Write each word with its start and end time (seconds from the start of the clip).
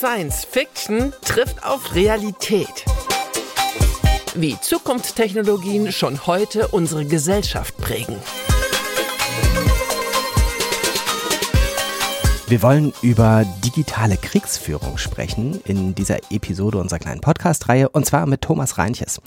Science 0.00 0.46
Fiction 0.46 1.12
trifft 1.22 1.62
auf 1.62 1.94
Realität. 1.94 2.86
Wie 4.34 4.58
Zukunftstechnologien 4.58 5.92
schon 5.92 6.26
heute 6.26 6.68
unsere 6.68 7.04
Gesellschaft 7.04 7.76
prägen. 7.76 8.16
Wir 12.50 12.62
wollen 12.62 12.92
über 13.00 13.44
digitale 13.64 14.16
Kriegsführung 14.16 14.98
sprechen 14.98 15.60
in 15.66 15.94
dieser 15.94 16.16
Episode 16.32 16.78
unserer 16.78 16.98
kleinen 16.98 17.20
Podcast-Reihe 17.20 17.88
und 17.88 18.06
zwar 18.06 18.26
mit 18.26 18.40
Thomas 18.40 18.76
Reinches. 18.76 19.20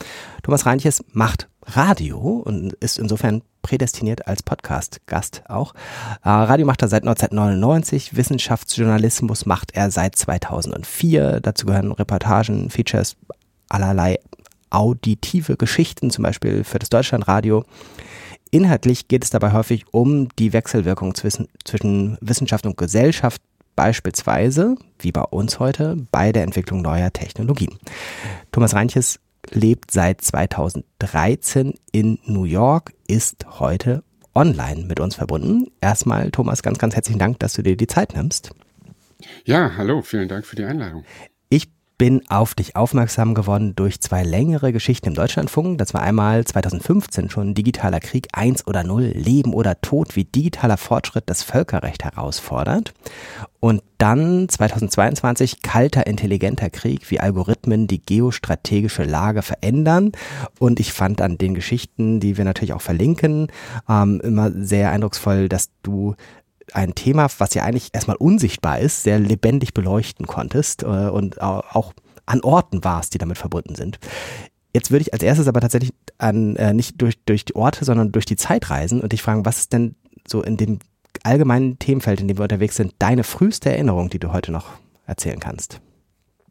Thomas 0.44 0.66
Reinches 0.66 1.06
macht 1.14 1.48
Radio 1.62 2.20
und 2.20 2.74
ist 2.74 3.00
insofern 3.00 3.42
prädestiniert 3.62 4.28
als 4.28 4.44
Podcast-Gast 4.44 5.44
auch. 5.48 5.74
Äh, 6.22 6.30
Radio 6.32 6.66
macht 6.66 6.82
er 6.82 6.90
seit 6.90 7.04
1999, 7.04 8.18
Wissenschaftsjournalismus 8.18 9.46
macht 9.46 9.72
er 9.74 9.90
seit 9.90 10.18
2004. 10.18 11.40
Dazu 11.40 11.66
gehören 11.66 11.94
Reportagen, 11.94 12.70
Features, 12.70 13.16
allerlei 13.70 14.20
auditive 14.70 15.56
Geschichten, 15.56 16.12
zum 16.12 16.24
Beispiel 16.24 16.66
für 16.66 16.80
das 16.80 16.90
Deutschlandradio. 16.90 17.64
Inhaltlich 18.54 19.08
geht 19.08 19.24
es 19.24 19.32
dabei 19.32 19.52
häufig 19.52 19.86
um 19.90 20.28
die 20.38 20.54
Wechselwirkung 20.54 21.16
zwischen, 21.16 21.48
Wissenschaft 22.22 22.68
und 22.68 22.78
Gesellschaft, 22.78 23.42
beispielsweise, 23.76 24.76
wie 25.00 25.12
bei 25.12 25.24
uns 25.24 25.58
heute, 25.58 25.98
bei 26.12 26.32
der 26.32 26.44
Entwicklung 26.44 26.84
neuer 26.84 27.12
Technologien. 27.12 27.80
Thomas 28.52 28.76
Reinches 28.76 29.20
lebt 29.50 29.90
seit 29.90 30.22
2013 30.22 31.74
in 31.92 32.20
New 32.28 32.44
York, 32.44 32.94
ist 33.08 33.44
heute 33.60 34.04
online 34.36 34.86
mit 34.86 35.00
uns 35.00 35.16
verbunden. 35.16 35.72
Erstmal, 35.82 36.30
Thomas, 36.30 36.62
ganz, 36.62 36.78
ganz 36.78 36.94
herzlichen 36.94 37.18
Dank, 37.18 37.40
dass 37.40 37.54
du 37.54 37.64
dir 37.64 37.76
die 37.76 37.88
Zeit 37.88 38.14
nimmst. 38.16 38.52
Ja, 39.46 39.72
hallo, 39.78 40.04
vielen 40.04 40.28
Dank 40.28 40.46
für 40.46 40.56
die 40.56 40.66
Einladung 40.66 41.06
bin 42.04 42.22
auf 42.28 42.54
dich 42.54 42.76
aufmerksam 42.76 43.34
geworden 43.34 43.78
durch 43.78 44.02
zwei 44.02 44.24
längere 44.24 44.74
Geschichten 44.74 45.08
im 45.08 45.14
Deutschlandfunk. 45.14 45.78
Das 45.78 45.94
war 45.94 46.02
einmal 46.02 46.44
2015 46.44 47.30
schon 47.30 47.54
Digitaler 47.54 48.02
Krieg 48.02 48.28
1 48.34 48.68
oder 48.68 48.84
0, 48.84 49.14
Leben 49.16 49.54
oder 49.54 49.80
Tod, 49.80 50.18
wie 50.18 50.26
digitaler 50.26 50.76
Fortschritt 50.76 51.24
das 51.28 51.44
Völkerrecht 51.44 52.04
herausfordert. 52.04 52.94
Und 53.62 53.82
dann 54.00 54.50
2022 54.50 55.62
kalter, 55.62 56.06
intelligenter 56.06 56.70
Krieg, 56.70 57.10
wie 57.10 57.22
Algorithmen 57.22 57.88
die 57.88 58.06
geostrategische 58.06 59.06
Lage 59.06 59.42
verändern. 59.42 60.12
Und 60.60 60.82
ich 60.82 60.92
fand 60.92 61.22
an 61.22 61.38
den 61.38 61.54
Geschichten, 61.54 62.20
die 62.20 62.36
wir 62.36 62.44
natürlich 62.44 62.74
auch 62.74 62.82
verlinken, 62.82 63.48
ähm, 63.88 64.20
immer 64.22 64.52
sehr 64.52 64.92
eindrucksvoll, 64.92 65.48
dass 65.48 65.70
du 65.84 66.16
ein 66.72 66.96
Thema, 66.96 67.28
was 67.38 67.54
ja 67.54 67.64
eigentlich 67.64 67.90
erstmal 67.94 68.18
unsichtbar 68.18 68.80
ist, 68.80 69.04
sehr 69.04 69.20
lebendig 69.20 69.74
beleuchten 69.74 70.28
konntest 70.28 70.84
äh, 70.84 70.86
und 70.86 71.42
auch 71.42 71.94
an 72.26 72.42
Orten 72.42 72.84
warst, 72.84 73.14
die 73.14 73.18
damit 73.18 73.38
verbunden 73.38 73.76
sind. 73.76 74.00
Jetzt 74.74 74.92
würde 74.92 75.04
ich 75.04 75.14
als 75.14 75.24
erstes 75.24 75.48
aber 75.48 75.62
tatsächlich 75.62 75.94
an, 76.18 76.56
äh, 76.56 76.74
nicht 76.74 77.02
durch, 77.02 77.24
durch 77.26 77.46
die 77.46 77.56
Orte, 77.56 77.86
sondern 77.86 78.12
durch 78.12 78.26
die 78.26 78.38
Zeit 78.38 78.70
reisen 78.70 79.02
und 79.02 79.12
dich 79.12 79.22
fragen, 79.22 79.46
was 79.46 79.60
ist 79.60 79.74
denn 79.74 79.96
so 80.28 80.42
in 80.42 80.58
dem 80.58 80.80
allgemeinen 81.24 81.78
Themenfeld, 81.80 82.22
in 82.22 82.28
dem 82.28 82.38
wir 82.38 82.44
unterwegs 82.44 82.76
sind, 82.76 82.94
deine 83.00 83.24
früheste 83.24 83.70
Erinnerung, 83.70 84.10
die 84.10 84.20
du 84.20 84.34
heute 84.34 84.52
noch 84.52 84.68
erzählen 85.06 85.40
kannst? 85.40 85.80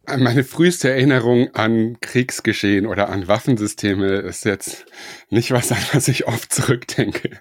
Meine 0.07 0.43
früheste 0.43 0.91
Erinnerung 0.91 1.55
an 1.55 1.99
Kriegsgeschehen 2.01 2.87
oder 2.87 3.09
an 3.09 3.29
Waffensysteme 3.29 4.17
ist 4.17 4.45
jetzt 4.45 4.85
nicht 5.31 5.53
was, 5.53 5.71
an 5.71 5.79
was 5.93 6.09
ich 6.09 6.27
oft 6.27 6.53
zurückdenke. 6.53 7.39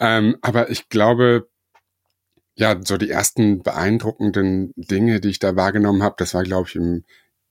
Ähm, 0.00 0.36
aber 0.42 0.70
ich 0.70 0.88
glaube, 0.88 1.48
ja, 2.56 2.80
so 2.84 2.96
die 2.96 3.10
ersten 3.10 3.62
beeindruckenden 3.62 4.72
Dinge, 4.76 5.20
die 5.20 5.30
ich 5.30 5.38
da 5.38 5.56
wahrgenommen 5.56 6.02
habe, 6.02 6.14
das 6.18 6.34
war, 6.34 6.44
glaube 6.44 6.68
ich, 6.68 6.76
im, 6.76 7.04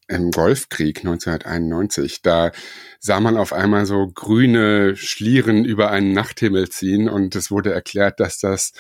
im 0.08 0.32
Golfkrieg 0.32 1.00
1991. 1.00 2.22
Da 2.22 2.52
sah 3.00 3.20
man 3.20 3.38
auf 3.38 3.54
einmal 3.54 3.86
so 3.86 4.08
grüne 4.08 4.96
Schlieren 4.96 5.66
über 5.66 5.92
einen 5.92 6.14
Nachthimmel 6.14 6.70
ziehen 6.70 7.10
und 7.10 7.36
es 7.36 7.52
wurde 7.52 7.74
erklärt, 7.74 8.20
dass 8.20 8.40
das 8.40 8.74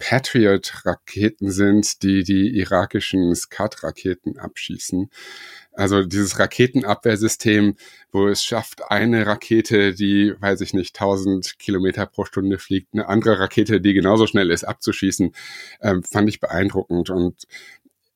Patriot-Raketen 0.00 1.50
sind, 1.50 2.02
die 2.02 2.24
die 2.24 2.56
irakischen 2.58 3.34
Scud-Raketen 3.34 4.38
abschießen. 4.38 5.10
Also 5.80 6.04
dieses 6.04 6.38
Raketenabwehrsystem, 6.38 7.74
wo 8.12 8.28
es 8.28 8.44
schafft, 8.44 8.90
eine 8.90 9.26
Rakete, 9.26 9.94
die, 9.94 10.34
weiß 10.38 10.60
ich 10.60 10.74
nicht, 10.74 10.94
1000 10.94 11.58
Kilometer 11.58 12.04
pro 12.04 12.26
Stunde 12.26 12.58
fliegt, 12.58 12.92
eine 12.92 13.08
andere 13.08 13.38
Rakete, 13.40 13.80
die 13.80 13.94
genauso 13.94 14.26
schnell 14.26 14.50
ist, 14.50 14.64
abzuschießen, 14.64 15.32
ähm, 15.80 16.02
fand 16.02 16.28
ich 16.28 16.38
beeindruckend. 16.38 17.08
Und 17.08 17.46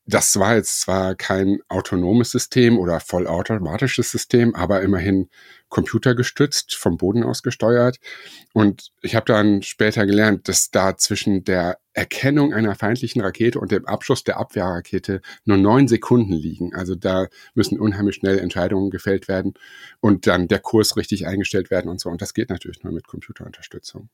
das 0.04 0.38
war 0.38 0.56
jetzt 0.56 0.82
zwar 0.82 1.14
kein 1.14 1.60
autonomes 1.68 2.32
System 2.32 2.78
oder 2.78 3.00
vollautomatisches 3.00 4.10
System, 4.10 4.54
aber 4.54 4.82
immerhin 4.82 5.30
computergestützt, 5.74 6.76
vom 6.76 6.98
Boden 6.98 7.24
aus 7.24 7.42
gesteuert. 7.42 7.98
Und 8.52 8.92
ich 9.02 9.16
habe 9.16 9.26
dann 9.26 9.60
später 9.62 10.06
gelernt, 10.06 10.48
dass 10.48 10.70
da 10.70 10.96
zwischen 10.96 11.42
der 11.42 11.78
Erkennung 11.92 12.54
einer 12.54 12.76
feindlichen 12.76 13.20
Rakete 13.20 13.58
und 13.58 13.72
dem 13.72 13.84
Abschuss 13.84 14.22
der 14.22 14.36
Abwehrrakete 14.36 15.20
nur 15.44 15.56
neun 15.56 15.88
Sekunden 15.88 16.32
liegen. 16.32 16.76
Also 16.76 16.94
da 16.94 17.26
müssen 17.54 17.80
unheimlich 17.80 18.14
schnell 18.14 18.38
Entscheidungen 18.38 18.90
gefällt 18.90 19.26
werden 19.26 19.54
und 19.98 20.28
dann 20.28 20.46
der 20.46 20.60
Kurs 20.60 20.96
richtig 20.96 21.26
eingestellt 21.26 21.72
werden 21.72 21.90
und 21.90 22.00
so. 22.00 22.08
Und 22.08 22.22
das 22.22 22.34
geht 22.34 22.50
natürlich 22.50 22.84
nur 22.84 22.92
mit 22.92 23.08
Computerunterstützung. 23.08 24.10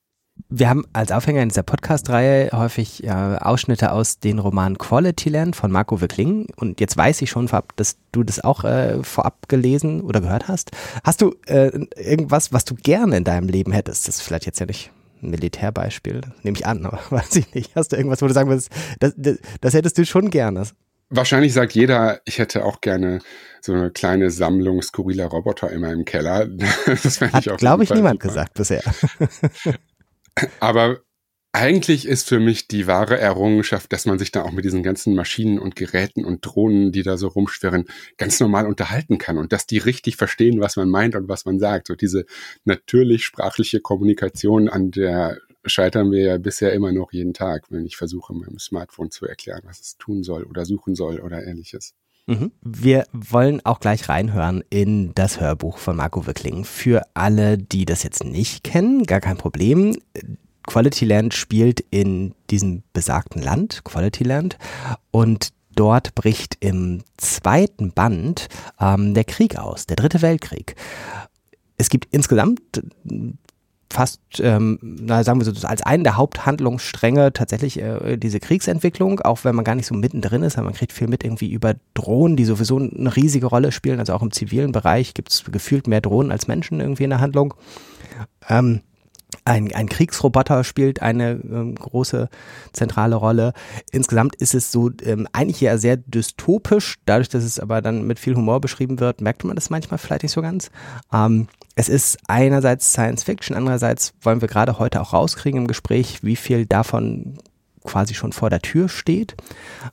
Wir 0.49 0.69
haben 0.69 0.85
als 0.93 1.13
Aufhänger 1.13 1.43
in 1.43 1.49
dieser 1.49 1.63
Podcast-Reihe 1.63 2.51
häufig 2.53 3.05
äh, 3.05 3.09
Ausschnitte 3.11 3.93
aus 3.93 4.19
den 4.19 4.41
Roman 4.41 4.79
Quality 4.79 5.29
Land 5.29 5.55
von 5.55 5.71
Marco 5.71 6.01
Wickling. 6.01 6.47
Und 6.57 6.81
jetzt 6.81 6.97
weiß 6.97 7.23
ich 7.23 7.31
schon 7.31 7.47
vorab, 7.47 7.77
dass 7.77 7.99
du 8.11 8.25
das 8.25 8.43
auch 8.43 8.65
äh, 8.65 9.03
vorab 9.05 9.49
gelesen 9.49 10.01
oder 10.01 10.21
gehört 10.21 10.49
hast. 10.49 10.73
Hast 11.05 11.23
du 11.23 11.37
äh, 11.47 11.71
irgendwas, 11.97 12.53
was 12.53 12.65
du 12.65 12.75
gerne 12.75 13.17
in 13.17 13.25
deinem 13.25 13.49
Leben 13.49 13.71
hättest? 13.71 14.09
Das 14.09 14.17
ist 14.17 14.23
vielleicht 14.23 14.47
jetzt 14.47 14.59
ja 14.59 14.67
nicht 14.67 14.91
ein 15.23 15.31
Militärbeispiel, 15.31 16.23
nehme 16.43 16.57
ich 16.57 16.67
an, 16.67 16.85
aber 16.87 16.99
weiß 17.11 17.37
ich 17.37 17.55
nicht. 17.55 17.77
Hast 17.77 17.93
du 17.93 17.97
irgendwas, 17.97 18.21
wo 18.21 18.27
du 18.27 18.35
sagen 18.35 18.49
würdest, 18.49 18.71
das, 18.99 19.15
das, 19.17 19.39
das 19.61 19.75
hättest 19.75 19.99
du 19.99 20.05
schon 20.05 20.31
gerne? 20.31 20.65
Wahrscheinlich 21.11 21.53
sagt 21.53 21.73
jeder, 21.73 22.21
ich 22.25 22.39
hätte 22.39 22.65
auch 22.65 22.81
gerne 22.81 23.19
so 23.61 23.73
eine 23.73 23.91
kleine 23.91 24.31
Sammlung 24.31 24.81
skurriler 24.81 25.27
Roboter 25.27 25.71
in 25.71 25.81
meinem 25.81 26.05
Keller. 26.05 26.49
Das 26.87 27.21
Hat, 27.21 27.45
glaube 27.59 27.85
ich, 27.85 27.91
niemand 27.91 28.23
super. 28.23 28.29
gesagt 28.29 28.55
bisher. 28.55 28.83
Aber 30.61 31.01
eigentlich 31.53 32.07
ist 32.07 32.29
für 32.29 32.39
mich 32.39 32.69
die 32.69 32.87
wahre 32.87 33.19
Errungenschaft, 33.19 33.93
dass 33.93 34.07
man 34.07 34.19
sich 34.19 34.31
da 34.31 34.43
auch 34.43 34.53
mit 34.53 34.65
diesen 34.65 34.85
ganzen 34.85 35.17
Maschinen 35.17 35.59
und 35.59 35.75
Geräten 35.75 36.25
und 36.25 36.47
Drohnen, 36.47 36.93
die 36.93 37.03
da 37.03 37.17
so 37.17 37.27
rumschwirren, 37.27 37.87
ganz 38.19 38.39
normal 38.39 38.67
unterhalten 38.67 39.19
kann 39.19 39.37
und 39.37 39.53
dass 39.53 39.67
die 39.67 39.79
richtig 39.79 40.17
verstehen, 40.17 40.61
was 40.61 40.77
man 40.77 40.89
meint 40.89 41.17
und 41.17 41.29
was 41.29 41.45
man 41.45 41.59
sagt. 41.59 41.89
So 41.89 41.97
diese 41.97 42.25
natürlich 42.65 43.25
sprachliche 43.25 43.81
Kommunikation, 43.81 44.69
an 44.69 44.93
der 44.93 45.39
scheitern 45.65 46.11
wir 46.13 46.23
ja 46.23 46.39
bisher 46.39 46.73
immer 46.73 46.93
noch 46.93 47.13
jeden 47.13 47.35
Tag, 47.35 47.67
wenn 47.71 47.85
ich 47.85 47.97
versuche, 47.97 48.33
meinem 48.33 48.59
Smartphone 48.59 49.11
zu 49.11 49.27
erklären, 49.27 49.63
was 49.65 49.81
es 49.81 49.97
tun 49.99 50.23
soll 50.23 50.45
oder 50.45 50.65
suchen 50.65 50.95
soll 50.95 51.21
oder 51.21 51.45
ähnliches. 51.45 51.95
Mhm. 52.31 52.53
Wir 52.63 53.07
wollen 53.13 53.61
auch 53.65 53.81
gleich 53.81 54.09
reinhören 54.09 54.63
in 54.71 55.13
das 55.15 55.41
Hörbuch 55.41 55.79
von 55.79 55.97
Marco 55.97 56.29
Wickling. 56.29 56.65
Für 56.65 57.03
alle, 57.13 57.59
die 57.59 57.85
das 57.85 58.05
jetzt 58.05 58.23
nicht 58.23 58.63
kennen, 58.63 59.03
gar 59.03 59.21
kein 59.21 59.37
Problem. 59.37 59.97
Quality 60.65 61.07
Land 61.07 61.35
spielt 61.35 61.81
in 61.91 62.35
diesem 62.49 62.85
besagten 62.93 63.43
Land, 63.43 63.83
Quality 63.83 64.23
Land, 64.23 64.59
und 65.11 65.49
dort 65.75 66.15
bricht 66.15 66.57
im 66.61 67.03
zweiten 67.17 67.91
Band 67.91 68.47
ähm, 68.79 69.15
der 69.15 69.25
Krieg 69.25 69.57
aus, 69.57 69.87
der 69.87 69.97
dritte 69.97 70.23
Weltkrieg. 70.23 70.77
Es 71.79 71.89
gibt 71.89 72.07
insgesamt 72.13 72.61
fast, 73.93 74.21
ähm, 74.41 74.79
na, 74.83 75.25
sagen 75.25 75.41
wir 75.41 75.53
so, 75.53 75.67
als 75.67 75.83
einen 75.83 76.05
der 76.05 76.17
Haupthandlungsstränge 76.17 77.33
tatsächlich 77.33 77.81
äh, 77.81 78.17
diese 78.17 78.41
Kriegsentwicklung, 78.41 79.21
auch 79.21 79.45
wenn 79.45 79.55
man 79.55 79.65
gar 79.65 79.75
nicht 79.75 79.87
so 79.87 79.95
mittendrin 79.95 80.43
ist, 80.43 80.57
aber 80.57 80.67
man 80.67 80.75
kriegt 80.75 80.93
viel 80.93 81.09
mit 81.09 81.25
irgendwie 81.25 81.51
über 81.51 81.75
Drohnen, 81.95 82.37
die 82.37 82.45
sowieso 82.45 82.79
eine 82.79 83.15
riesige 83.15 83.47
Rolle 83.47 83.73
spielen. 83.73 83.99
Also 83.99 84.15
auch 84.15 84.23
im 84.23 84.31
zivilen 84.31 84.73
Bereich 84.73 85.15
gibt 85.15 85.31
es 85.31 85.45
gefühlt 85.51 85.87
mehr 85.87 86.01
Drohnen 86.01 86.31
als 86.31 86.47
Menschen 86.47 86.81
irgendwie 86.81 87.05
in 87.05 87.11
der 87.11 87.21
Handlung. 87.21 87.55
Ähm, 88.49 88.81
ein, 89.45 89.73
ein 89.75 89.89
Kriegsroboter 89.89 90.65
spielt 90.65 91.03
eine 91.03 91.33
ähm, 91.33 91.75
große 91.75 92.29
zentrale 92.73 93.17
Rolle. 93.17 93.53
Insgesamt 93.93 94.37
ist 94.37 94.55
es 94.55 94.73
so 94.73 94.91
ähm, 95.03 95.29
eigentlich 95.33 95.61
ja 95.61 95.79
sehr 95.79 95.97
dystopisch, 95.97 96.97
dadurch, 97.07 97.29
dass 97.29 97.45
es 97.45 97.59
aber 97.59 97.83
dann 97.83 98.07
mit 98.07 98.19
viel 98.19 98.35
Humor 98.35 98.61
beschrieben 98.61 99.01
wird, 99.01 99.21
merkt 99.21 99.45
man 99.45 99.57
das 99.57 99.71
manchmal 99.71 99.99
vielleicht 99.99 100.23
nicht 100.23 100.33
so 100.33 100.43
ganz. 100.43 100.71
Ähm, 101.13 101.49
es 101.75 101.89
ist 101.89 102.19
einerseits 102.27 102.93
Science 102.93 103.25
Fiction, 103.25 103.57
andererseits 103.57 104.13
wollen 104.23 104.41
wir 104.41 104.49
gerade 104.49 104.79
heute 104.79 105.01
auch 105.01 105.13
rauskriegen 105.13 105.63
im 105.63 105.67
Gespräch, 105.67 106.23
wie 106.23 106.37
viel 106.37 106.67
davon 106.67 107.39
quasi 107.85 108.15
schon 108.15 108.33
vor 108.33 108.51
der 108.51 108.61
Tür 108.61 108.89
steht. 108.89 109.37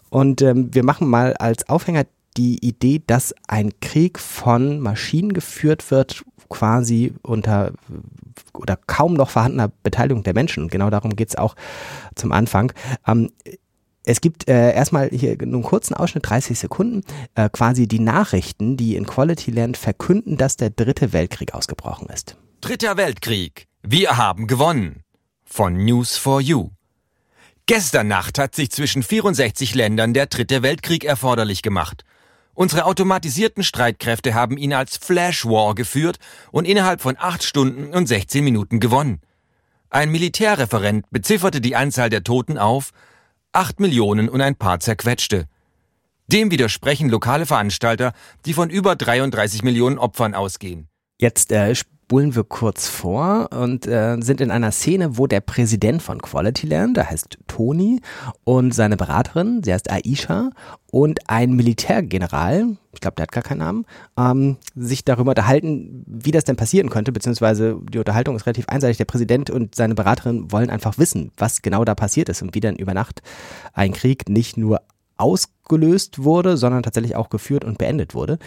Und 0.10 0.42
ähm, 0.42 0.74
wir 0.74 0.83
machen 0.83 1.07
mal 1.07 1.33
als 1.36 1.69
Aufhänger 1.69 2.06
die 2.36 2.63
Idee, 2.66 3.01
dass 3.06 3.33
ein 3.48 3.72
Krieg 3.80 4.19
von 4.19 4.80
Maschinen 4.80 5.33
geführt 5.33 5.90
wird, 5.90 6.24
quasi 6.50 7.14
unter 7.24 7.72
oder 8.54 8.78
kaum 8.88 9.14
noch 9.14 9.30
vorhandener 9.30 9.72
Beteiligung 9.84 10.24
der 10.24 10.34
Menschen. 10.34 10.68
Genau 10.70 10.90
darum 10.90 11.16
geht 11.16 11.30
es 11.30 11.36
auch 11.36 11.56
zum 12.16 12.32
Anfang. 12.32 12.72
Ähm, 13.08 13.32
Es 14.10 14.22
gibt 14.22 14.48
äh, 14.48 14.72
erstmal 14.74 15.10
hier 15.10 15.36
nur 15.46 15.56
einen 15.56 15.64
kurzen 15.64 15.94
Ausschnitt, 15.94 16.30
30 16.30 16.58
Sekunden, 16.58 17.02
äh, 17.36 17.50
quasi 17.50 17.90
die 17.90 18.00
Nachrichten, 18.00 18.78
die 18.78 18.96
in 18.96 19.06
Quality 19.06 19.52
Land 19.52 19.76
verkünden, 19.76 20.38
dass 20.38 20.56
der 20.56 20.70
dritte 20.70 21.12
Weltkrieg 21.12 21.54
ausgebrochen 21.54 22.08
ist. 22.08 22.38
Dritter 22.62 22.96
Weltkrieg. 22.96 23.68
Wir 23.84 24.16
haben 24.16 24.48
gewonnen. 24.48 25.04
Von 25.44 25.76
News 25.84 26.16
for 26.16 26.40
You. 26.40 26.70
Gestern 27.66 28.08
Nacht 28.08 28.40
hat 28.40 28.56
sich 28.56 28.72
zwischen 28.72 29.04
64 29.04 29.76
Ländern 29.76 30.14
der 30.14 30.28
dritte 30.28 30.62
Weltkrieg 30.64 31.04
erforderlich 31.04 31.62
gemacht. 31.62 32.06
Unsere 32.57 32.86
automatisierten 32.86 33.63
Streitkräfte 33.63 34.33
haben 34.33 34.57
ihn 34.57 34.74
als 34.74 34.98
Flash 34.98 35.45
War 35.45 35.75
geführt 35.75 36.18
und 36.50 36.65
innerhalb 36.65 37.01
von 37.01 37.15
8 37.15 37.44
Stunden 37.44 37.94
und 37.94 38.07
16 38.07 38.44
Minuten 38.44 38.80
gewonnen. 38.80 39.21
Ein 39.92 40.09
Militärreferent 40.09 41.06
bezifferte 41.12 41.62
die 41.62 41.75
Anzahl 41.75 42.09
der 42.09 42.24
Toten 42.24 42.57
auf 42.57 42.94
acht 43.51 43.80
Millionen 43.80 44.27
und 44.27 44.42
ein 44.42 44.56
paar 44.56 44.80
zerquetschte. 44.80 45.45
Dem 46.25 46.50
widersprechen 46.50 47.09
lokale 47.09 47.45
Veranstalter, 47.45 48.13
die 48.48 48.56
von 48.56 48.71
über 48.71 48.95
33 48.95 49.62
Millionen 49.62 50.00
Opfern 50.00 50.33
ausgehen. 50.33 50.89
Jetzt 51.19 51.51
äh, 51.51 51.75
spulen 52.07 52.36
wir 52.36 52.45
kurz 52.45 52.88
vor 52.88 53.50
und 53.51 53.86
äh, 53.86 54.15
sind 54.21 54.39
in 54.39 54.50
einer 54.50 54.71
Szene, 54.71 55.18
wo 55.18 55.27
der 55.27 55.42
Präsident 55.42 56.01
von 56.01 56.21
Quality 56.21 56.65
Land, 56.65 56.95
der 56.95 57.09
heißt 57.09 57.38
Tony, 57.48 58.00
und 58.45 58.74
seine 58.74 58.95
Beraterin, 58.95 59.62
sie 59.62 59.74
heißt 59.74 59.92
Aisha, 59.92 60.51
und 60.89 61.19
ein 61.30 61.51
Militärgeneral, 61.51 62.77
ich 62.94 63.01
glaube, 63.01 63.15
der 63.15 63.24
hat 63.24 63.33
gar 63.33 63.44
keinen 63.44 63.57
Namen, 63.57 63.86
ähm, 64.18 64.56
sich 64.74 65.04
darüber 65.04 65.31
unterhalten, 65.31 66.06
wie 66.07 66.31
das 66.31 66.45
denn 66.45 66.56
passieren 66.56 66.89
könnte, 66.89 67.12
beziehungsweise 67.12 67.77
die 67.92 68.00
Unterhaltung 68.00 68.38
ist 68.38 68.45
relativ 68.45 68.69
einseitig. 68.69 68.95
Der 68.95 69.04
Präsident 69.04 69.50
und 69.50 69.75
seine 69.75 69.94
Beraterin 69.94 70.50
wollen 70.50 70.69
einfach 70.69 70.98
wissen, 70.98 71.33
was 71.36 71.62
genau 71.62 71.83
da 71.83 71.94
passiert 71.94 72.30
ist 72.30 72.42
und 72.42 72.56
wie 72.56 72.62
dann 72.62 72.77
über 72.77 72.94
Nacht 72.94 73.21
ein 73.74 73.92
Krieg 73.92 74.30
nicht 74.30 74.56
nur 74.56 74.80
ausgelöst 75.18 76.24
wurde, 76.24 76.58
sondern 76.58 76.84
tatsächlich 76.84 77.16
auch 77.16 77.30
geführt 77.30 77.64
und 77.64 77.78
beendet 77.78 78.14
wurde. 78.14 78.40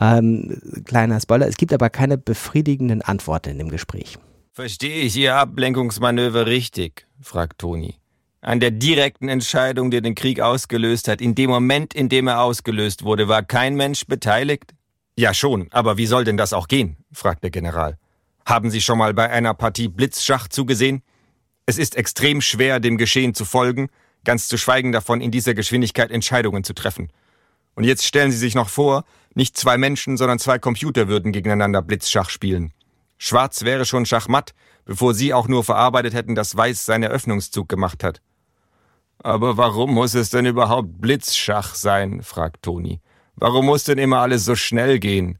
Ähm, 0.00 0.60
kleiner 0.84 1.20
Spoiler, 1.20 1.46
es 1.46 1.56
gibt 1.56 1.72
aber 1.72 1.90
keine 1.90 2.18
befriedigenden 2.18 3.02
Antworten 3.02 3.50
in 3.50 3.58
dem 3.58 3.68
Gespräch. 3.68 4.18
Verstehe 4.52 5.02
ich 5.02 5.16
Ihr 5.16 5.36
Ablenkungsmanöver 5.36 6.46
richtig? 6.46 7.06
fragt 7.20 7.58
Toni 7.58 7.98
an 8.44 8.60
der 8.60 8.70
direkten 8.70 9.28
Entscheidung, 9.28 9.90
die 9.90 10.02
den 10.02 10.14
Krieg 10.14 10.40
ausgelöst 10.40 11.08
hat, 11.08 11.20
in 11.20 11.34
dem 11.34 11.48
Moment, 11.48 11.94
in 11.94 12.08
dem 12.08 12.28
er 12.28 12.42
ausgelöst 12.42 13.02
wurde, 13.02 13.26
war 13.26 13.42
kein 13.42 13.74
Mensch 13.74 14.06
beteiligt? 14.06 14.74
Ja 15.16 15.32
schon, 15.32 15.68
aber 15.70 15.96
wie 15.96 16.06
soll 16.06 16.24
denn 16.24 16.36
das 16.36 16.52
auch 16.52 16.68
gehen? 16.68 16.96
fragt 17.10 17.42
der 17.42 17.50
General. 17.50 17.96
Haben 18.44 18.70
Sie 18.70 18.82
schon 18.82 18.98
mal 18.98 19.14
bei 19.14 19.30
einer 19.30 19.54
Partie 19.54 19.88
Blitzschach 19.88 20.48
zugesehen? 20.48 21.02
Es 21.64 21.78
ist 21.78 21.96
extrem 21.96 22.42
schwer, 22.42 22.80
dem 22.80 22.98
Geschehen 22.98 23.32
zu 23.32 23.46
folgen, 23.46 23.88
ganz 24.24 24.48
zu 24.48 24.56
schweigen 24.56 24.92
davon, 24.92 25.20
in 25.20 25.30
dieser 25.30 25.54
Geschwindigkeit 25.54 26.10
Entscheidungen 26.10 26.64
zu 26.64 26.74
treffen. 26.74 27.10
Und 27.74 27.84
jetzt 27.84 28.04
stellen 28.04 28.30
Sie 28.30 28.38
sich 28.38 28.54
noch 28.54 28.68
vor, 28.68 29.04
nicht 29.34 29.56
zwei 29.56 29.78
Menschen, 29.78 30.16
sondern 30.16 30.38
zwei 30.38 30.58
Computer 30.58 31.08
würden 31.08 31.32
gegeneinander 31.32 31.82
Blitzschach 31.82 32.30
spielen. 32.30 32.72
Schwarz 33.18 33.62
wäre 33.62 33.84
schon 33.84 34.06
Schachmatt, 34.06 34.54
bevor 34.84 35.14
Sie 35.14 35.34
auch 35.34 35.48
nur 35.48 35.64
verarbeitet 35.64 36.14
hätten, 36.14 36.34
dass 36.34 36.56
Weiß 36.56 36.84
seinen 36.84 37.04
Eröffnungszug 37.04 37.68
gemacht 37.68 38.04
hat. 38.04 38.20
Aber 39.18 39.56
warum 39.56 39.94
muss 39.94 40.14
es 40.14 40.30
denn 40.30 40.46
überhaupt 40.46 41.00
Blitzschach 41.00 41.74
sein? 41.74 42.22
fragt 42.22 42.62
Toni. 42.62 43.00
Warum 43.36 43.66
muss 43.66 43.84
denn 43.84 43.98
immer 43.98 44.18
alles 44.18 44.44
so 44.44 44.54
schnell 44.54 44.98
gehen? 44.98 45.38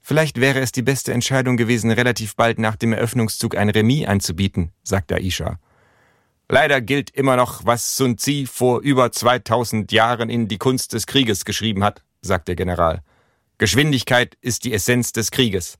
Vielleicht 0.00 0.40
wäre 0.40 0.60
es 0.60 0.72
die 0.72 0.82
beste 0.82 1.12
Entscheidung 1.12 1.56
gewesen, 1.56 1.92
relativ 1.92 2.34
bald 2.34 2.58
nach 2.58 2.74
dem 2.74 2.92
Eröffnungszug 2.92 3.56
ein 3.56 3.68
Remis 3.68 4.08
anzubieten, 4.08 4.72
sagt 4.82 5.12
Aisha. 5.12 5.58
Leider 6.52 6.82
gilt 6.82 7.08
immer 7.08 7.36
noch, 7.36 7.64
was 7.64 7.96
Sun 7.96 8.18
Tzu 8.18 8.44
vor 8.44 8.82
über 8.82 9.10
2000 9.10 9.90
Jahren 9.90 10.28
in 10.28 10.48
die 10.48 10.58
Kunst 10.58 10.92
des 10.92 11.06
Krieges 11.06 11.46
geschrieben 11.46 11.82
hat, 11.82 12.02
sagt 12.20 12.46
der 12.46 12.56
General. 12.56 13.00
Geschwindigkeit 13.56 14.36
ist 14.42 14.64
die 14.64 14.74
Essenz 14.74 15.12
des 15.12 15.30
Krieges. 15.30 15.78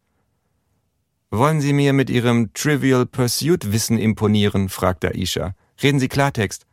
Wollen 1.31 1.61
Sie 1.61 1.75
mir 1.75 1.93
mit 1.93 2.09
Ihrem 2.09 2.55
Trivial 2.55 3.05
Pursuit 3.05 3.71
Wissen 3.71 3.99
imponieren? 3.99 4.71
fragt 4.71 5.05
Aisha. 5.05 5.55
Reden 5.83 6.01
Sie 6.01 6.09
Klartext. 6.09 6.65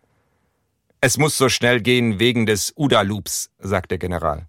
Es 1.01 1.17
muss 1.17 1.37
so 1.37 1.49
schnell 1.49 1.81
gehen 1.81 2.19
wegen 2.19 2.45
des 2.45 2.73
Uda-Loops, 2.77 3.51
sagt 3.59 3.91
der 3.91 3.97
General. 3.97 4.47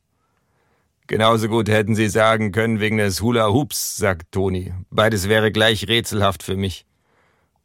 Genauso 1.08 1.48
gut 1.48 1.68
hätten 1.68 1.96
Sie 1.96 2.08
sagen 2.08 2.52
können 2.52 2.78
wegen 2.78 2.98
des 2.98 3.20
Hula-Hoops, 3.20 3.96
sagt 3.96 4.30
Toni. 4.30 4.72
Beides 4.90 5.28
wäre 5.28 5.50
gleich 5.50 5.88
rätselhaft 5.88 6.44
für 6.44 6.56
mich. 6.56 6.86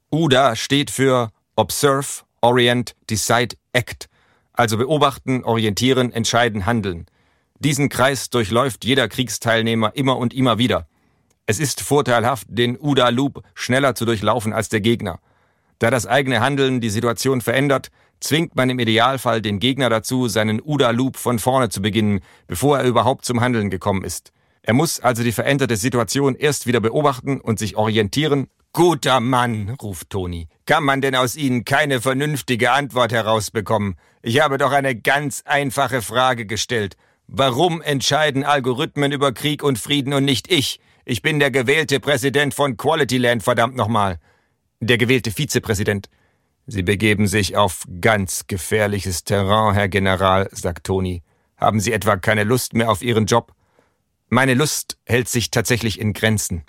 UDA 0.10 0.56
steht 0.56 0.90
für 0.90 1.32
Observe, 1.56 2.24
Orient, 2.42 2.96
Decide, 3.10 3.56
Act, 3.74 4.08
also 4.54 4.78
beobachten, 4.78 5.44
orientieren, 5.44 6.12
entscheiden, 6.12 6.66
handeln. 6.66 7.06
Diesen 7.60 7.90
Kreis 7.90 8.30
durchläuft 8.30 8.86
jeder 8.86 9.08
Kriegsteilnehmer 9.08 9.96
immer 9.96 10.18
und 10.18 10.34
immer 10.34 10.58
wieder. 10.58 10.88
Es 11.46 11.60
ist 11.60 11.82
vorteilhaft, 11.82 12.48
den 12.50 12.78
UDA-Loop 12.80 13.44
schneller 13.54 13.96
zu 13.96 14.06
durchlaufen 14.06 14.54
als 14.54 14.70
der 14.70 14.82
Gegner. 14.82 15.20
Da 15.80 15.92
das 15.92 16.08
eigene 16.08 16.40
Handeln 16.40 16.82
die 16.82 16.90
Situation 16.90 17.42
verändert, 17.42 17.92
zwingt 18.20 18.56
man 18.56 18.70
im 18.70 18.80
Idealfall 18.80 19.42
den 19.42 19.60
Gegner 19.60 19.90
dazu, 19.90 20.28
seinen 20.28 20.62
UDA-Loop 20.62 21.18
von 21.18 21.40
vorne 21.40 21.70
zu 21.70 21.82
beginnen, 21.82 22.22
bevor 22.48 22.80
er 22.80 22.86
überhaupt 22.86 23.26
zum 23.26 23.42
Handeln 23.42 23.70
gekommen 23.70 24.04
ist. 24.04 24.32
Er 24.62 24.74
muss 24.74 25.00
also 25.00 25.24
die 25.24 25.32
veränderte 25.32 25.78
Situation 25.78 26.36
erst 26.36 26.66
wieder 26.66 26.80
beobachten 26.80 27.40
und 27.40 27.60
sich 27.60 27.76
orientieren. 27.76 28.48
Guter 28.76 29.22
Mann, 29.22 29.70
ruft 29.82 30.10
Toni. 30.10 30.50
Kann 30.66 30.84
man 30.84 31.00
denn 31.00 31.16
aus 31.16 31.38
Ihnen 31.38 31.64
keine 31.64 32.02
vernünftige 32.02 32.74
Antwort 32.74 33.14
herausbekommen? 33.14 33.96
Ich 34.22 34.42
habe 34.42 34.58
doch 34.58 34.74
eine 34.74 34.98
ganz 34.98 35.44
einfache 35.46 36.02
Frage 36.02 36.46
gestellt. 36.46 36.98
Warum 37.26 37.82
entscheiden 37.82 38.44
Algorithmen 38.44 39.14
über 39.14 39.32
Krieg 39.32 39.64
und 39.64 39.80
Frieden 39.80 40.12
und 40.12 40.26
nicht 40.26 40.52
ich? 40.52 40.82
Ich 41.06 41.22
bin 41.22 41.40
der 41.40 41.52
gewählte 41.52 42.02
Präsident 42.02 42.54
von 42.54 42.76
Quality 42.76 43.18
Land, 43.18 43.44
verdammt 43.44 43.78
nochmal. 43.78 44.20
Der 44.82 44.98
gewählte 44.98 45.32
Vizepräsident. 45.32 46.10
Sie 46.68 46.84
begeben 46.84 47.28
sich 47.28 47.56
auf 47.56 47.86
ganz 48.02 48.46
gefährliches 48.46 49.24
Terrain, 49.24 49.74
Herr 49.74 49.88
General, 49.88 50.50
sagt 50.52 50.86
Toni. 50.86 51.24
Haben 51.56 51.80
Sie 51.80 51.94
etwa 51.94 52.18
keine 52.18 52.44
Lust 52.44 52.74
mehr 52.74 52.92
auf 52.92 53.02
Ihren 53.02 53.26
Job? 53.26 53.54
Meine 54.28 54.54
Lust 54.54 54.98
hält 55.06 55.30
sich 55.30 55.50
tatsächlich 55.50 55.98
in 55.98 56.12
Grenzen. 56.12 56.66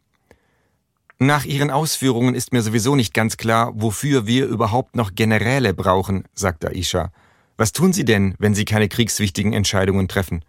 Nach 1.18 1.44
Ihren 1.44 1.70
Ausführungen 1.70 2.34
ist 2.34 2.52
mir 2.52 2.60
sowieso 2.60 2.94
nicht 2.94 3.14
ganz 3.14 3.38
klar, 3.38 3.72
wofür 3.74 4.26
wir 4.26 4.46
überhaupt 4.46 4.96
noch 4.96 5.14
Generäle 5.14 5.72
brauchen, 5.72 6.24
sagt 6.34 6.64
Aisha. 6.66 7.10
Was 7.56 7.72
tun 7.72 7.94
Sie 7.94 8.04
denn, 8.04 8.34
wenn 8.38 8.54
Sie 8.54 8.66
keine 8.66 8.88
kriegswichtigen 8.88 9.54
Entscheidungen 9.54 10.08
treffen? 10.08 10.44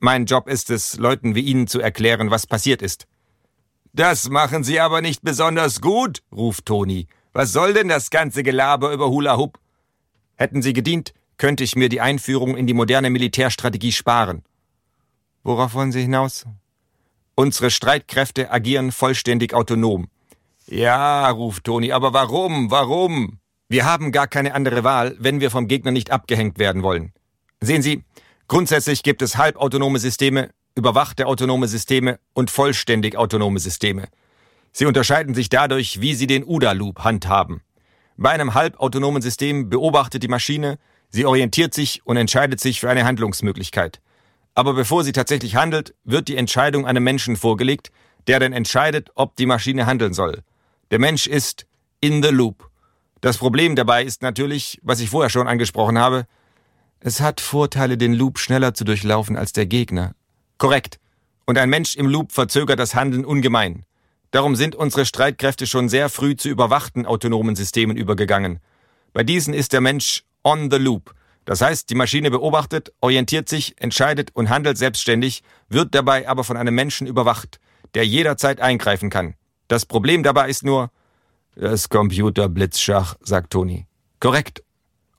Mein 0.00 0.24
Job 0.24 0.48
ist 0.48 0.70
es, 0.70 0.96
Leuten 0.96 1.34
wie 1.34 1.40
Ihnen 1.40 1.66
zu 1.66 1.80
erklären, 1.80 2.30
was 2.30 2.46
passiert 2.46 2.80
ist. 2.80 3.06
Das 3.92 4.30
machen 4.30 4.64
Sie 4.64 4.80
aber 4.80 5.02
nicht 5.02 5.22
besonders 5.22 5.82
gut, 5.82 6.22
ruft 6.32 6.64
Toni. 6.66 7.06
Was 7.34 7.52
soll 7.52 7.74
denn 7.74 7.88
das 7.88 8.10
ganze 8.10 8.42
Gelaber 8.42 8.92
über 8.92 9.08
Hula 9.08 9.36
Hoop? 9.36 9.58
Hätten 10.36 10.62
sie 10.62 10.72
gedient, 10.72 11.12
könnte 11.36 11.62
ich 11.62 11.76
mir 11.76 11.88
die 11.88 12.00
Einführung 12.00 12.56
in 12.56 12.66
die 12.66 12.74
moderne 12.74 13.10
Militärstrategie 13.10 13.92
sparen. 13.92 14.44
Worauf 15.42 15.74
wollen 15.74 15.92
Sie 15.92 16.00
hinaus? 16.00 16.46
Unsere 17.36 17.70
Streitkräfte 17.70 18.50
agieren 18.50 18.92
vollständig 18.92 19.54
autonom. 19.54 20.08
Ja, 20.66 21.28
ruft 21.30 21.64
Toni, 21.64 21.92
aber 21.92 22.12
warum? 22.12 22.70
Warum? 22.70 23.38
Wir 23.68 23.84
haben 23.84 24.12
gar 24.12 24.28
keine 24.28 24.54
andere 24.54 24.84
Wahl, 24.84 25.16
wenn 25.18 25.40
wir 25.40 25.50
vom 25.50 25.66
Gegner 25.66 25.90
nicht 25.90 26.10
abgehängt 26.10 26.58
werden 26.58 26.82
wollen. 26.82 27.12
Sehen 27.60 27.82
Sie, 27.82 28.04
grundsätzlich 28.46 29.02
gibt 29.02 29.20
es 29.20 29.36
halbautonome 29.36 29.98
Systeme, 29.98 30.50
überwachte 30.74 31.26
autonome 31.26 31.66
Systeme 31.66 32.18
und 32.34 32.50
vollständig 32.50 33.16
autonome 33.16 33.58
Systeme. 33.58 34.08
Sie 34.72 34.86
unterscheiden 34.86 35.34
sich 35.34 35.48
dadurch, 35.48 36.00
wie 36.00 36.14
sie 36.14 36.26
den 36.26 36.44
UDA-Loop 36.44 37.00
handhaben. 37.04 37.62
Bei 38.16 38.30
einem 38.30 38.54
halbautonomen 38.54 39.22
System 39.22 39.70
beobachtet 39.70 40.22
die 40.22 40.28
Maschine, 40.28 40.78
sie 41.10 41.26
orientiert 41.26 41.74
sich 41.74 42.04
und 42.04 42.16
entscheidet 42.16 42.60
sich 42.60 42.80
für 42.80 42.90
eine 42.90 43.04
Handlungsmöglichkeit. 43.04 44.00
Aber 44.54 44.74
bevor 44.74 45.04
sie 45.04 45.12
tatsächlich 45.12 45.56
handelt, 45.56 45.94
wird 46.04 46.28
die 46.28 46.36
Entscheidung 46.36 46.86
einem 46.86 47.02
Menschen 47.02 47.36
vorgelegt, 47.36 47.90
der 48.26 48.40
dann 48.40 48.52
entscheidet, 48.52 49.10
ob 49.14 49.36
die 49.36 49.46
Maschine 49.46 49.86
handeln 49.86 50.14
soll. 50.14 50.42
Der 50.90 50.98
Mensch 50.98 51.26
ist 51.26 51.66
in 52.00 52.22
the 52.22 52.30
loop. 52.30 52.70
Das 53.20 53.38
Problem 53.38 53.74
dabei 53.74 54.04
ist 54.04 54.22
natürlich, 54.22 54.78
was 54.82 55.00
ich 55.00 55.10
vorher 55.10 55.30
schon 55.30 55.48
angesprochen 55.48 55.98
habe, 55.98 56.26
es 57.00 57.20
hat 57.20 57.40
Vorteile, 57.40 57.98
den 57.98 58.14
Loop 58.14 58.38
schneller 58.38 58.72
zu 58.72 58.84
durchlaufen 58.84 59.36
als 59.36 59.52
der 59.52 59.66
Gegner. 59.66 60.14
Korrekt. 60.56 60.98
Und 61.44 61.58
ein 61.58 61.68
Mensch 61.68 61.96
im 61.96 62.06
Loop 62.06 62.32
verzögert 62.32 62.78
das 62.78 62.94
Handeln 62.94 63.26
ungemein. 63.26 63.84
Darum 64.30 64.56
sind 64.56 64.74
unsere 64.74 65.04
Streitkräfte 65.04 65.66
schon 65.66 65.88
sehr 65.88 66.08
früh 66.08 66.34
zu 66.34 66.48
überwachten 66.48 67.04
autonomen 67.04 67.56
Systemen 67.56 67.96
übergegangen. 67.96 68.58
Bei 69.12 69.22
diesen 69.22 69.52
ist 69.52 69.72
der 69.74 69.80
Mensch 69.80 70.24
on 70.42 70.70
the 70.70 70.78
loop. 70.78 71.14
Das 71.44 71.60
heißt, 71.60 71.90
die 71.90 71.94
Maschine 71.94 72.30
beobachtet, 72.30 72.92
orientiert 73.00 73.48
sich, 73.48 73.80
entscheidet 73.80 74.30
und 74.34 74.48
handelt 74.48 74.78
selbstständig, 74.78 75.42
wird 75.68 75.94
dabei 75.94 76.28
aber 76.28 76.44
von 76.44 76.56
einem 76.56 76.74
Menschen 76.74 77.06
überwacht, 77.06 77.60
der 77.94 78.06
jederzeit 78.06 78.60
eingreifen 78.60 79.10
kann. 79.10 79.34
Das 79.68 79.84
Problem 79.86 80.22
dabei 80.22 80.48
ist 80.48 80.64
nur, 80.64 80.90
das 81.54 81.88
Computerblitzschach, 81.88 83.16
sagt 83.20 83.52
Toni. 83.52 83.86
Korrekt. 84.20 84.62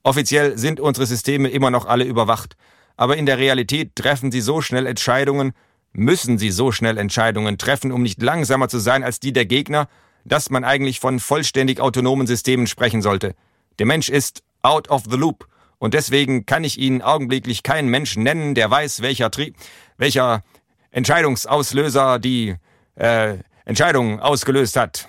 Offiziell 0.04 0.58
sind 0.58 0.80
unsere 0.80 1.06
Systeme 1.06 1.50
immer 1.50 1.72
noch 1.72 1.86
alle 1.86 2.04
überwacht, 2.04 2.58
aber 2.98 3.18
in 3.18 3.26
der 3.26 3.38
Realität 3.38 3.96
treffen 3.96 4.32
sie 4.32 4.42
so 4.42 4.62
schnell 4.62 4.86
Entscheidungen, 4.86 5.54
müssen 5.94 6.38
sie 6.38 6.52
so 6.52 6.72
schnell 6.72 6.98
Entscheidungen 6.98 7.58
treffen, 7.58 7.92
um 7.92 8.04
nicht 8.04 8.22
langsamer 8.22 8.68
zu 8.68 8.80
sein 8.80 9.04
als 9.04 9.20
die 9.20 9.34
der 9.34 9.46
Gegner, 9.46 9.88
dass 10.26 10.50
man 10.50 10.64
eigentlich 10.64 11.00
von 11.00 11.20
vollständig 11.20 11.80
autonomen 11.80 12.28
Systemen 12.28 12.68
sprechen 12.68 13.02
sollte. 13.02 13.36
Der 13.80 13.86
Mensch 13.86 14.10
ist 14.10 14.44
out 14.62 14.90
of 14.90 15.04
the 15.10 15.18
loop 15.18 15.48
und 15.86 15.94
deswegen 15.94 16.48
kann 16.48 16.64
ich 16.64 16.80
Ihnen 16.80 17.04
augenblicklich 17.04 17.62
keinen 17.62 17.90
Menschen 17.90 18.24
nennen, 18.24 18.56
der 18.56 18.72
weiß, 18.72 19.04
welcher, 19.04 19.30
Tri 19.30 19.54
welcher 19.98 20.44
Entscheidungsauslöser 20.90 22.18
die 22.18 22.56
äh, 22.96 23.38
Entscheidung 23.66 24.20
ausgelöst 24.20 24.78
hat. 24.78 25.08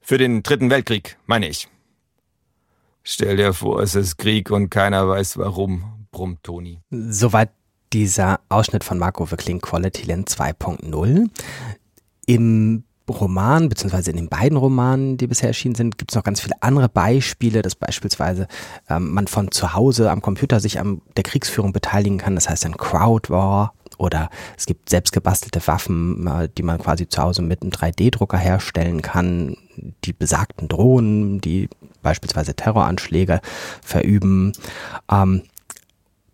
Für 0.00 0.16
den 0.16 0.42
Dritten 0.42 0.70
Weltkrieg, 0.70 1.18
meine 1.26 1.46
ich. 1.46 1.68
Stell 3.02 3.36
dir 3.36 3.52
vor, 3.52 3.80
es 3.80 3.94
ist 3.94 4.16
Krieg 4.16 4.50
und 4.50 4.70
keiner 4.70 5.06
weiß 5.06 5.36
warum, 5.36 6.06
brummt 6.10 6.42
Toni. 6.42 6.80
Soweit 6.90 7.50
dieser 7.92 8.40
Ausschnitt 8.48 8.82
von 8.82 8.98
Marco 8.98 9.30
Wirkling 9.30 9.60
Quality 9.60 10.06
Land 10.06 10.30
2.0. 10.30 11.28
Im 12.26 12.84
Roman, 13.08 13.68
beziehungsweise 13.68 14.10
in 14.10 14.16
den 14.16 14.28
beiden 14.28 14.56
Romanen, 14.56 15.16
die 15.16 15.26
bisher 15.26 15.48
erschienen 15.48 15.74
sind, 15.74 15.98
gibt 15.98 16.12
es 16.12 16.16
noch 16.16 16.24
ganz 16.24 16.40
viele 16.40 16.54
andere 16.60 16.88
Beispiele, 16.88 17.62
dass 17.62 17.74
beispielsweise 17.74 18.48
ähm, 18.88 19.12
man 19.12 19.26
von 19.26 19.50
zu 19.50 19.74
Hause 19.74 20.10
am 20.10 20.22
Computer 20.22 20.60
sich 20.60 20.80
an 20.80 21.02
der 21.16 21.22
Kriegsführung 21.22 21.72
beteiligen 21.72 22.18
kann. 22.18 22.34
Das 22.34 22.48
heißt 22.48 22.64
ein 22.64 22.76
Crowd 22.76 23.30
War 23.30 23.74
oder 23.98 24.30
es 24.56 24.66
gibt 24.66 24.88
selbstgebastelte 24.88 25.66
Waffen, 25.66 26.26
äh, 26.26 26.48
die 26.56 26.62
man 26.62 26.78
quasi 26.78 27.08
zu 27.08 27.22
Hause 27.22 27.42
mit 27.42 27.62
einem 27.62 27.72
3D-Drucker 27.72 28.38
herstellen 28.38 29.02
kann. 29.02 29.56
Die 30.04 30.12
besagten 30.12 30.68
Drohnen, 30.68 31.40
die 31.40 31.68
beispielsweise 32.02 32.54
Terroranschläge 32.54 33.40
verüben. 33.82 34.52
Ähm, 35.10 35.42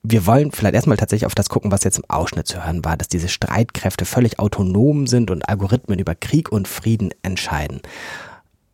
wir 0.02 0.26
wollen 0.26 0.50
vielleicht 0.50 0.74
erstmal 0.74 0.96
tatsächlich 0.96 1.26
auf 1.26 1.34
das 1.34 1.48
gucken, 1.48 1.70
was 1.70 1.84
jetzt 1.84 1.98
im 1.98 2.04
Ausschnitt 2.08 2.46
zu 2.46 2.64
hören 2.64 2.84
war, 2.84 2.96
dass 2.96 3.08
diese 3.08 3.28
Streitkräfte 3.28 4.04
völlig 4.04 4.38
autonom 4.38 5.06
sind 5.06 5.30
und 5.30 5.48
Algorithmen 5.48 5.98
über 5.98 6.14
Krieg 6.14 6.50
und 6.50 6.68
Frieden 6.68 7.10
entscheiden. 7.22 7.80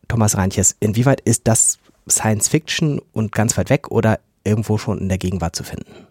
Thomas 0.07 0.37
Reintjes, 0.37 0.75
inwieweit 0.79 1.21
ist 1.21 1.47
das 1.47 1.79
Science 2.09 2.47
Fiction 2.47 3.01
und 3.11 3.33
ganz 3.33 3.57
weit 3.57 3.69
weg 3.69 3.91
oder 3.91 4.19
irgendwo 4.45 4.77
schon 4.77 4.99
in 4.99 5.09
der 5.09 5.17
Gegenwart 5.17 5.55
zu 5.55 5.63
finden? 5.63 6.07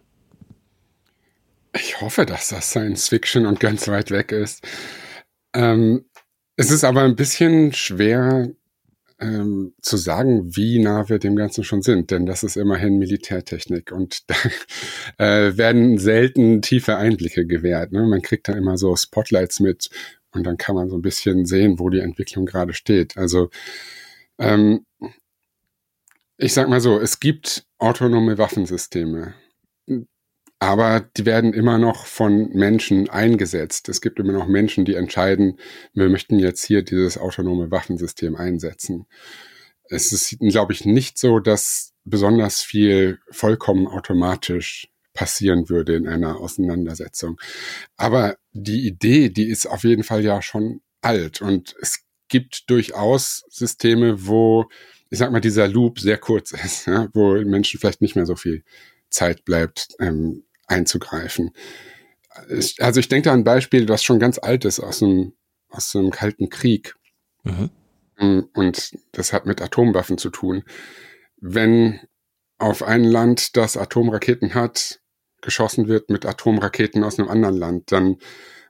Ich 1.72 2.00
hoffe, 2.00 2.26
dass 2.26 2.48
das 2.48 2.70
Science 2.70 3.08
Fiction 3.08 3.46
und 3.46 3.60
ganz 3.60 3.88
weit 3.88 4.10
weg 4.10 4.32
ist. 4.32 4.66
Ähm, 5.54 6.04
es 6.56 6.70
ist 6.70 6.84
aber 6.84 7.02
ein 7.02 7.16
bisschen 7.16 7.72
schwer 7.72 8.48
ähm, 9.18 9.74
zu 9.80 9.96
sagen, 9.96 10.56
wie 10.56 10.78
nah 10.78 11.08
wir 11.08 11.18
dem 11.18 11.36
Ganzen 11.36 11.64
schon 11.64 11.82
sind, 11.82 12.10
denn 12.10 12.26
das 12.26 12.42
ist 12.42 12.56
immerhin 12.56 12.98
Militärtechnik 12.98 13.92
und 13.92 14.24
da 15.18 15.46
äh, 15.46 15.56
werden 15.56 15.98
selten 15.98 16.62
tiefe 16.62 16.96
Einblicke 16.96 17.46
gewährt. 17.46 17.92
Ne? 17.92 18.06
Man 18.06 18.22
kriegt 18.22 18.48
dann 18.48 18.58
immer 18.58 18.76
so 18.76 18.94
Spotlights 18.94 19.60
mit 19.60 19.90
und 20.32 20.44
dann 20.44 20.58
kann 20.58 20.74
man 20.74 20.90
so 20.90 20.96
ein 20.96 21.02
bisschen 21.02 21.46
sehen, 21.46 21.78
wo 21.78 21.88
die 21.88 22.00
Entwicklung 22.00 22.44
gerade 22.44 22.74
steht. 22.74 23.16
Also 23.16 23.48
ähm, 24.38 24.84
ich 26.36 26.52
sag 26.52 26.68
mal 26.68 26.80
so, 26.80 26.98
es 27.00 27.20
gibt 27.20 27.66
autonome 27.78 28.36
Waffensysteme. 28.36 29.34
Aber 30.58 31.00
die 31.16 31.26
werden 31.26 31.52
immer 31.52 31.78
noch 31.78 32.06
von 32.06 32.48
Menschen 32.50 33.10
eingesetzt. 33.10 33.88
Es 33.88 34.00
gibt 34.00 34.18
immer 34.18 34.32
noch 34.32 34.46
Menschen, 34.46 34.86
die 34.86 34.94
entscheiden, 34.94 35.58
wir 35.92 36.08
möchten 36.08 36.38
jetzt 36.38 36.64
hier 36.64 36.82
dieses 36.82 37.18
autonome 37.18 37.70
Waffensystem 37.70 38.36
einsetzen. 38.36 39.06
Es 39.88 40.12
ist, 40.12 40.38
glaube 40.40 40.72
ich, 40.72 40.84
nicht 40.84 41.18
so, 41.18 41.40
dass 41.40 41.92
besonders 42.04 42.62
viel 42.62 43.18
vollkommen 43.30 43.86
automatisch 43.86 44.88
passieren 45.12 45.68
würde 45.68 45.96
in 45.96 46.08
einer 46.08 46.38
Auseinandersetzung. 46.40 47.38
Aber 47.96 48.36
die 48.52 48.86
Idee, 48.86 49.28
die 49.28 49.48
ist 49.48 49.66
auf 49.66 49.84
jeden 49.84 50.04
Fall 50.04 50.24
ja 50.24 50.40
schon 50.42 50.80
alt 51.02 51.42
und 51.42 51.74
es 51.80 52.04
gibt 52.28 52.70
durchaus 52.70 53.44
Systeme, 53.48 54.26
wo, 54.26 54.66
ich 55.10 55.18
sag 55.18 55.32
mal, 55.32 55.40
dieser 55.40 55.68
Loop 55.68 55.98
sehr 55.98 56.18
kurz 56.18 56.52
ist, 56.64 56.86
ja, 56.86 57.08
wo 57.12 57.34
Menschen 57.44 57.80
vielleicht 57.80 58.02
nicht 58.02 58.16
mehr 58.16 58.26
so 58.26 58.36
viel 58.36 58.64
Zeit 59.10 59.44
bleibt, 59.44 59.88
ähm, 60.00 60.44
einzugreifen. 60.66 61.52
Also 62.78 63.00
ich 63.00 63.08
denke 63.08 63.26
da 63.26 63.32
an 63.32 63.40
ein 63.40 63.44
Beispiel, 63.44 63.86
das 63.86 64.02
schon 64.02 64.18
ganz 64.18 64.38
alt 64.38 64.64
ist 64.64 64.80
aus 64.80 65.02
einem, 65.02 65.32
aus 65.68 65.94
einem 65.94 66.10
Kalten 66.10 66.50
Krieg. 66.50 66.94
Mhm. 67.44 67.70
Und 68.18 68.92
das 69.12 69.32
hat 69.32 69.46
mit 69.46 69.60
Atomwaffen 69.60 70.18
zu 70.18 70.30
tun. 70.30 70.64
Wenn 71.38 72.00
auf 72.58 72.82
ein 72.82 73.04
Land, 73.04 73.56
das 73.56 73.76
Atomraketen 73.76 74.54
hat, 74.54 75.00
geschossen 75.42 75.88
wird 75.88 76.10
mit 76.10 76.26
Atomraketen 76.26 77.04
aus 77.04 77.18
einem 77.18 77.28
anderen 77.28 77.56
Land, 77.56 77.92
dann 77.92 78.16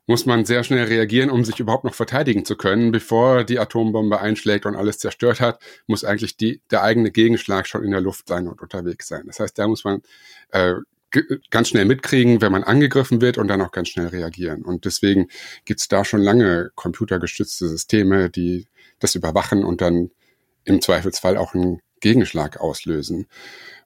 muss 0.07 0.25
man 0.25 0.45
sehr 0.45 0.63
schnell 0.63 0.85
reagieren, 0.85 1.31
um 1.31 1.45
sich 1.45 1.59
überhaupt 1.59 1.85
noch 1.85 1.95
verteidigen 1.95 2.45
zu 2.45 2.57
können. 2.57 2.93
Bevor 2.93 3.45
die 3.45 3.59
Atombombe 3.59 4.21
einschlägt 4.21 4.65
und 4.65 4.77
alles 4.77 4.99
zerstört 4.99 5.41
hat, 5.41 5.61
muss 5.87 6.05
eigentlich 6.05 6.37
die, 6.37 6.61
der 6.71 6.83
eigene 6.83 7.11
Gegenschlag 7.11 7.67
schon 7.67 7.83
in 7.83 7.91
der 7.91 8.01
Luft 8.01 8.29
sein 8.29 8.47
und 8.47 8.63
unterwegs 8.63 9.09
sein. 9.09 9.25
Das 9.27 9.41
heißt, 9.41 9.59
da 9.59 9.67
muss 9.67 9.85
man 9.85 10.03
äh, 10.51 10.75
ganz 11.51 11.69
schnell 11.69 11.85
mitkriegen, 11.85 12.41
wenn 12.41 12.53
man 12.53 12.65
angegriffen 12.65 13.21
wird 13.21 13.39
und 13.39 13.49
dann 13.49 13.63
auch 13.63 13.73
ganz 13.73 13.89
schnell 13.89 14.09
reagieren. 14.09 14.63
Und 14.63 14.85
deswegen 14.85 15.29
gibt's 15.65 15.89
da 15.89 16.05
schon 16.05 16.21
lange 16.21 16.71
computergestützte 16.75 17.69
Systeme, 17.69 18.31
die 18.31 18.67
das 18.99 19.15
überwachen 19.15 19.65
und 19.65 19.81
dann 19.81 20.11
im 20.65 20.81
Zweifelsfall 20.81 21.37
auch 21.37 21.55
einen 21.55 21.81
Gegenschlag 22.01 22.61
auslösen. 22.61 23.27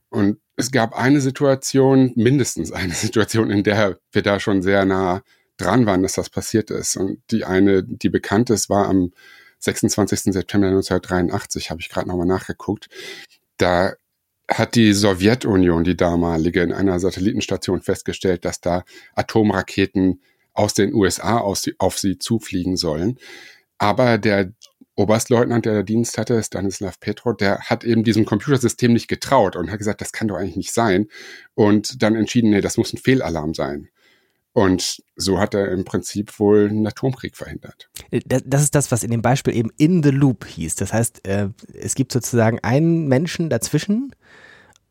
Und 0.08 0.38
es 0.56 0.70
gab 0.72 0.94
eine 0.98 1.20
Situation, 1.20 2.12
mindestens 2.16 2.72
eine 2.72 2.92
Situation, 2.94 3.50
in 3.50 3.62
der 3.62 3.98
wir 4.12 4.22
da 4.22 4.40
schon 4.40 4.62
sehr 4.62 4.84
nah 4.84 5.22
dran 5.61 5.87
waren, 5.87 6.02
dass 6.02 6.14
das 6.14 6.31
passiert 6.31 6.71
ist. 6.71 6.97
Und 6.97 7.21
die 7.31 7.45
eine, 7.45 7.83
die 7.85 8.09
bekannt 8.09 8.50
ist, 8.50 8.71
war 8.71 8.88
am 8.88 9.12
26. 9.61 10.33
September 10.33 10.69
1983, 10.69 11.71
habe 11.71 11.81
ich 11.81 11.88
gerade 11.88 12.09
nochmal 12.09 12.26
nachgeguckt. 12.26 12.88
Da 13.59 13.95
hat 14.49 14.75
die 14.75 14.93
Sowjetunion, 14.93 15.85
die 15.85 15.97
damalige, 15.97 16.62
in 16.62 16.73
einer 16.73 16.99
Satellitenstation 16.99 17.83
festgestellt, 17.83 18.45
dass 18.45 18.61
da 18.61 18.85
Atomraketen 19.14 20.23
aus 20.52 20.75
den 20.75 20.93
USA 20.93 21.38
aus, 21.38 21.67
auf 21.79 21.99
sie 21.99 22.19
zufliegen 22.19 22.76
sollen. 22.76 23.19
Aber 23.79 24.19
der 24.19 24.52
Oberstleutnant, 24.97 25.64
der 25.64 25.83
Dienst 25.83 26.19
hatte, 26.19 26.43
Stanislav 26.43 27.00
Petro, 27.00 27.33
der 27.33 27.61
hat 27.61 27.85
eben 27.85 28.05
diesem 28.05 28.25
Computersystem 28.25 28.93
nicht 28.93 29.09
getraut 29.09 29.57
und 29.57 29.71
hat 29.71 29.79
gesagt, 29.79 30.00
das 30.00 30.12
kann 30.12 30.29
doch 30.29 30.37
eigentlich 30.37 30.57
nicht 30.57 30.75
sein. 30.75 31.07
Und 31.55 32.02
dann 32.02 32.17
entschieden, 32.17 32.50
nee, 32.50 32.61
das 32.61 32.76
muss 32.76 32.93
ein 32.93 32.99
Fehlalarm 32.99 33.55
sein. 33.55 33.88
Und 34.52 35.02
so 35.14 35.38
hat 35.38 35.54
er 35.54 35.71
im 35.71 35.85
Prinzip 35.85 36.40
wohl 36.40 36.69
einen 36.69 36.87
Atomkrieg 36.87 37.37
verhindert. 37.37 37.88
Das 38.25 38.62
ist 38.62 38.75
das, 38.75 38.90
was 38.90 39.04
in 39.04 39.11
dem 39.11 39.23
Beispiel 39.23 39.54
eben 39.54 39.71
in 39.76 40.02
the 40.02 40.11
loop 40.11 40.45
hieß. 40.45 40.75
Das 40.75 40.92
heißt, 40.92 41.26
äh, 41.26 41.50
es 41.73 41.95
gibt 41.95 42.11
sozusagen 42.12 42.59
einen 42.61 43.07
Menschen 43.07 43.49
dazwischen 43.49 44.12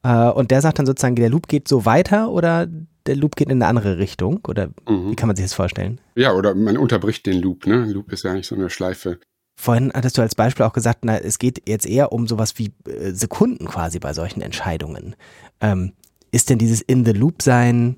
äh, 0.04 0.30
und 0.30 0.52
der 0.52 0.62
sagt 0.62 0.80
dann 0.80 0.86
sozusagen, 0.86 1.16
der 1.16 1.30
Loop 1.30 1.48
geht 1.48 1.68
so 1.68 1.86
weiter 1.86 2.32
oder 2.32 2.68
der 3.06 3.16
Loop 3.16 3.36
geht 3.36 3.48
in 3.48 3.62
eine 3.62 3.68
andere 3.68 3.98
Richtung? 3.98 4.40
Oder 4.48 4.70
mhm. 4.88 5.12
wie 5.12 5.16
kann 5.16 5.28
man 5.28 5.36
sich 5.36 5.46
das 5.46 5.54
vorstellen? 5.54 6.00
Ja, 6.16 6.34
oder 6.34 6.56
man 6.56 6.78
unterbricht 6.78 7.26
den 7.26 7.42
Loop. 7.42 7.66
Ne? 7.66 7.86
Loop 7.86 8.12
ist 8.12 8.24
ja 8.24 8.32
eigentlich 8.32 8.48
so 8.48 8.56
eine 8.56 8.70
Schleife. 8.70 9.20
Vorhin 9.60 9.92
hattest 9.94 10.18
du 10.18 10.22
als 10.22 10.36
Beispiel 10.36 10.66
auch 10.66 10.74
gesagt, 10.74 11.00
na, 11.04 11.18
es 11.18 11.38
geht 11.38 11.68
jetzt 11.68 11.86
eher 11.86 12.14
um 12.14 12.28
sowas 12.28 12.58
wie 12.58 12.74
äh, 12.88 13.12
Sekunden 13.12 13.66
quasi 13.66 14.00
bei 14.00 14.14
solchen 14.14 14.42
Entscheidungen. 14.42 15.16
Ähm, 15.60 15.94
ist 16.32 16.50
denn 16.50 16.60
dieses 16.60 16.82
In 16.82 17.04
the 17.04 17.12
Loop 17.12 17.42
sein 17.42 17.98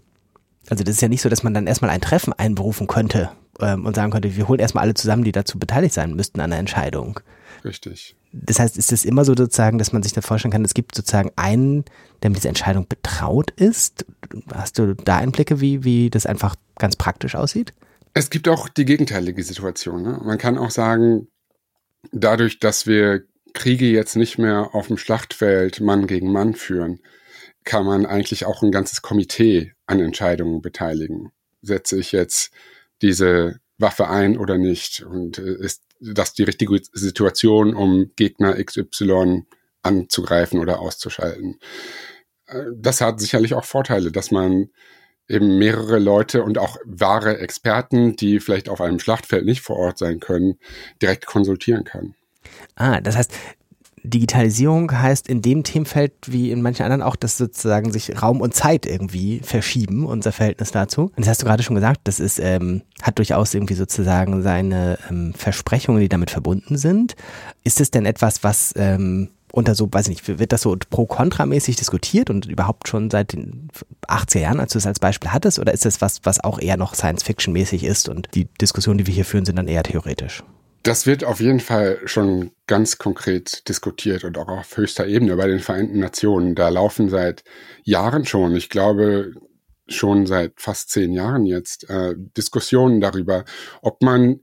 also 0.70 0.84
das 0.84 0.96
ist 0.96 1.02
ja 1.02 1.08
nicht 1.08 1.22
so, 1.22 1.30
dass 1.30 1.44
man 1.44 1.54
dann 1.54 1.68
erstmal 1.68 1.92
ein 1.92 2.02
Treffen 2.02 2.34
einberufen 2.34 2.88
könnte 2.88 3.32
ähm, 3.60 3.86
und 3.86 3.96
sagen 3.96 4.12
könnte, 4.12 4.36
wir 4.36 4.48
holen 4.48 4.60
erstmal 4.60 4.84
alle 4.84 4.94
zusammen, 4.94 5.24
die 5.24 5.32
dazu 5.32 5.60
beteiligt 5.60 5.94
sein 5.94 6.16
müssten 6.16 6.40
an 6.40 6.52
der 6.52 6.60
Entscheidung. 6.60 7.20
Richtig. 7.66 8.16
Das 8.34 8.60
heißt, 8.60 8.78
ist 8.78 8.92
es 8.92 9.04
immer 9.04 9.26
so 9.26 9.36
sozusagen, 9.36 9.78
dass 9.78 9.92
man 9.92 10.04
sich 10.04 10.14
da 10.14 10.22
vorstellen 10.22 10.52
kann, 10.52 10.64
es 10.64 10.74
gibt 10.74 10.96
sozusagen 10.96 11.32
einen, 11.36 11.84
der 12.24 12.30
mit 12.30 12.38
dieser 12.38 12.50
Entscheidung 12.50 12.88
betraut 12.88 13.52
ist? 13.52 14.06
Hast 14.54 14.80
du 14.80 14.96
da 14.96 15.18
Einblicke, 15.18 15.60
wie, 15.60 15.84
wie 15.84 16.10
das 16.10 16.26
einfach 16.26 16.56
ganz 16.78 16.96
praktisch 16.96 17.36
aussieht? 17.36 17.74
Es 18.14 18.30
gibt 18.30 18.48
auch 18.48 18.70
die 18.70 18.86
gegenteilige 18.86 19.44
Situation. 19.44 20.04
Ne? 20.04 20.22
Man 20.24 20.38
kann 20.38 20.58
auch 20.58 20.72
sagen, 20.72 21.28
dadurch, 22.12 22.60
dass 22.60 22.88
wir 22.88 23.24
Kriege 23.54 23.86
jetzt 23.86 24.16
nicht 24.16 24.38
mehr 24.38 24.70
auf 24.74 24.88
dem 24.88 24.98
Schlachtfeld 24.98 25.82
Mann 25.82 26.08
gegen 26.08 26.32
Mann 26.32 26.54
führen, 26.54 27.00
kann 27.64 27.86
man 27.86 28.06
eigentlich 28.06 28.46
auch 28.46 28.62
ein 28.62 28.72
ganzes 28.72 29.02
Komitee 29.02 29.74
an 29.86 30.00
Entscheidungen 30.00 30.62
beteiligen. 30.62 31.32
Setze 31.62 32.00
ich 32.00 32.12
jetzt 32.12 32.52
diese 33.02 33.60
Waffe 33.78 34.10
ein 34.10 34.38
oder 34.38 34.58
nicht? 34.58 35.02
Und 35.04 35.38
äh, 35.38 35.56
ist 35.56 35.84
das 36.00 36.34
die 36.34 36.44
richtige 36.44 36.80
Situation, 36.92 37.74
um 37.76 38.12
Gegner 38.16 38.64
XY 38.64 39.44
anzugreifen 39.84 40.60
oder 40.60 40.80
auszuschalten? 40.80 41.60
Äh, 42.48 42.64
das 42.76 43.02
hat 43.02 43.20
sicherlich 43.20 43.54
auch 43.54 43.66
Vorteile, 43.66 44.12
dass 44.12 44.32
man 44.32 44.70
eben 45.28 45.58
mehrere 45.58 46.00
Leute 46.00 46.44
und 46.44 46.58
auch 46.58 46.78
wahre 46.84 47.38
Experten, 47.38 48.16
die 48.16 48.40
vielleicht 48.40 48.70
auf 48.70 48.82
einem 48.82 49.00
Schlachtfeld 49.00 49.46
nicht 49.46 49.62
vor 49.62 49.78
Ort 49.78 49.98
sein 49.98 50.20
können, 50.20 50.60
direkt 51.02 51.26
konsultieren 51.26 51.84
kann. 51.84 52.16
Ah, 52.76 53.00
das 53.02 53.16
heißt, 53.16 53.32
Digitalisierung 54.04 54.92
heißt 54.92 55.28
in 55.28 55.42
dem 55.42 55.64
Themenfeld 55.64 56.14
wie 56.26 56.52
in 56.52 56.62
manchen 56.62 56.84
anderen 56.84 57.02
auch, 57.02 57.16
dass 57.16 57.38
sozusagen 57.38 57.92
sich 57.92 58.22
Raum 58.22 58.42
und 58.42 58.54
Zeit 58.54 58.86
irgendwie 58.86 59.42
verschieben, 59.44 60.06
unser 60.06 60.32
Verhältnis 60.32 60.72
dazu. 60.72 61.12
Und 61.16 61.20
das 61.20 61.28
hast 61.28 61.42
du 61.42 61.46
gerade 61.46 61.64
schon 61.64 61.76
gesagt, 61.76 62.02
das 62.06 62.20
ist, 62.20 62.40
ähm, 62.40 62.82
hat 63.02 63.18
durchaus 63.18 63.54
irgendwie 63.54 63.76
sozusagen 63.76 64.42
seine 64.42 64.98
ähm, 65.10 65.34
Versprechungen, 65.36 66.02
die 66.02 66.10
damit 66.10 66.32
verbunden 66.32 66.78
sind. 66.78 67.16
Ist 67.64 67.80
es 67.80 67.92
denn 67.92 68.06
etwas, 68.06 68.44
was 68.44 68.74
ähm, 68.76 69.30
unter 69.52 69.76
so, 69.76 69.88
weiß 69.92 70.08
ich 70.08 70.28
nicht, 70.28 70.40
wird 70.40 70.52
das 70.52 70.62
so 70.62 70.76
pro-kontra-mäßig 70.90 71.76
diskutiert 71.76 72.30
und 72.30 72.46
überhaupt 72.46 72.88
schon 72.88 73.10
seit 73.10 73.34
den 73.34 73.70
80er 74.08 74.40
Jahren, 74.40 74.60
als 74.60 74.74
du 74.74 74.80
es 74.80 74.88
als 74.88 75.00
Beispiel 75.00 75.32
hattest, 75.32 75.60
oder 75.60 75.74
ist 75.74 75.86
das 75.86 76.02
was, 76.02 76.22
was 76.24 76.44
auch 76.44 76.60
eher 76.60 76.78
noch 76.78 76.96
Science-Fiction-mäßig 76.96 77.84
ist 77.84 78.10
und 78.10 78.30
die 78.34 78.46
Diskussionen, 78.60 79.00
die 79.00 79.08
wir 79.08 79.14
hier 79.14 79.26
führen, 79.26 79.46
sind 79.46 79.58
dann 79.58 79.68
eher 79.68 79.84
theoretisch? 79.84 80.44
Das 80.84 81.06
wird 81.06 81.24
auf 81.24 81.40
jeden 81.40 81.60
Fall 81.60 82.00
schon 82.06 82.52
ganz 82.66 82.98
konkret 82.98 83.68
diskutiert 83.70 84.24
und 84.24 84.38
auch 84.38 84.48
auf 84.48 84.78
höchster 84.78 85.06
Ebene 85.06 85.36
bei 85.36 85.48
den 85.48 85.60
Vereinten 85.60 86.00
Nationen. 86.00 86.56
Da 86.56 86.70
laufen 86.70 87.10
seit 87.10 87.44
Jahren 87.84 88.26
schon, 88.26 88.56
ich 88.56 88.70
glaube 88.70 89.34
schon 89.88 90.26
seit 90.26 90.54
fast 90.60 90.90
zehn 90.90 91.14
Jahren 91.14 91.46
jetzt, 91.46 91.90
äh, 91.90 92.16
Diskussionen 92.18 93.00
darüber, 93.02 93.46
ob 93.82 94.02
man 94.02 94.42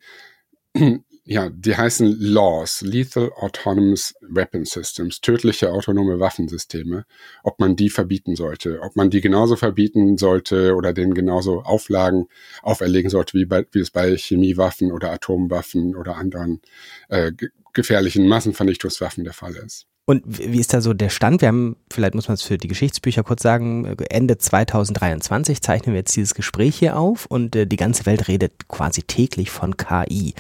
ja, 1.31 1.51
die 1.51 1.77
heißen 1.77 2.17
Laws, 2.21 2.81
Lethal 2.81 3.31
Autonomous 3.37 4.15
Weapon 4.23 4.65
Systems, 4.65 5.21
tödliche 5.21 5.71
autonome 5.71 6.21
Waffensysteme, 6.21 7.05
ob 7.43 7.61
man 7.61 7.77
die 7.77 7.91
verbieten 7.91 8.35
sollte, 8.35 8.81
ob 8.81 8.97
man 8.97 9.11
die 9.11 9.21
genauso 9.21 9.55
verbieten 9.55 10.17
sollte 10.17 10.75
oder 10.75 10.95
denen 10.95 11.13
genauso 11.13 11.61
Auflagen 11.65 12.29
auferlegen 12.63 13.11
sollte, 13.11 13.37
wie, 13.37 13.45
bei, 13.45 13.67
wie 13.73 13.81
es 13.81 13.91
bei 13.91 14.17
Chemiewaffen 14.17 14.91
oder 14.91 15.13
Atomwaffen 15.13 15.97
oder 15.97 16.17
anderen 16.17 16.63
äh, 17.11 17.31
gefährlichen 17.75 18.27
Massenvernichtungswaffen 18.27 19.25
der 19.25 19.35
Fall 19.35 19.55
ist. 19.55 19.87
Und 20.09 20.23
wie 20.27 20.59
ist 20.59 20.73
da 20.73 20.81
so 20.81 20.95
der 20.95 21.11
Stand? 21.11 21.43
Wir 21.43 21.49
haben, 21.49 21.77
vielleicht 21.93 22.15
muss 22.15 22.29
man 22.29 22.37
es 22.37 22.41
für 22.41 22.57
die 22.57 22.67
Geschichtsbücher 22.67 23.23
kurz 23.23 23.43
sagen, 23.43 23.85
Ende 24.09 24.38
2023 24.38 25.61
zeichnen 25.61 25.93
wir 25.93 25.99
jetzt 25.99 26.17
dieses 26.17 26.35
Gespräch 26.35 26.77
hier 26.77 26.97
auf 26.97 27.27
und 27.27 27.55
äh, 27.55 27.67
die 27.67 27.77
ganze 27.77 28.07
Welt 28.07 28.27
redet 28.27 28.69
quasi 28.69 29.03
täglich 29.03 29.50
von 29.50 29.77
KI. 29.77 30.33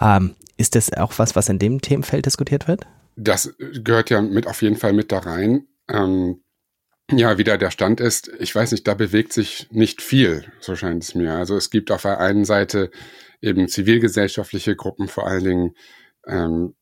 Ähm, 0.00 0.36
ist 0.56 0.74
das 0.74 0.90
auch 0.94 1.18
was, 1.18 1.36
was 1.36 1.50
in 1.50 1.58
dem 1.58 1.82
Themenfeld 1.82 2.24
diskutiert 2.24 2.66
wird? 2.66 2.86
Das 3.14 3.54
gehört 3.58 4.08
ja 4.08 4.22
mit 4.22 4.46
auf 4.46 4.62
jeden 4.62 4.76
Fall 4.76 4.94
mit 4.94 5.12
da 5.12 5.18
rein. 5.18 5.66
Ähm, 5.90 6.42
ja, 7.12 7.36
wie 7.36 7.44
da 7.44 7.58
der 7.58 7.70
Stand 7.70 8.00
ist, 8.00 8.30
ich 8.38 8.54
weiß 8.54 8.72
nicht, 8.72 8.88
da 8.88 8.94
bewegt 8.94 9.34
sich 9.34 9.68
nicht 9.70 10.00
viel, 10.00 10.50
so 10.60 10.76
scheint 10.76 11.02
es 11.02 11.14
mir. 11.14 11.34
Also 11.34 11.58
es 11.58 11.68
gibt 11.68 11.90
auf 11.90 12.02
der 12.02 12.20
einen 12.20 12.46
Seite 12.46 12.90
eben 13.42 13.68
zivilgesellschaftliche 13.68 14.76
Gruppen, 14.76 15.08
vor 15.08 15.26
allen 15.26 15.44
Dingen 15.44 15.74
ähm, 16.26 16.74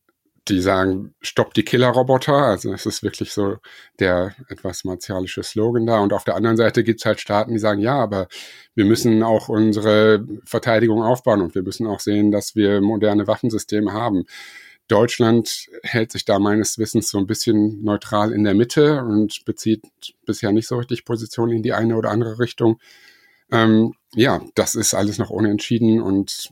die 0.47 0.61
sagen, 0.61 1.13
stopp 1.21 1.53
die 1.53 1.63
Killerroboter. 1.63 2.33
Also 2.33 2.73
es 2.73 2.85
ist 2.85 3.03
wirklich 3.03 3.33
so 3.33 3.57
der 3.99 4.35
etwas 4.47 4.83
martialische 4.83 5.43
Slogan 5.43 5.85
da. 5.85 5.99
Und 5.99 6.13
auf 6.13 6.23
der 6.23 6.35
anderen 6.35 6.57
Seite 6.57 6.83
gibt 6.83 7.01
es 7.01 7.05
halt 7.05 7.19
Staaten, 7.19 7.53
die 7.53 7.59
sagen, 7.59 7.81
ja, 7.81 7.95
aber 7.95 8.27
wir 8.75 8.85
müssen 8.85 9.23
auch 9.23 9.49
unsere 9.49 10.25
Verteidigung 10.45 11.03
aufbauen 11.03 11.41
und 11.41 11.55
wir 11.55 11.63
müssen 11.63 11.87
auch 11.87 11.99
sehen, 11.99 12.31
dass 12.31 12.55
wir 12.55 12.81
moderne 12.81 13.27
Waffensysteme 13.27 13.93
haben. 13.93 14.25
Deutschland 14.87 15.67
hält 15.83 16.11
sich 16.11 16.25
da 16.25 16.39
meines 16.39 16.79
Wissens 16.79 17.09
so 17.09 17.19
ein 17.19 17.27
bisschen 17.27 17.83
neutral 17.83 18.31
in 18.31 18.43
der 18.43 18.55
Mitte 18.55 19.03
und 19.03 19.45
bezieht 19.45 19.83
bisher 20.25 20.51
nicht 20.51 20.67
so 20.67 20.77
richtig 20.77 21.05
Position 21.05 21.51
in 21.51 21.61
die 21.61 21.73
eine 21.73 21.95
oder 21.95 22.09
andere 22.09 22.39
Richtung. 22.39 22.79
Ähm, 23.51 23.93
ja, 24.15 24.41
das 24.55 24.73
ist 24.75 24.95
alles 24.95 25.19
noch 25.19 25.29
unentschieden 25.29 26.01
und 26.01 26.49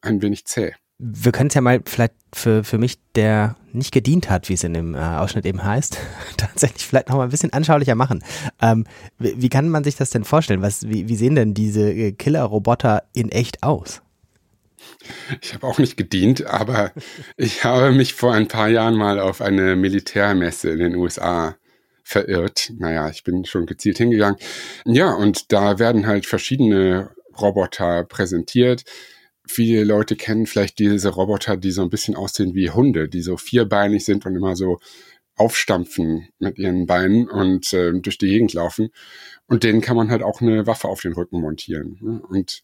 ein 0.00 0.22
wenig 0.22 0.44
zäh 0.46 0.74
wir 0.98 1.30
können 1.30 1.48
es 1.48 1.54
ja 1.54 1.60
mal 1.60 1.80
vielleicht 1.84 2.14
für, 2.34 2.64
für 2.64 2.78
mich, 2.78 2.98
der 3.14 3.56
nicht 3.72 3.92
gedient 3.92 4.28
hat, 4.28 4.48
wie 4.48 4.54
es 4.54 4.64
in 4.64 4.74
dem 4.74 4.94
äh, 4.94 4.98
Ausschnitt 4.98 5.46
eben 5.46 5.62
heißt, 5.62 5.96
tatsächlich 6.36 6.86
vielleicht 6.86 7.08
noch 7.08 7.16
mal 7.16 7.24
ein 7.24 7.30
bisschen 7.30 7.52
anschaulicher 7.52 7.94
machen. 7.94 8.22
Ähm, 8.60 8.84
wie, 9.18 9.40
wie, 9.40 9.48
kann 9.48 9.68
man 9.68 9.84
sich 9.84 9.96
das 9.96 10.10
denn 10.10 10.24
vorstellen? 10.24 10.60
Was, 10.60 10.88
wie, 10.88 11.08
wie 11.08 11.16
sehen 11.16 11.36
denn 11.36 11.54
diese 11.54 11.90
äh, 11.92 12.12
Killer-Roboter 12.12 13.04
in 13.14 13.30
echt 13.30 13.62
aus? 13.62 14.02
Ich 15.40 15.54
habe 15.54 15.66
auch 15.66 15.78
nicht 15.78 15.96
gedient, 15.96 16.46
aber 16.46 16.92
ich 17.36 17.64
habe 17.64 17.92
mich 17.92 18.14
vor 18.14 18.34
ein 18.34 18.48
paar 18.48 18.68
Jahren 18.68 18.94
mal 18.94 19.20
auf 19.20 19.40
eine 19.40 19.76
Militärmesse 19.76 20.70
in 20.70 20.78
den 20.78 20.96
USA 20.96 21.56
verirrt. 22.02 22.72
Naja, 22.78 23.08
ich 23.08 23.22
bin 23.22 23.44
schon 23.44 23.66
gezielt 23.66 23.98
hingegangen. 23.98 24.38
Ja, 24.84 25.12
und 25.12 25.52
da 25.52 25.78
werden 25.78 26.06
halt 26.06 26.26
verschiedene 26.26 27.10
Roboter 27.38 28.04
präsentiert 28.04 28.84
viele 29.48 29.84
Leute 29.84 30.16
kennen 30.16 30.46
vielleicht 30.46 30.78
diese 30.78 31.08
Roboter, 31.08 31.56
die 31.56 31.70
so 31.70 31.82
ein 31.82 31.90
bisschen 31.90 32.14
aussehen 32.14 32.54
wie 32.54 32.70
Hunde, 32.70 33.08
die 33.08 33.22
so 33.22 33.36
vierbeinig 33.36 34.04
sind 34.04 34.26
und 34.26 34.36
immer 34.36 34.56
so 34.56 34.78
aufstampfen 35.38 36.28
mit 36.38 36.58
ihren 36.58 36.86
Beinen 36.86 37.28
und 37.28 37.72
äh, 37.72 37.92
durch 38.00 38.18
die 38.18 38.28
Gegend 38.28 38.52
laufen. 38.54 38.90
Und 39.46 39.62
denen 39.62 39.80
kann 39.80 39.96
man 39.96 40.10
halt 40.10 40.22
auch 40.22 40.40
eine 40.40 40.66
Waffe 40.66 40.88
auf 40.88 41.00
den 41.00 41.12
Rücken 41.12 41.40
montieren. 41.40 41.96
Ne? 42.00 42.20
Und 42.28 42.62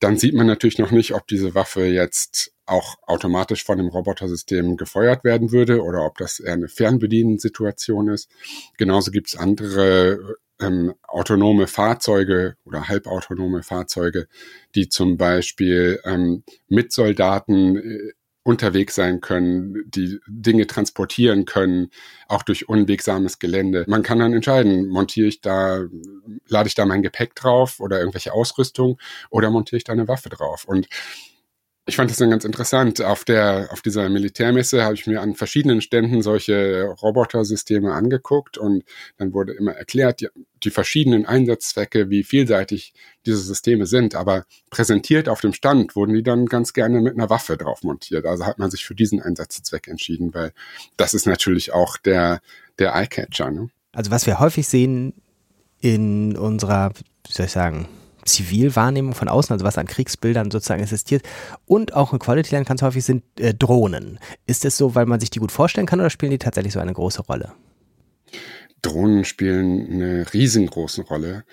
dann 0.00 0.16
sieht 0.16 0.34
man 0.34 0.46
natürlich 0.46 0.78
noch 0.78 0.90
nicht, 0.90 1.14
ob 1.14 1.26
diese 1.26 1.54
Waffe 1.54 1.84
jetzt 1.84 2.52
auch 2.66 2.96
automatisch 3.02 3.62
von 3.62 3.76
dem 3.76 3.88
Robotersystem 3.88 4.76
gefeuert 4.76 5.22
werden 5.22 5.52
würde 5.52 5.82
oder 5.82 6.04
ob 6.04 6.16
das 6.16 6.40
eher 6.40 6.54
eine 6.54 6.68
Fernbediensituation 6.68 8.08
ist. 8.08 8.30
Genauso 8.78 9.10
gibt 9.10 9.28
es 9.28 9.36
andere 9.36 10.36
ähm, 10.60 10.94
autonome 11.02 11.66
Fahrzeuge 11.66 12.56
oder 12.64 12.88
halbautonome 12.88 13.62
Fahrzeuge, 13.62 14.28
die 14.74 14.88
zum 14.88 15.16
Beispiel 15.16 16.00
ähm, 16.04 16.44
mit 16.68 16.92
Soldaten 16.92 17.76
äh, 17.76 18.12
unterwegs 18.44 18.94
sein 18.94 19.20
können, 19.22 19.90
die 19.90 20.20
Dinge 20.28 20.66
transportieren 20.66 21.46
können, 21.46 21.88
auch 22.28 22.42
durch 22.42 22.68
unwegsames 22.68 23.38
Gelände. 23.38 23.84
Man 23.88 24.02
kann 24.02 24.18
dann 24.18 24.34
entscheiden, 24.34 24.88
montiere 24.88 25.28
ich 25.28 25.40
da, 25.40 25.84
lade 26.46 26.68
ich 26.68 26.74
da 26.74 26.84
mein 26.84 27.02
Gepäck 27.02 27.34
drauf 27.34 27.80
oder 27.80 27.98
irgendwelche 27.98 28.34
Ausrüstung 28.34 28.98
oder 29.30 29.50
montiere 29.50 29.78
ich 29.78 29.84
da 29.84 29.94
eine 29.94 30.08
Waffe 30.08 30.28
drauf. 30.28 30.66
Und 30.66 30.88
ich 31.86 31.96
fand 31.96 32.10
das 32.10 32.16
dann 32.16 32.30
ganz 32.30 32.44
interessant. 32.44 33.02
Auf 33.02 33.24
der, 33.24 33.68
auf 33.70 33.82
dieser 33.82 34.08
Militärmesse 34.08 34.84
habe 34.84 34.94
ich 34.94 35.06
mir 35.06 35.20
an 35.20 35.34
verschiedenen 35.34 35.82
Ständen 35.82 36.22
solche 36.22 36.84
Robotersysteme 36.84 37.92
angeguckt 37.92 38.56
und 38.56 38.84
dann 39.18 39.34
wurde 39.34 39.52
immer 39.52 39.72
erklärt, 39.72 40.20
die, 40.20 40.28
die 40.62 40.70
verschiedenen 40.70 41.26
Einsatzzwecke, 41.26 42.08
wie 42.08 42.24
vielseitig 42.24 42.94
diese 43.26 43.38
Systeme 43.38 43.84
sind. 43.84 44.14
Aber 44.14 44.46
präsentiert 44.70 45.28
auf 45.28 45.42
dem 45.42 45.52
Stand 45.52 45.94
wurden 45.94 46.14
die 46.14 46.22
dann 46.22 46.46
ganz 46.46 46.72
gerne 46.72 47.02
mit 47.02 47.14
einer 47.14 47.28
Waffe 47.28 47.58
drauf 47.58 47.82
montiert. 47.82 48.24
Also 48.24 48.46
hat 48.46 48.58
man 48.58 48.70
sich 48.70 48.86
für 48.86 48.94
diesen 48.94 49.20
Einsatzzweck 49.20 49.86
entschieden, 49.86 50.32
weil 50.32 50.52
das 50.96 51.12
ist 51.12 51.26
natürlich 51.26 51.74
auch 51.74 51.98
der, 51.98 52.40
der 52.78 52.94
Eyecatcher. 52.94 53.50
Ne? 53.50 53.68
Also 53.92 54.10
was 54.10 54.26
wir 54.26 54.40
häufig 54.40 54.66
sehen 54.66 55.12
in 55.80 56.34
unserer, 56.38 56.92
wie 57.26 57.32
soll 57.32 57.44
ich 57.44 57.52
sagen, 57.52 57.88
Zivilwahrnehmung 58.24 59.14
von 59.14 59.28
außen, 59.28 59.52
also 59.52 59.64
was 59.64 59.78
an 59.78 59.86
Kriegsbildern 59.86 60.50
sozusagen 60.50 60.82
existiert. 60.82 61.22
Und 61.66 61.94
auch 61.94 62.12
in 62.12 62.18
Quality 62.18 62.54
Land 62.54 62.68
ganz 62.68 62.82
häufig 62.82 63.04
sind 63.04 63.24
äh, 63.38 63.54
Drohnen. 63.54 64.18
Ist 64.46 64.64
es 64.64 64.76
so, 64.76 64.94
weil 64.94 65.06
man 65.06 65.20
sich 65.20 65.30
die 65.30 65.38
gut 65.38 65.52
vorstellen 65.52 65.86
kann 65.86 66.00
oder 66.00 66.10
spielen 66.10 66.30
die 66.30 66.38
tatsächlich 66.38 66.72
so 66.72 66.80
eine 66.80 66.92
große 66.92 67.22
Rolle? 67.22 67.52
Drohnen 68.82 69.24
spielen 69.24 69.90
eine 69.90 70.32
riesengroße 70.32 71.02
Rolle. 71.02 71.44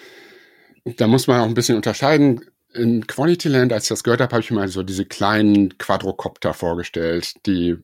Da 0.97 1.07
muss 1.07 1.27
man 1.27 1.41
auch 1.41 1.45
ein 1.45 1.53
bisschen 1.53 1.75
unterscheiden. 1.75 2.45
In 2.73 3.05
Quality 3.05 3.49
Land, 3.49 3.73
als 3.73 3.84
ich 3.84 3.89
das 3.89 4.03
gehört 4.03 4.21
habe, 4.21 4.31
habe 4.31 4.41
ich 4.41 4.51
mir 4.51 4.57
mal 4.57 4.67
so 4.67 4.84
diese 4.84 5.05
kleinen 5.05 5.77
Quadrocopter 5.77 6.53
vorgestellt, 6.53 7.34
die 7.45 7.77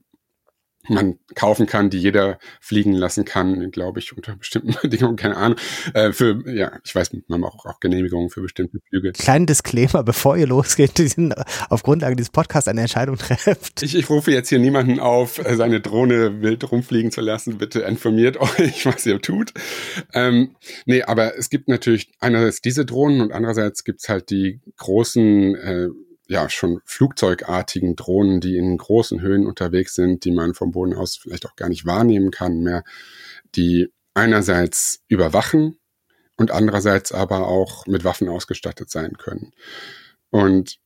man 0.90 1.20
kaufen 1.36 1.66
kann, 1.66 1.90
die 1.90 2.00
jeder 2.00 2.40
fliegen 2.60 2.94
lassen 2.94 3.26
kann, 3.26 3.72
glaube 3.72 4.00
ich, 4.00 4.16
unter 4.16 4.36
bestimmten 4.36 4.76
Bedingungen, 4.82 5.16
keine 5.16 5.38
Ahnung. 5.38 5.58
Äh, 5.94 6.12
für, 6.12 6.44
ja, 6.50 6.72
ich 6.84 6.94
weiß, 6.94 7.12
man 7.28 7.42
braucht 7.42 7.66
auch 7.66 7.80
Genehmigungen 7.80 8.30
für 8.30 8.42
bestimmte 8.42 8.80
Flüge. 8.90 9.12
Kleinen 9.12 9.46
Disclaimer, 9.46 10.04
bevor 10.04 10.38
ihr 10.38 10.48
losgeht, 10.48 10.98
die 10.98 11.08
sind 11.08 11.36
auf 11.70 11.84
Grundlage 11.84 12.16
dieses 12.16 12.30
Podcasts 12.30 12.68
eine 12.68 12.82
Entscheidung 12.82 13.18
trefft. 13.18 13.84
Ich, 13.84 13.96
ich 13.96 14.10
rufe 14.10 14.32
jetzt 14.32 14.50
hier 14.50 14.60
niemanden 14.60 15.00
auf, 15.00 15.38
äh, 15.40 15.56
seine 15.56 15.82
Drohne 15.82 16.42
wild 16.42 16.72
rumfliegen 16.72 17.12
zu 17.12 17.22
lassen. 17.22 17.58
Bitte 17.58 17.82
informiert 17.82 18.38
euch, 18.60 18.86
was 18.86 19.06
ihr 19.06 19.22
tut. 19.22 19.54
Ähm, 20.14 20.56
nee, 20.86 21.04
aber 21.04 21.38
es 21.38 21.50
gibt 21.50 21.68
natürlich 21.68 22.12
einerseits 22.20 22.62
diese 22.62 22.86
Drohnen 22.86 23.22
und 23.22 23.32
andererseits 23.32 23.84
gibt's 23.84 24.10
halt 24.10 24.30
die 24.30 24.62
großen 24.78 25.56
äh, 25.56 25.88
ja 26.28 26.50
schon 26.50 26.82
flugzeugartigen 26.86 27.96
Drohnen, 27.96 28.42
die 28.42 28.58
in 28.58 28.78
großen 28.78 29.22
Höhen 29.22 29.46
unterwegs 29.46 29.96
sind, 29.96 30.26
die 30.26 30.32
man 30.32 30.54
vom 30.54 30.72
Boden 30.72 30.94
aus 30.94 31.18
vielleicht 31.18 31.46
auch 31.46 31.56
gar 31.56 31.70
nicht 31.70 31.86
wahrnehmen 31.86 32.32
kann 32.32 32.62
mehr, 32.62 32.84
die 33.56 33.92
einerseits 34.14 35.04
überwachen 35.08 35.78
und 36.36 36.52
andererseits 36.52 37.12
aber 37.12 37.48
auch 37.48 37.86
mit 37.88 38.04
Waffen 38.04 38.30
ausgestattet 38.30 38.90
sein 38.90 39.18
können. 39.18 39.54
Und 40.30 40.78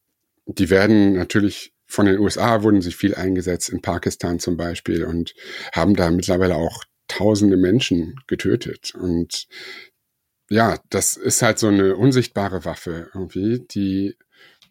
die 0.46 0.70
werden 0.70 1.14
natürlich 1.14 1.74
von 1.92 2.06
den 2.06 2.20
USA 2.20 2.64
wurden 2.64 2.82
sie 2.82 2.94
viel 2.94 3.16
eingesetzt, 3.16 3.68
in 3.68 3.82
Pakistan 3.82 4.40
zum 4.40 4.56
Beispiel, 4.56 5.04
und 5.04 5.34
haben 5.74 5.94
da 5.94 6.10
mittlerweile 6.10 6.56
auch 6.56 6.86
tausende 7.10 7.58
Menschen 7.58 8.16
getötet. 8.28 8.96
Und 8.96 9.48
ja, 10.50 10.80
das 10.90 11.18
ist 11.18 11.42
halt 11.42 11.60
so 11.60 11.68
eine 11.68 11.98
unsichtbare 11.98 12.64
Waffe 12.64 13.10
irgendwie, 13.14 13.60
die 13.60 14.16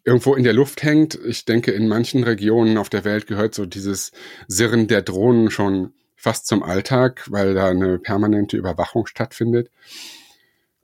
irgendwo 0.03 0.35
in 0.35 0.43
der 0.43 0.53
Luft 0.53 0.83
hängt. 0.83 1.15
Ich 1.25 1.45
denke, 1.45 1.71
in 1.71 1.87
manchen 1.87 2.23
Regionen 2.23 2.77
auf 2.77 2.89
der 2.89 3.05
Welt 3.05 3.27
gehört 3.27 3.55
so 3.55 3.65
dieses 3.65 4.11
Sirren 4.47 4.87
der 4.87 5.01
Drohnen 5.01 5.51
schon 5.51 5.93
fast 6.15 6.47
zum 6.47 6.63
Alltag, 6.63 7.25
weil 7.31 7.53
da 7.53 7.69
eine 7.69 7.97
permanente 7.97 8.57
Überwachung 8.57 9.07
stattfindet. 9.07 9.69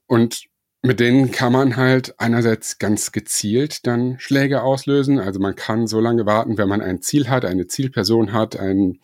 Und 0.07 0.47
mit 0.81 0.99
denen 0.99 1.31
kann 1.31 1.51
man 1.51 1.75
halt 1.75 2.19
einerseits 2.19 2.77
ganz 2.77 3.11
gezielt 3.11 3.85
dann 3.87 4.19
Schläge 4.19 4.63
auslösen. 4.63 5.19
Also 5.19 5.39
man 5.39 5.55
kann 5.55 5.87
so 5.87 5.99
lange 5.99 6.25
warten, 6.25 6.57
wenn 6.57 6.69
man 6.69 6.81
ein 6.81 7.01
Ziel 7.01 7.29
hat, 7.29 7.45
eine 7.45 7.67
Zielperson 7.67 8.31
hat, 8.31 8.59
einen 8.59 8.99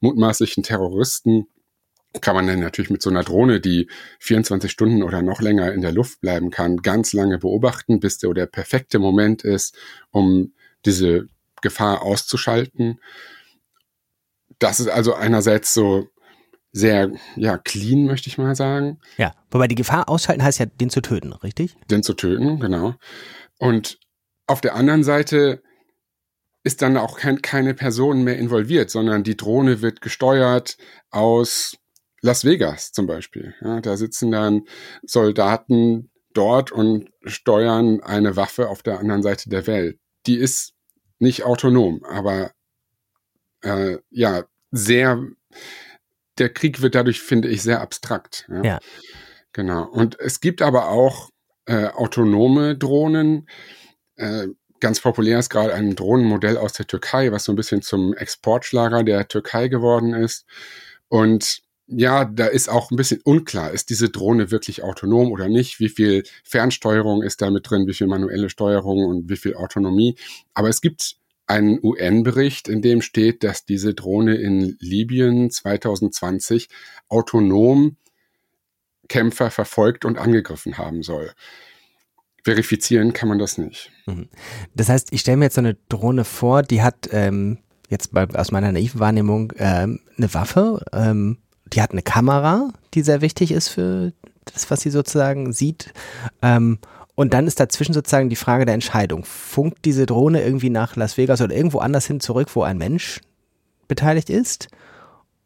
mutmaßlichen 0.00 0.62
Terroristen, 0.62 1.46
kann 2.20 2.34
man 2.34 2.46
dann 2.46 2.60
natürlich 2.60 2.90
mit 2.90 3.02
so 3.02 3.10
einer 3.10 3.22
Drohne, 3.22 3.60
die 3.60 3.88
24 4.18 4.70
Stunden 4.70 5.02
oder 5.02 5.22
noch 5.22 5.40
länger 5.40 5.72
in 5.72 5.80
der 5.80 5.92
Luft 5.92 6.20
bleiben 6.20 6.50
kann, 6.50 6.78
ganz 6.78 7.12
lange 7.12 7.38
beobachten, 7.38 8.00
bis 8.00 8.18
der, 8.18 8.34
der 8.34 8.46
perfekte 8.46 8.98
Moment 8.98 9.42
ist, 9.44 9.76
um 10.10 10.52
diese 10.84 11.26
Gefahr 11.62 12.02
auszuschalten. 12.02 13.00
Das 14.58 14.80
ist 14.80 14.88
also 14.88 15.14
einerseits 15.14 15.72
so 15.72 16.08
sehr, 16.72 17.10
ja, 17.36 17.58
clean, 17.58 18.06
möchte 18.06 18.28
ich 18.28 18.38
mal 18.38 18.54
sagen. 18.54 18.98
Ja, 19.16 19.34
wobei 19.50 19.68
die 19.68 19.74
Gefahr 19.74 20.08
ausschalten 20.08 20.42
heißt 20.42 20.58
ja, 20.58 20.66
den 20.66 20.90
zu 20.90 21.00
töten, 21.00 21.32
richtig? 21.32 21.76
Den 21.90 22.02
zu 22.02 22.14
töten, 22.14 22.60
genau. 22.60 22.94
Und 23.58 23.98
auf 24.46 24.60
der 24.60 24.74
anderen 24.74 25.04
Seite 25.04 25.62
ist 26.62 26.82
dann 26.82 26.96
auch 26.96 27.18
kein, 27.18 27.40
keine 27.42 27.74
Person 27.74 28.22
mehr 28.22 28.36
involviert, 28.36 28.90
sondern 28.90 29.24
die 29.24 29.36
Drohne 29.36 29.80
wird 29.80 30.00
gesteuert 30.00 30.76
aus 31.10 31.76
Las 32.22 32.44
Vegas 32.44 32.92
zum 32.92 33.06
Beispiel. 33.06 33.54
Ja, 33.60 33.80
da 33.80 33.96
sitzen 33.96 34.30
dann 34.30 34.66
Soldaten 35.02 36.10
dort 36.34 36.70
und 36.70 37.10
steuern 37.24 38.00
eine 38.02 38.36
Waffe 38.36 38.68
auf 38.68 38.82
der 38.82 38.98
anderen 38.98 39.22
Seite 39.22 39.48
der 39.48 39.66
Welt. 39.66 39.98
Die 40.26 40.36
ist 40.36 40.74
nicht 41.18 41.44
autonom, 41.44 42.04
aber 42.04 42.52
äh, 43.62 43.98
ja, 44.10 44.44
sehr 44.70 45.22
der 46.38 46.48
Krieg 46.48 46.80
wird 46.80 46.94
dadurch, 46.94 47.20
finde 47.20 47.48
ich, 47.48 47.62
sehr 47.62 47.80
abstrakt. 47.80 48.46
Ja. 48.48 48.62
ja. 48.62 48.78
Genau. 49.52 49.84
Und 49.84 50.18
es 50.18 50.40
gibt 50.40 50.62
aber 50.62 50.88
auch 50.88 51.30
äh, 51.66 51.86
autonome 51.86 52.76
Drohnen. 52.76 53.48
Äh, 54.16 54.48
ganz 54.80 55.00
populär 55.00 55.38
ist 55.38 55.50
gerade 55.50 55.74
ein 55.74 55.94
Drohnenmodell 55.94 56.56
aus 56.56 56.72
der 56.72 56.86
Türkei, 56.86 57.30
was 57.32 57.44
so 57.44 57.52
ein 57.52 57.56
bisschen 57.56 57.82
zum 57.82 58.14
Exportschlager 58.14 59.02
der 59.02 59.28
Türkei 59.28 59.68
geworden 59.68 60.14
ist. 60.14 60.46
Und 61.08 61.62
ja, 61.90 62.24
da 62.24 62.46
ist 62.46 62.68
auch 62.68 62.90
ein 62.90 62.96
bisschen 62.96 63.20
unklar, 63.24 63.72
ist 63.72 63.90
diese 63.90 64.10
Drohne 64.10 64.50
wirklich 64.50 64.82
autonom 64.82 65.32
oder 65.32 65.48
nicht? 65.48 65.80
Wie 65.80 65.88
viel 65.88 66.22
Fernsteuerung 66.44 67.22
ist 67.22 67.42
da 67.42 67.50
mit 67.50 67.68
drin? 67.68 67.86
Wie 67.86 67.94
viel 67.94 68.06
manuelle 68.06 68.48
Steuerung 68.48 69.04
und 69.04 69.28
wie 69.28 69.36
viel 69.36 69.54
Autonomie? 69.54 70.16
Aber 70.54 70.68
es 70.68 70.80
gibt 70.80 71.16
einen 71.46 71.80
UN-Bericht, 71.82 72.68
in 72.68 72.80
dem 72.80 73.02
steht, 73.02 73.42
dass 73.42 73.64
diese 73.64 73.92
Drohne 73.92 74.36
in 74.36 74.76
Libyen 74.78 75.50
2020 75.50 76.68
autonom 77.08 77.96
Kämpfer 79.08 79.50
verfolgt 79.50 80.04
und 80.04 80.16
angegriffen 80.16 80.78
haben 80.78 81.02
soll. 81.02 81.32
Verifizieren 82.44 83.12
kann 83.12 83.28
man 83.28 83.40
das 83.40 83.58
nicht. 83.58 83.90
Mhm. 84.06 84.28
Das 84.74 84.88
heißt, 84.88 85.12
ich 85.12 85.22
stelle 85.22 85.38
mir 85.38 85.46
jetzt 85.46 85.56
so 85.56 85.60
eine 85.60 85.76
Drohne 85.88 86.24
vor, 86.24 86.62
die 86.62 86.82
hat 86.82 87.08
ähm, 87.10 87.58
jetzt 87.88 88.12
bei, 88.12 88.28
aus 88.28 88.52
meiner 88.52 88.70
naiven 88.70 89.00
Wahrnehmung 89.00 89.52
ähm, 89.58 90.00
eine 90.16 90.32
Waffe, 90.32 90.84
ähm, 90.92 91.38
die 91.72 91.82
hat 91.82 91.92
eine 91.92 92.02
Kamera, 92.02 92.72
die 92.94 93.02
sehr 93.02 93.20
wichtig 93.20 93.52
ist 93.52 93.68
für 93.68 94.12
das, 94.44 94.70
was 94.70 94.80
sie 94.80 94.90
sozusagen 94.90 95.52
sieht. 95.52 95.92
Ähm, 96.42 96.78
und 97.14 97.34
dann 97.34 97.46
ist 97.46 97.60
dazwischen 97.60 97.92
sozusagen 97.92 98.30
die 98.30 98.36
Frage 98.36 98.64
der 98.64 98.74
Entscheidung. 98.74 99.24
Funkt 99.24 99.84
diese 99.84 100.06
Drohne 100.06 100.42
irgendwie 100.42 100.70
nach 100.70 100.96
Las 100.96 101.16
Vegas 101.16 101.40
oder 101.40 101.54
irgendwo 101.54 101.78
anders 101.78 102.06
hin 102.06 102.20
zurück, 102.20 102.48
wo 102.54 102.62
ein 102.62 102.78
Mensch 102.78 103.20
beteiligt 103.88 104.30
ist? 104.30 104.68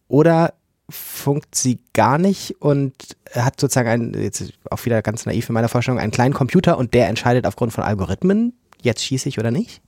Oder 0.09 0.55
funkt 0.89 1.55
sie 1.55 1.81
gar 1.93 2.19
nicht 2.19 2.61
und 2.61 2.95
hat 3.33 3.59
sozusagen 3.59 3.89
einen, 3.89 4.23
jetzt 4.23 4.53
auch 4.71 4.85
wieder 4.85 5.03
ganz 5.03 5.27
naiv 5.27 5.49
in 5.49 5.55
meiner 5.55 5.69
Vorstellung, 5.69 5.99
einen 5.99 6.13
kleinen 6.13 6.35
Computer 6.35 6.79
und 6.79 6.95
der 6.95 7.09
entscheidet 7.09 7.47
aufgrund 7.47 7.73
von 7.73 7.85
Algorithmen, 7.85 8.53
jetzt 8.83 9.03
schieße 9.03 9.29
ich 9.29 9.39
oder 9.39 9.51
nicht? 9.51 9.81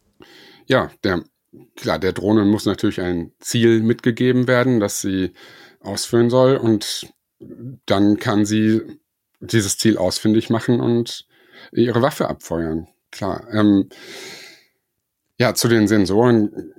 Ja, 0.67 0.91
der, 1.05 1.23
klar, 1.77 1.99
der 1.99 2.13
Drohne 2.13 2.45
muss 2.45 2.65
natürlich 2.65 3.01
ein 3.01 3.33
Ziel 3.41 3.83
mitgegeben 3.83 4.49
werden, 4.49 4.81
das 4.81 5.01
sie 5.01 5.33
ausführen 5.81 6.31
soll 6.31 6.57
und 6.57 7.13
dann 7.87 8.19
kann 8.19 8.45
sie 8.45 8.83
dieses 9.41 9.79
Ziel 9.79 9.99
ausfindig 9.99 10.51
machen 10.51 10.81
und 10.81 11.27
ihre 11.73 12.03
Waffe 12.03 12.29
abfeuern. 12.29 12.89
Klar. 13.11 13.47
Ähm, 13.53 13.89
ja, 15.39 15.55
zu 15.55 15.69
den 15.69 15.87
Sensoren 15.89 16.73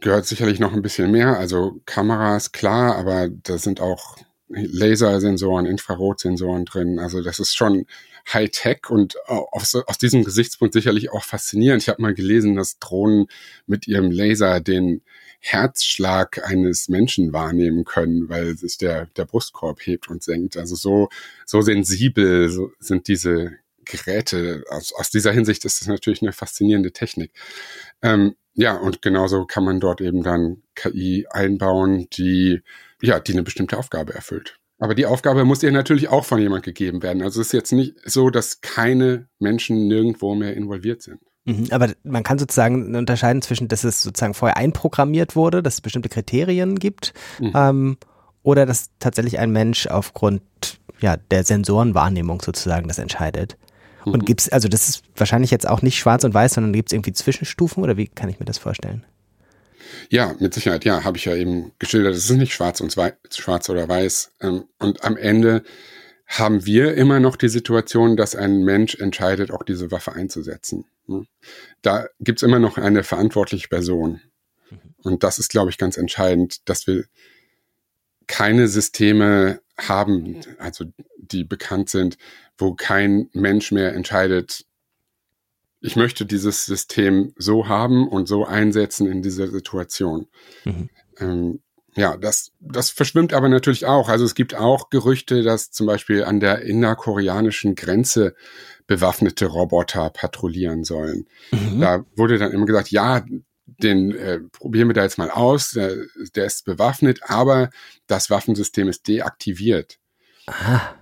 gehört 0.00 0.26
sicherlich 0.26 0.60
noch 0.60 0.72
ein 0.72 0.82
bisschen 0.82 1.10
mehr. 1.10 1.38
Also 1.38 1.80
Kameras, 1.86 2.52
klar, 2.52 2.96
aber 2.96 3.28
da 3.28 3.58
sind 3.58 3.80
auch 3.80 4.16
Lasersensoren, 4.48 5.64
Infrarotsensoren 5.66 6.66
drin. 6.66 6.98
Also 6.98 7.22
das 7.22 7.38
ist 7.38 7.56
schon 7.56 7.86
Hightech 8.32 8.90
und 8.90 9.16
aus, 9.26 9.74
aus 9.74 9.98
diesem 9.98 10.24
Gesichtspunkt 10.24 10.74
sicherlich 10.74 11.10
auch 11.10 11.24
faszinierend. 11.24 11.82
Ich 11.82 11.88
habe 11.88 12.02
mal 12.02 12.14
gelesen, 12.14 12.54
dass 12.54 12.78
Drohnen 12.78 13.26
mit 13.66 13.88
ihrem 13.88 14.10
Laser 14.10 14.60
den 14.60 15.02
Herzschlag 15.44 16.48
eines 16.48 16.88
Menschen 16.88 17.32
wahrnehmen 17.32 17.84
können, 17.84 18.28
weil 18.28 18.56
sich 18.56 18.78
der, 18.78 19.06
der 19.16 19.24
Brustkorb 19.24 19.80
hebt 19.84 20.08
und 20.08 20.22
senkt. 20.22 20.56
Also 20.56 20.76
so, 20.76 21.08
so 21.44 21.60
sensibel 21.60 22.48
sind 22.78 23.08
diese 23.08 23.52
Geräte. 23.84 24.62
Aus, 24.70 24.92
aus 24.92 25.10
dieser 25.10 25.32
Hinsicht 25.32 25.64
ist 25.64 25.80
das 25.80 25.88
natürlich 25.88 26.22
eine 26.22 26.32
faszinierende 26.32 26.92
Technik. 26.92 27.32
Ähm, 28.02 28.36
ja, 28.54 28.76
und 28.76 29.02
genauso 29.02 29.44
kann 29.44 29.64
man 29.64 29.80
dort 29.80 30.00
eben 30.00 30.22
dann 30.22 30.62
KI 30.76 31.26
einbauen, 31.28 32.06
die, 32.12 32.62
ja, 33.02 33.18
die 33.18 33.32
eine 33.32 33.42
bestimmte 33.42 33.78
Aufgabe 33.78 34.14
erfüllt. 34.14 34.60
Aber 34.78 34.94
die 34.94 35.06
Aufgabe 35.06 35.44
muss 35.44 35.64
ihr 35.64 35.72
natürlich 35.72 36.08
auch 36.08 36.24
von 36.24 36.40
jemand 36.40 36.64
gegeben 36.64 37.02
werden. 37.02 37.22
Also 37.22 37.40
es 37.40 37.48
ist 37.48 37.52
jetzt 37.52 37.72
nicht 37.72 37.96
so, 38.04 38.30
dass 38.30 38.60
keine 38.60 39.28
Menschen 39.40 39.88
nirgendwo 39.88 40.36
mehr 40.36 40.56
involviert 40.56 41.02
sind. 41.02 41.20
Mhm, 41.44 41.68
aber 41.70 41.92
man 42.04 42.22
kann 42.22 42.38
sozusagen 42.38 42.94
unterscheiden 42.94 43.42
zwischen, 43.42 43.68
dass 43.68 43.84
es 43.84 44.02
sozusagen 44.02 44.34
vorher 44.34 44.56
einprogrammiert 44.56 45.34
wurde, 45.34 45.62
dass 45.62 45.74
es 45.74 45.80
bestimmte 45.80 46.08
Kriterien 46.08 46.78
gibt, 46.78 47.14
mhm. 47.40 47.52
ähm, 47.54 47.96
oder 48.42 48.66
dass 48.66 48.90
tatsächlich 48.98 49.38
ein 49.38 49.50
Mensch 49.50 49.86
aufgrund 49.86 50.42
ja, 51.00 51.16
der 51.16 51.44
Sensorenwahrnehmung 51.44 52.40
sozusagen 52.42 52.88
das 52.88 52.98
entscheidet. 52.98 53.56
Und 54.04 54.22
mhm. 54.22 54.24
gibt's, 54.24 54.48
also 54.48 54.68
das 54.68 54.88
ist 54.88 55.02
wahrscheinlich 55.16 55.50
jetzt 55.50 55.68
auch 55.68 55.82
nicht 55.82 55.98
schwarz 55.98 56.24
und 56.24 56.34
weiß, 56.34 56.54
sondern 56.54 56.72
gibt 56.72 56.88
es 56.88 56.92
irgendwie 56.92 57.12
Zwischenstufen 57.12 57.82
oder 57.82 57.96
wie 57.96 58.08
kann 58.08 58.28
ich 58.28 58.40
mir 58.40 58.46
das 58.46 58.58
vorstellen? 58.58 59.04
Ja, 60.10 60.34
mit 60.38 60.54
Sicherheit, 60.54 60.84
ja, 60.84 61.04
habe 61.04 61.16
ich 61.16 61.24
ja 61.24 61.34
eben 61.34 61.72
geschildert. 61.78 62.14
Es 62.14 62.30
ist 62.30 62.36
nicht 62.36 62.54
schwarz 62.54 62.80
und 62.80 62.96
weiß, 62.96 63.12
schwarz 63.30 63.68
oder 63.68 63.88
weiß. 63.88 64.32
Ähm, 64.40 64.64
und 64.78 65.04
am 65.04 65.16
Ende 65.16 65.62
haben 66.26 66.64
wir 66.64 66.94
immer 66.94 67.20
noch 67.20 67.36
die 67.36 67.48
Situation, 67.48 68.16
dass 68.16 68.34
ein 68.34 68.64
Mensch 68.64 68.94
entscheidet, 68.94 69.50
auch 69.50 69.62
diese 69.62 69.90
Waffe 69.90 70.12
einzusetzen. 70.12 70.84
Ne? 71.06 71.24
Da 71.82 72.06
gibt's 72.20 72.42
immer 72.42 72.58
noch 72.58 72.78
eine 72.78 73.04
verantwortliche 73.04 73.68
Person. 73.68 74.20
Mhm. 74.70 74.94
Und 75.02 75.24
das 75.24 75.38
ist, 75.38 75.50
glaube 75.50 75.70
ich, 75.70 75.78
ganz 75.78 75.96
entscheidend, 75.96 76.68
dass 76.68 76.86
wir 76.86 77.04
keine 78.26 78.68
Systeme 78.68 79.60
haben, 79.78 80.40
also 80.58 80.84
die 81.18 81.44
bekannt 81.44 81.90
sind, 81.90 82.16
wo 82.56 82.74
kein 82.74 83.28
Mensch 83.32 83.72
mehr 83.72 83.94
entscheidet, 83.94 84.64
ich 85.82 85.96
möchte 85.96 86.24
dieses 86.24 86.64
System 86.64 87.32
so 87.36 87.68
haben 87.68 88.08
und 88.08 88.28
so 88.28 88.46
einsetzen 88.46 89.08
in 89.08 89.20
dieser 89.20 89.48
Situation. 89.48 90.28
Mhm. 90.64 90.90
Ähm, 91.18 91.62
ja, 91.94 92.16
das, 92.16 92.52
das 92.60 92.90
verschwimmt 92.90 93.34
aber 93.34 93.48
natürlich 93.48 93.84
auch. 93.84 94.08
Also 94.08 94.24
es 94.24 94.34
gibt 94.34 94.54
auch 94.54 94.88
Gerüchte, 94.88 95.42
dass 95.42 95.70
zum 95.70 95.86
Beispiel 95.86 96.24
an 96.24 96.40
der 96.40 96.62
innerkoreanischen 96.62 97.74
Grenze 97.74 98.34
bewaffnete 98.92 99.46
Roboter 99.46 100.10
patrouillieren 100.10 100.84
sollen. 100.84 101.26
Mhm. 101.50 101.80
Da 101.80 102.04
wurde 102.14 102.36
dann 102.36 102.52
immer 102.52 102.66
gesagt, 102.66 102.90
ja, 102.90 103.24
den 103.64 104.14
äh, 104.14 104.40
probieren 104.52 104.88
wir 104.88 104.94
da 104.94 105.02
jetzt 105.02 105.16
mal 105.16 105.30
aus, 105.30 105.70
der, 105.70 105.96
der 106.36 106.44
ist 106.44 106.66
bewaffnet, 106.66 107.20
aber 107.22 107.70
das 108.06 108.28
Waffensystem 108.28 108.88
ist 108.88 109.08
deaktiviert. 109.08 109.98
Aha. 110.46 110.94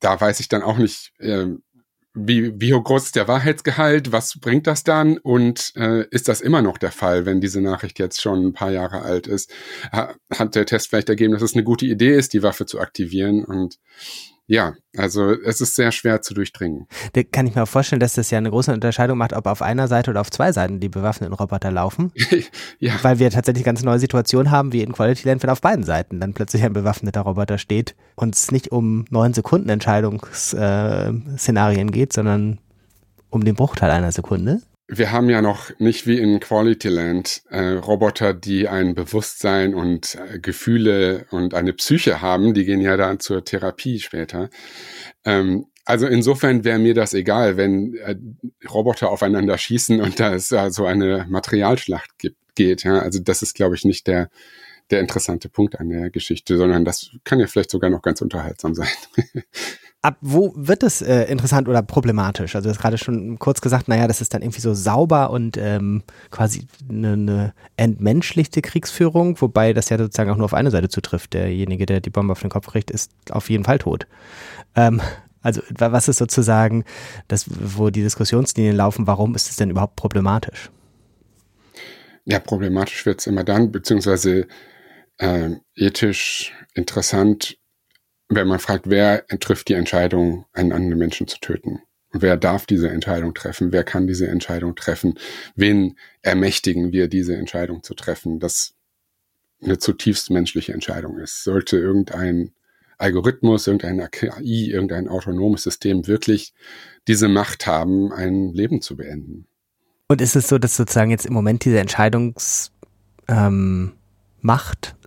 Da 0.00 0.18
weiß 0.18 0.40
ich 0.40 0.48
dann 0.48 0.62
auch 0.62 0.78
nicht, 0.78 1.12
äh, 1.18 1.46
wie, 2.14 2.58
wie 2.58 2.70
groß 2.70 3.04
ist 3.04 3.16
der 3.16 3.28
Wahrheitsgehalt, 3.28 4.12
was 4.12 4.40
bringt 4.40 4.66
das 4.66 4.82
dann 4.82 5.18
und 5.18 5.72
äh, 5.76 6.06
ist 6.08 6.28
das 6.28 6.40
immer 6.40 6.62
noch 6.62 6.78
der 6.78 6.92
Fall, 6.92 7.26
wenn 7.26 7.42
diese 7.42 7.60
Nachricht 7.60 7.98
jetzt 7.98 8.22
schon 8.22 8.46
ein 8.46 8.52
paar 8.54 8.70
Jahre 8.70 9.02
alt 9.02 9.26
ist? 9.26 9.52
Ha, 9.92 10.14
hat 10.32 10.54
der 10.54 10.64
Test 10.64 10.88
vielleicht 10.88 11.10
ergeben, 11.10 11.34
dass 11.34 11.42
es 11.42 11.52
eine 11.52 11.64
gute 11.64 11.84
Idee 11.84 12.14
ist, 12.14 12.32
die 12.32 12.42
Waffe 12.42 12.64
zu 12.64 12.80
aktivieren 12.80 13.44
und 13.44 13.78
ja, 14.48 14.74
also 14.96 15.32
es 15.32 15.60
ist 15.60 15.74
sehr 15.74 15.90
schwer 15.90 16.22
zu 16.22 16.32
durchdringen. 16.32 16.86
Da 17.14 17.24
kann 17.24 17.48
ich 17.48 17.56
mir 17.56 17.66
vorstellen, 17.66 17.98
dass 17.98 18.14
das 18.14 18.30
ja 18.30 18.38
eine 18.38 18.50
große 18.50 18.72
Unterscheidung 18.72 19.18
macht, 19.18 19.32
ob 19.32 19.46
auf 19.46 19.60
einer 19.60 19.88
Seite 19.88 20.12
oder 20.12 20.20
auf 20.20 20.30
zwei 20.30 20.52
Seiten 20.52 20.78
die 20.78 20.88
bewaffneten 20.88 21.34
Roboter 21.34 21.72
laufen. 21.72 22.12
ja. 22.78 22.92
Weil 23.02 23.18
wir 23.18 23.28
tatsächlich 23.30 23.64
ganz 23.64 23.82
neue 23.82 23.98
Situationen 23.98 24.52
haben, 24.52 24.72
wie 24.72 24.82
in 24.82 24.92
Quality 24.92 25.26
Land, 25.28 25.42
wenn 25.42 25.50
auf 25.50 25.60
beiden 25.60 25.84
Seiten 25.84 26.20
dann 26.20 26.32
plötzlich 26.32 26.62
ein 26.62 26.72
bewaffneter 26.72 27.22
Roboter 27.22 27.58
steht 27.58 27.96
und 28.14 28.36
es 28.36 28.52
nicht 28.52 28.70
um 28.70 29.04
neun 29.10 29.34
Sekunden 29.34 29.68
Entscheidungsszenarien 29.68 31.90
geht, 31.90 32.12
sondern 32.12 32.60
um 33.30 33.44
den 33.44 33.56
Bruchteil 33.56 33.90
einer 33.90 34.12
Sekunde. 34.12 34.60
Wir 34.88 35.10
haben 35.10 35.28
ja 35.28 35.42
noch 35.42 35.76
nicht 35.78 36.06
wie 36.06 36.18
in 36.18 36.38
Quality 36.38 36.88
Land 36.88 37.42
äh, 37.50 37.72
Roboter, 37.72 38.34
die 38.34 38.68
ein 38.68 38.94
Bewusstsein 38.94 39.74
und 39.74 40.14
äh, 40.14 40.38
Gefühle 40.38 41.26
und 41.30 41.54
eine 41.54 41.72
Psyche 41.72 42.20
haben. 42.20 42.54
Die 42.54 42.64
gehen 42.64 42.80
ja 42.80 42.96
dann 42.96 43.18
zur 43.18 43.44
Therapie 43.44 43.98
später. 43.98 44.48
Ähm, 45.24 45.66
also 45.84 46.06
insofern 46.06 46.64
wäre 46.64 46.78
mir 46.78 46.94
das 46.94 47.14
egal, 47.14 47.56
wenn 47.56 47.94
äh, 47.94 48.16
Roboter 48.68 49.10
aufeinander 49.10 49.58
schießen 49.58 50.00
und 50.00 50.20
da 50.20 50.34
es 50.34 50.52
äh, 50.52 50.70
so 50.70 50.86
eine 50.86 51.26
Materialschlacht 51.28 52.18
gibt, 52.18 52.38
geht. 52.54 52.84
Ja? 52.84 53.00
Also 53.00 53.18
das 53.20 53.42
ist, 53.42 53.54
glaube 53.54 53.74
ich, 53.74 53.84
nicht 53.84 54.06
der 54.06 54.30
der 54.90 55.00
interessante 55.00 55.48
Punkt 55.48 55.80
an 55.80 55.88
der 55.88 56.10
Geschichte, 56.10 56.56
sondern 56.56 56.84
das 56.84 57.10
kann 57.24 57.40
ja 57.40 57.48
vielleicht 57.48 57.70
sogar 57.70 57.90
noch 57.90 58.02
ganz 58.02 58.20
unterhaltsam 58.20 58.74
sein. 58.74 58.88
Ab 60.06 60.18
wo 60.20 60.52
wird 60.54 60.84
es 60.84 61.02
äh, 61.02 61.24
interessant 61.24 61.68
oder 61.68 61.82
problematisch? 61.82 62.54
Also 62.54 62.68
du 62.68 62.70
hast 62.72 62.80
gerade 62.80 62.96
schon 62.96 63.40
kurz 63.40 63.60
gesagt, 63.60 63.88
naja, 63.88 64.06
das 64.06 64.20
ist 64.20 64.32
dann 64.32 64.40
irgendwie 64.40 64.60
so 64.60 64.72
sauber 64.72 65.30
und 65.30 65.56
ähm, 65.56 66.04
quasi 66.30 66.68
eine, 66.88 67.14
eine 67.14 67.54
entmenschlichte 67.76 68.62
Kriegsführung, 68.62 69.40
wobei 69.40 69.72
das 69.72 69.88
ja 69.88 69.98
sozusagen 69.98 70.30
auch 70.30 70.36
nur 70.36 70.44
auf 70.44 70.54
eine 70.54 70.70
Seite 70.70 70.88
zutrifft. 70.88 71.34
Derjenige, 71.34 71.86
der 71.86 72.00
die 72.00 72.10
Bombe 72.10 72.30
auf 72.30 72.40
den 72.40 72.50
Kopf 72.50 72.68
kriegt, 72.68 72.92
ist 72.92 73.10
auf 73.30 73.50
jeden 73.50 73.64
Fall 73.64 73.78
tot. 73.78 74.06
Ähm, 74.76 75.02
also 75.42 75.60
was 75.76 76.06
ist 76.06 76.18
sozusagen 76.18 76.84
das, 77.26 77.46
wo 77.48 77.90
die 77.90 78.02
Diskussionslinien 78.02 78.76
laufen, 78.76 79.08
warum 79.08 79.34
ist 79.34 79.50
es 79.50 79.56
denn 79.56 79.70
überhaupt 79.70 79.96
problematisch? 79.96 80.70
Ja, 82.26 82.38
problematisch 82.38 83.04
wird 83.06 83.18
es 83.18 83.26
immer 83.26 83.42
dann, 83.42 83.72
beziehungsweise 83.72 84.46
äh, 85.18 85.50
ethisch 85.74 86.54
interessant, 86.74 87.58
wenn 88.28 88.48
man 88.48 88.58
fragt, 88.58 88.88
wer 88.88 89.26
trifft 89.26 89.68
die 89.68 89.74
Entscheidung, 89.74 90.46
einen 90.52 90.72
anderen 90.72 90.98
Menschen 90.98 91.28
zu 91.28 91.38
töten? 91.38 91.80
Wer 92.12 92.36
darf 92.36 92.66
diese 92.66 92.88
Entscheidung 92.88 93.34
treffen? 93.34 93.72
Wer 93.72 93.84
kann 93.84 94.06
diese 94.06 94.28
Entscheidung 94.28 94.74
treffen? 94.74 95.18
Wen 95.54 95.96
ermächtigen 96.22 96.92
wir, 96.92 97.08
diese 97.08 97.36
Entscheidung 97.36 97.82
zu 97.82 97.94
treffen? 97.94 98.40
Das 98.40 98.74
eine 99.62 99.78
zutiefst 99.78 100.30
menschliche 100.30 100.72
Entscheidung 100.72 101.18
ist. 101.18 101.44
Sollte 101.44 101.76
irgendein 101.76 102.52
Algorithmus, 102.98 103.66
irgendeine 103.66 104.08
KI, 104.08 104.70
irgendein 104.70 105.08
autonomes 105.08 105.62
System 105.62 106.06
wirklich 106.06 106.54
diese 107.08 107.28
Macht 107.28 107.66
haben, 107.66 108.12
ein 108.12 108.52
Leben 108.52 108.80
zu 108.80 108.96
beenden. 108.96 109.46
Und 110.08 110.20
ist 110.20 110.36
es 110.36 110.48
so, 110.48 110.58
dass 110.58 110.76
sozusagen 110.76 111.10
jetzt 111.10 111.26
im 111.26 111.34
Moment 111.34 111.64
diese 111.64 111.80
Entscheidungsmacht 111.80 112.70
ähm, 113.28 113.92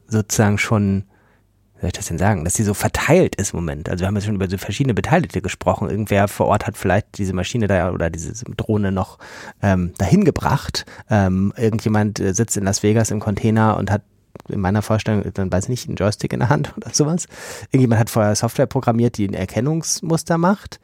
sozusagen 0.08 0.58
schon, 0.58 1.05
wie 1.80 1.84
soll 1.84 1.88
ich 1.88 1.94
das 1.94 2.08
denn 2.08 2.18
sagen, 2.18 2.44
dass 2.44 2.56
sie 2.56 2.63
so 2.63 2.74
verteilt 2.74 3.36
ist 3.36 3.54
im 3.54 3.60
Moment. 3.60 3.89
Also 3.89 4.02
wir 4.02 4.08
haben 4.08 4.15
jetzt 4.15 4.26
schon 4.26 4.36
über 4.36 4.50
so 4.50 4.58
verschiedene 4.58 4.94
Beteiligte 4.94 5.42
gesprochen. 5.42 5.89
Irgendwer 5.89 6.28
vor 6.28 6.48
Ort 6.48 6.68
hat 6.68 6.78
vielleicht 6.78 7.18
diese 7.18 7.32
Maschine 7.32 7.68
da 7.68 7.92
oder 7.92 8.10
diese 8.10 8.34
Drohne 8.58 8.92
noch 8.92 9.18
ähm, 9.62 9.94
dahin 9.98 10.26
gebracht. 10.26 10.86
Ähm, 11.10 11.54
irgendjemand 11.56 12.20
äh, 12.20 12.34
sitzt 12.34 12.58
in 12.58 12.65
Las 12.65 12.84
Vegas 12.84 13.12
im 13.12 13.22
Container 13.22 13.78
und 13.78 13.92
hat 13.92 14.02
in 14.50 14.60
meiner 14.60 14.82
Vorstellung, 14.82 15.24
dann 15.34 15.52
weiß 15.52 15.65
ich 15.65 15.70
nicht, 15.70 15.88
einen 15.88 15.96
Joystick 15.96 16.34
in 16.34 16.39
der 16.39 16.50
Hand 16.50 16.74
oder 16.78 16.94
sowas. 16.94 17.28
Irgendjemand 17.72 18.02
hat 18.02 18.10
vorher 18.10 18.36
Software 18.36 18.68
programmiert, 18.68 19.18
die 19.18 19.28
ein 19.28 19.34
Erkennungsmuster 19.34 20.38
macht. 20.38 20.82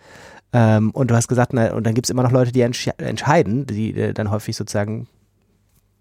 Ähm, 0.53 0.91
und 0.91 1.11
du 1.11 1.15
hast 1.15 1.27
gesagt, 1.27 1.51
na, 1.51 1.73
und 1.73 1.85
dann 1.85 1.93
gibt 1.93 2.07
es 2.07 2.09
immer 2.09 2.23
noch 2.23 2.31
Leute, 2.31 2.53
die 2.53 2.61
entsch 2.61 2.87
entscheiden, 2.99 3.65
die 3.65 3.93
äh, 3.93 4.13
dann 4.13 4.31
häufig 4.31 4.55
sozusagen 4.55 5.07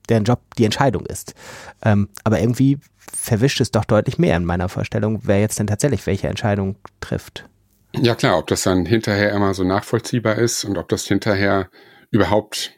deren 0.08 0.24
Job 0.24 0.40
die 0.58 0.64
Entscheidung 0.64 1.06
ist. 1.06 1.34
Ähm, 1.82 2.08
aber 2.24 2.40
irgendwie 2.40 2.78
verwischt 3.12 3.60
es 3.60 3.70
doch 3.70 3.84
deutlich 3.84 4.18
mehr 4.18 4.36
in 4.36 4.44
meiner 4.44 4.68
Vorstellung, 4.68 5.20
wer 5.24 5.40
jetzt 5.40 5.58
denn 5.58 5.66
tatsächlich 5.66 6.06
welche 6.06 6.28
Entscheidung 6.28 6.76
trifft. 7.00 7.44
Ja 7.92 8.14
klar, 8.14 8.38
ob 8.38 8.48
das 8.48 8.62
dann 8.62 8.86
hinterher 8.86 9.32
immer 9.32 9.54
so 9.54 9.64
nachvollziehbar 9.64 10.36
ist 10.36 10.64
und 10.64 10.78
ob 10.78 10.88
das 10.88 11.06
hinterher 11.06 11.70
überhaupt 12.10 12.72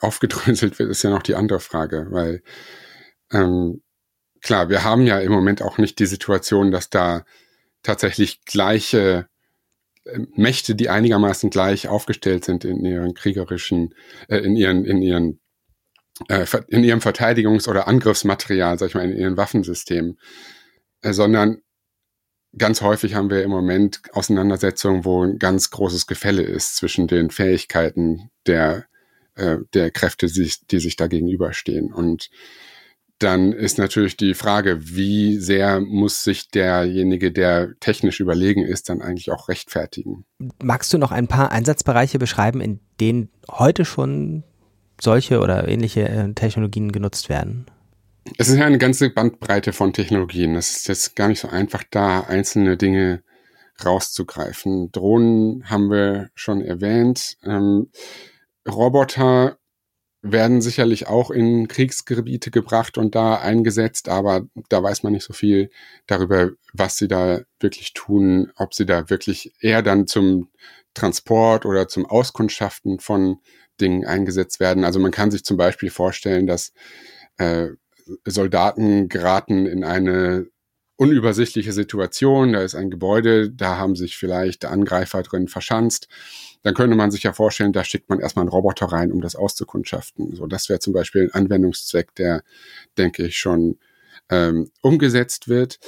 aufgedröselt 0.00 0.78
wird, 0.78 0.90
ist 0.90 1.02
ja 1.02 1.10
noch 1.10 1.22
die 1.22 1.34
andere 1.34 1.60
Frage, 1.60 2.06
weil 2.10 2.42
ähm, 3.32 3.82
klar, 4.42 4.68
wir 4.68 4.84
haben 4.84 5.06
ja 5.06 5.18
im 5.18 5.32
Moment 5.32 5.62
auch 5.62 5.78
nicht 5.78 5.98
die 5.98 6.06
Situation, 6.06 6.70
dass 6.70 6.90
da 6.90 7.24
tatsächlich 7.82 8.44
gleiche 8.44 9.28
äh, 10.04 10.20
Mächte, 10.34 10.74
die 10.74 10.88
einigermaßen 10.88 11.50
gleich 11.50 11.88
aufgestellt 11.88 12.44
sind 12.44 12.64
in 12.64 12.84
ihren 12.84 13.14
kriegerischen, 13.14 13.94
äh, 14.28 14.38
in 14.38 14.56
ihren, 14.56 14.84
in 14.84 15.02
ihren 15.02 15.40
in 16.68 16.84
ihrem 16.84 17.00
Verteidigungs- 17.00 17.68
oder 17.68 17.88
Angriffsmaterial, 17.88 18.78
sag 18.78 18.88
ich 18.88 18.94
mal, 18.94 19.10
in 19.10 19.16
ihren 19.16 19.36
Waffensystemen, 19.36 20.18
äh, 21.02 21.12
sondern 21.12 21.58
ganz 22.56 22.80
häufig 22.80 23.14
haben 23.14 23.30
wir 23.30 23.42
im 23.42 23.50
Moment 23.50 24.00
Auseinandersetzungen, 24.12 25.04
wo 25.04 25.24
ein 25.24 25.38
ganz 25.38 25.70
großes 25.70 26.06
Gefälle 26.06 26.42
ist 26.42 26.76
zwischen 26.76 27.06
den 27.06 27.30
Fähigkeiten 27.30 28.30
der, 28.46 28.86
äh, 29.34 29.58
der 29.74 29.90
Kräfte, 29.90 30.26
die, 30.26 30.50
die 30.70 30.78
sich 30.78 30.96
da 30.96 31.06
gegenüberstehen. 31.06 31.92
Und 31.92 32.30
dann 33.18 33.52
ist 33.52 33.78
natürlich 33.78 34.16
die 34.16 34.34
Frage, 34.34 34.78
wie 34.94 35.36
sehr 35.38 35.80
muss 35.80 36.22
sich 36.22 36.50
derjenige, 36.50 37.32
der 37.32 37.72
technisch 37.80 38.20
überlegen 38.20 38.62
ist, 38.62 38.88
dann 38.90 39.00
eigentlich 39.00 39.30
auch 39.30 39.48
rechtfertigen. 39.48 40.26
Magst 40.62 40.92
du 40.92 40.98
noch 40.98 41.12
ein 41.12 41.26
paar 41.26 41.50
Einsatzbereiche 41.50 42.18
beschreiben, 42.18 42.60
in 42.60 42.80
denen 43.00 43.30
heute 43.50 43.84
schon 43.86 44.44
solche 45.00 45.40
oder 45.40 45.68
ähnliche 45.68 46.08
äh, 46.08 46.32
Technologien 46.32 46.92
genutzt 46.92 47.28
werden? 47.28 47.66
Es 48.38 48.48
ist 48.48 48.58
ja 48.58 48.66
eine 48.66 48.78
ganze 48.78 49.10
Bandbreite 49.10 49.72
von 49.72 49.92
Technologien. 49.92 50.56
Es 50.56 50.76
ist 50.76 50.88
jetzt 50.88 51.16
gar 51.16 51.28
nicht 51.28 51.40
so 51.40 51.48
einfach, 51.48 51.84
da 51.90 52.20
einzelne 52.20 52.76
Dinge 52.76 53.22
rauszugreifen. 53.84 54.90
Drohnen 54.90 55.68
haben 55.68 55.90
wir 55.90 56.30
schon 56.34 56.60
erwähnt. 56.62 57.36
Ähm, 57.44 57.90
Roboter 58.68 59.58
werden 60.22 60.60
sicherlich 60.60 61.06
auch 61.06 61.30
in 61.30 61.68
Kriegsgebiete 61.68 62.50
gebracht 62.50 62.98
und 62.98 63.14
da 63.14 63.36
eingesetzt, 63.36 64.08
aber 64.08 64.46
da 64.68 64.82
weiß 64.82 65.02
man 65.02 65.12
nicht 65.12 65.24
so 65.24 65.32
viel 65.32 65.70
darüber, 66.06 66.50
was 66.72 66.96
sie 66.96 67.06
da 67.06 67.40
wirklich 67.60 67.92
tun, 67.92 68.50
ob 68.56 68.74
sie 68.74 68.86
da 68.86 69.08
wirklich 69.08 69.52
eher 69.60 69.82
dann 69.82 70.06
zum 70.06 70.48
Transport 70.94 71.64
oder 71.66 71.86
zum 71.86 72.06
Auskundschaften 72.06 72.98
von 72.98 73.38
Dingen 73.80 74.06
eingesetzt 74.06 74.60
werden. 74.60 74.84
Also 74.84 74.98
man 74.98 75.10
kann 75.10 75.30
sich 75.30 75.44
zum 75.44 75.56
Beispiel 75.56 75.90
vorstellen, 75.90 76.46
dass 76.46 76.72
äh, 77.38 77.68
Soldaten 78.24 79.08
geraten 79.08 79.66
in 79.66 79.84
eine 79.84 80.46
unübersichtliche 80.96 81.72
Situation. 81.72 82.54
Da 82.54 82.62
ist 82.62 82.74
ein 82.74 82.90
Gebäude, 82.90 83.50
da 83.50 83.76
haben 83.76 83.96
sich 83.96 84.16
vielleicht 84.16 84.64
Angreifer 84.64 85.22
drin 85.22 85.48
verschanzt. 85.48 86.08
Dann 86.62 86.74
könnte 86.74 86.96
man 86.96 87.10
sich 87.10 87.22
ja 87.22 87.32
vorstellen, 87.32 87.72
da 87.72 87.84
schickt 87.84 88.08
man 88.08 88.18
erstmal 88.18 88.44
einen 88.44 88.50
Roboter 88.50 88.86
rein, 88.86 89.12
um 89.12 89.20
das 89.20 89.36
auszukundschaften. 89.36 90.34
So, 90.34 90.46
das 90.46 90.68
wäre 90.68 90.80
zum 90.80 90.92
Beispiel 90.92 91.22
ein 91.22 91.34
Anwendungszweck, 91.34 92.14
der, 92.14 92.42
denke 92.96 93.26
ich, 93.26 93.38
schon 93.38 93.78
ähm, 94.30 94.70
umgesetzt 94.80 95.48
wird. 95.48 95.78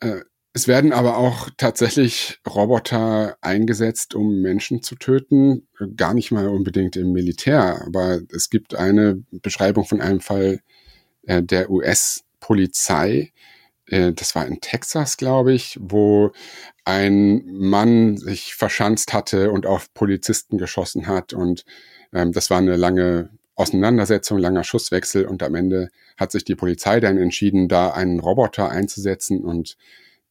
Äh, 0.00 0.20
es 0.56 0.68
werden 0.68 0.92
aber 0.92 1.16
auch 1.16 1.50
tatsächlich 1.56 2.38
Roboter 2.48 3.36
eingesetzt, 3.40 4.14
um 4.14 4.40
Menschen 4.40 4.84
zu 4.84 4.94
töten. 4.94 5.66
Gar 5.96 6.14
nicht 6.14 6.30
mal 6.30 6.46
unbedingt 6.46 6.94
im 6.94 7.12
Militär, 7.12 7.82
aber 7.84 8.20
es 8.32 8.50
gibt 8.50 8.76
eine 8.76 9.20
Beschreibung 9.32 9.84
von 9.84 10.00
einem 10.00 10.20
Fall 10.20 10.60
äh, 11.24 11.42
der 11.42 11.70
US-Polizei. 11.70 13.32
Äh, 13.86 14.12
das 14.12 14.36
war 14.36 14.46
in 14.46 14.60
Texas, 14.60 15.16
glaube 15.16 15.52
ich, 15.52 15.76
wo 15.80 16.30
ein 16.84 17.44
Mann 17.46 18.16
sich 18.16 18.54
verschanzt 18.54 19.12
hatte 19.12 19.50
und 19.50 19.66
auf 19.66 19.92
Polizisten 19.92 20.56
geschossen 20.56 21.08
hat. 21.08 21.32
Und 21.32 21.64
ähm, 22.12 22.30
das 22.30 22.48
war 22.50 22.58
eine 22.58 22.76
lange 22.76 23.30
Auseinandersetzung, 23.56 24.38
langer 24.38 24.62
Schusswechsel. 24.62 25.24
Und 25.26 25.42
am 25.42 25.56
Ende 25.56 25.88
hat 26.16 26.30
sich 26.30 26.44
die 26.44 26.54
Polizei 26.54 27.00
dann 27.00 27.18
entschieden, 27.18 27.66
da 27.66 27.90
einen 27.90 28.20
Roboter 28.20 28.70
einzusetzen 28.70 29.42
und 29.44 29.76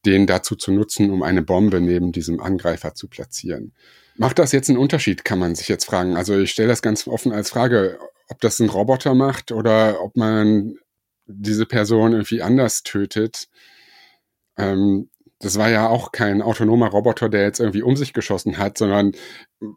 den 0.06 0.26
dazu 0.26 0.56
zu 0.56 0.72
nutzen, 0.72 1.10
um 1.10 1.22
eine 1.22 1.42
Bombe 1.42 1.80
neben 1.80 2.12
diesem 2.12 2.40
Angreifer 2.40 2.94
zu 2.94 3.08
platzieren. 3.08 3.72
Macht 4.16 4.38
das 4.38 4.52
jetzt 4.52 4.68
einen 4.68 4.78
Unterschied, 4.78 5.24
kann 5.24 5.38
man 5.38 5.54
sich 5.54 5.68
jetzt 5.68 5.86
fragen. 5.86 6.16
Also 6.16 6.38
ich 6.38 6.50
stelle 6.50 6.68
das 6.68 6.82
ganz 6.82 7.06
offen 7.08 7.32
als 7.32 7.50
Frage, 7.50 7.98
ob 8.28 8.40
das 8.40 8.60
ein 8.60 8.68
Roboter 8.68 9.14
macht 9.14 9.52
oder 9.52 10.00
ob 10.02 10.16
man 10.16 10.76
diese 11.26 11.66
Person 11.66 12.12
irgendwie 12.12 12.42
anders 12.42 12.82
tötet. 12.82 13.48
Ähm, 14.56 15.10
das 15.40 15.58
war 15.58 15.68
ja 15.68 15.88
auch 15.88 16.12
kein 16.12 16.42
autonomer 16.42 16.88
Roboter, 16.88 17.28
der 17.28 17.42
jetzt 17.42 17.60
irgendwie 17.60 17.82
um 17.82 17.96
sich 17.96 18.12
geschossen 18.12 18.56
hat, 18.56 18.78
sondern 18.78 19.12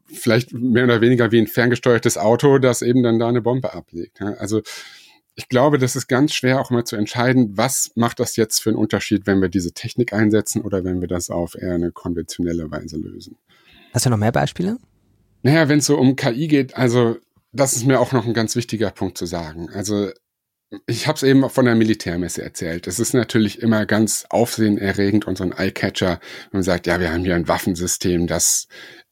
vielleicht 0.06 0.54
mehr 0.54 0.86
oder 0.86 1.02
weniger 1.02 1.32
wie 1.32 1.40
ein 1.40 1.48
ferngesteuertes 1.48 2.18
Auto, 2.18 2.60
das 2.60 2.82
eben 2.82 3.04
dann 3.04 3.20
da 3.20 3.28
eine 3.28 3.42
Bombe 3.42 3.74
ablegt. 3.74 4.22
Also 4.22 4.62
ich 5.38 5.50
glaube, 5.50 5.78
das 5.78 5.95
ist 5.95 6.08
ganz 6.08 6.34
schwer 6.34 6.60
auch 6.60 6.71
mal 6.71 6.84
zu 6.84 6.95
entscheiden, 6.95 7.56
was 7.56 7.91
macht 7.93 8.19
das 8.19 8.36
jetzt 8.36 8.60
für 8.60 8.71
einen 8.71 8.80
Unterschied, 8.80 9.28
wenn 9.28 9.39
wir 9.39 9.50
diese 9.50 9.71
Technik 9.71 10.12
einsetzen 10.12 10.63
oder 10.63 10.84
wenn 10.84 11.00
wir 11.00 11.08
das 11.08 11.30
auf 11.30 11.54
eher 11.56 11.76
eine 11.76 11.91
konventionelle 11.91 12.71
Weise 12.71 12.97
lösen. 12.97 13.38
Hast 13.93 14.08
du 14.08 14.10
noch 14.10 14.17
mehr 14.17 14.32
Beispiele? 14.32 14.78
Naja, 15.43 15.69
wenn 15.69 15.78
es 15.78 15.86
so 15.86 15.95
um 15.95 16.15
KI 16.15 16.47
geht, 16.47 16.76
also 16.76 17.17
das 17.52 17.73
ist 17.73 17.86
mir 17.86 18.00
auch 18.00 18.13
noch 18.13 18.26
ein 18.26 18.34
ganz 18.34 18.56
wichtiger 18.56 18.89
Punkt 18.89 19.15
zu 19.19 19.28
sagen. 19.28 19.69
Also 19.69 20.10
ich 20.88 21.08
habe 21.08 21.17
es 21.17 21.23
eben 21.23 21.47
von 21.52 21.65
der 21.65 21.76
Militärmesse 21.76 22.41
erzählt. 22.41 22.88
Es 22.88 23.00
ist 23.00 23.13
natürlich 23.13 23.62
immer 23.62 23.86
ganz 23.86 24.26
aufsehenerregend 24.30 25.28
und 25.28 25.38
so 25.38 25.43
ein 25.43 25.54
Eyecatcher, 25.54 26.19
wenn 26.52 26.58
man 26.58 26.63
sagt, 26.63 26.88
ja, 26.88 27.00
wir 27.00 27.13
haben 27.13 27.23
hier 27.23 27.36
ein 27.36 27.47
Waffensystem, 27.47 28.26
das 28.26 28.67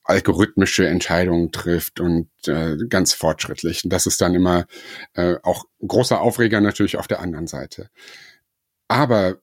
algorithmische 0.05 0.87
Entscheidungen 0.87 1.51
trifft 1.51 1.99
und 1.99 2.29
äh, 2.47 2.77
ganz 2.89 3.13
fortschrittlich. 3.13 3.83
Und 3.83 3.91
das 3.91 4.05
ist 4.05 4.21
dann 4.21 4.35
immer 4.35 4.65
äh, 5.13 5.35
auch 5.43 5.65
großer 5.85 6.21
Aufreger 6.21 6.61
natürlich 6.61 6.97
auf 6.97 7.07
der 7.07 7.19
anderen 7.19 7.47
Seite. 7.47 7.89
Aber 8.87 9.39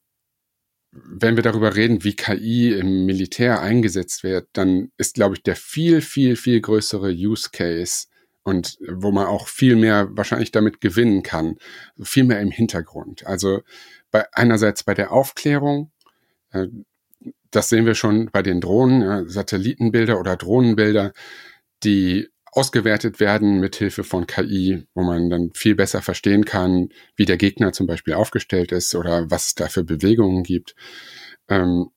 wenn 0.92 1.36
wir 1.36 1.42
darüber 1.42 1.74
reden, 1.74 2.04
wie 2.04 2.14
KI 2.14 2.72
im 2.72 3.06
Militär 3.06 3.60
eingesetzt 3.60 4.22
wird, 4.22 4.48
dann 4.52 4.92
ist, 4.98 5.14
glaube 5.14 5.34
ich, 5.34 5.42
der 5.42 5.56
viel, 5.56 6.00
viel, 6.00 6.36
viel 6.36 6.60
größere 6.60 7.10
Use 7.10 7.50
Case 7.50 8.06
und 8.44 8.76
wo 8.88 9.10
man 9.10 9.26
auch 9.26 9.48
viel 9.48 9.76
mehr 9.76 10.08
wahrscheinlich 10.10 10.52
damit 10.52 10.80
gewinnen 10.80 11.22
kann, 11.22 11.56
viel 12.00 12.24
mehr 12.24 12.40
im 12.40 12.50
Hintergrund. 12.50 13.26
Also 13.26 13.62
bei 14.10 14.26
einerseits 14.32 14.84
bei 14.84 14.94
der 14.94 15.12
Aufklärung, 15.12 15.90
äh, 16.50 16.66
das 17.50 17.68
sehen 17.68 17.86
wir 17.86 17.94
schon 17.94 18.30
bei 18.32 18.42
den 18.42 18.60
Drohnen, 18.60 19.02
ja, 19.02 19.24
Satellitenbilder 19.26 20.18
oder 20.18 20.36
Drohnenbilder, 20.36 21.12
die 21.84 22.28
ausgewertet 22.52 23.18
werden 23.18 23.60
mit 23.60 23.76
Hilfe 23.76 24.04
von 24.04 24.26
KI, 24.26 24.84
wo 24.94 25.02
man 25.02 25.30
dann 25.30 25.50
viel 25.54 25.74
besser 25.74 26.02
verstehen 26.02 26.44
kann, 26.44 26.90
wie 27.16 27.24
der 27.24 27.38
Gegner 27.38 27.72
zum 27.72 27.86
Beispiel 27.86 28.14
aufgestellt 28.14 28.72
ist 28.72 28.94
oder 28.94 29.30
was 29.30 29.46
es 29.46 29.54
da 29.54 29.68
für 29.68 29.84
Bewegungen 29.84 30.42
gibt. 30.42 30.74
Ähm, 31.48 31.88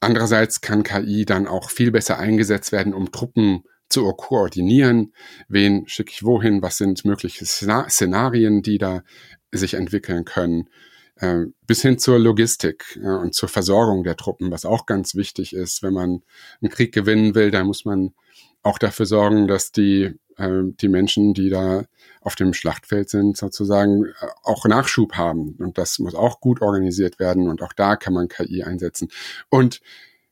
andererseits 0.00 0.60
kann 0.60 0.82
KI 0.82 1.24
dann 1.24 1.46
auch 1.46 1.70
viel 1.70 1.90
besser 1.90 2.18
eingesetzt 2.18 2.72
werden, 2.72 2.92
um 2.92 3.10
Truppen 3.10 3.62
zu 3.88 4.10
koordinieren. 4.12 5.14
Wen 5.48 5.88
schicke 5.88 6.12
ich 6.12 6.24
wohin? 6.24 6.62
Was 6.62 6.76
sind 6.76 7.04
mögliche 7.04 7.46
Szenarien, 7.46 8.62
die 8.62 8.78
da 8.78 9.02
sich 9.50 9.74
entwickeln 9.74 10.24
können? 10.24 10.68
Äh, 11.16 11.46
bis 11.66 11.82
hin 11.82 11.98
zur 11.98 12.18
Logistik 12.18 12.98
und 13.02 13.34
zur 13.34 13.48
Versorgung 13.48 14.02
der 14.02 14.16
Truppen, 14.16 14.50
was 14.50 14.64
auch 14.64 14.86
ganz 14.86 15.14
wichtig 15.14 15.54
ist. 15.54 15.82
Wenn 15.82 15.92
man 15.92 16.22
einen 16.60 16.70
Krieg 16.70 16.92
gewinnen 16.92 17.34
will, 17.34 17.50
da 17.50 17.64
muss 17.64 17.84
man 17.84 18.12
auch 18.62 18.78
dafür 18.78 19.06
sorgen, 19.06 19.48
dass 19.48 19.72
die, 19.72 20.14
äh, 20.36 20.62
die 20.80 20.88
Menschen, 20.88 21.34
die 21.34 21.50
da 21.50 21.84
auf 22.20 22.34
dem 22.34 22.54
Schlachtfeld 22.54 23.10
sind, 23.10 23.36
sozusagen 23.36 24.06
äh, 24.06 24.10
auch 24.42 24.64
Nachschub 24.66 25.14
haben. 25.14 25.56
Und 25.58 25.78
das 25.78 25.98
muss 25.98 26.14
auch 26.14 26.40
gut 26.40 26.62
organisiert 26.62 27.18
werden. 27.18 27.48
Und 27.48 27.62
auch 27.62 27.72
da 27.72 27.96
kann 27.96 28.14
man 28.14 28.28
KI 28.28 28.62
einsetzen. 28.62 29.08
Und 29.48 29.80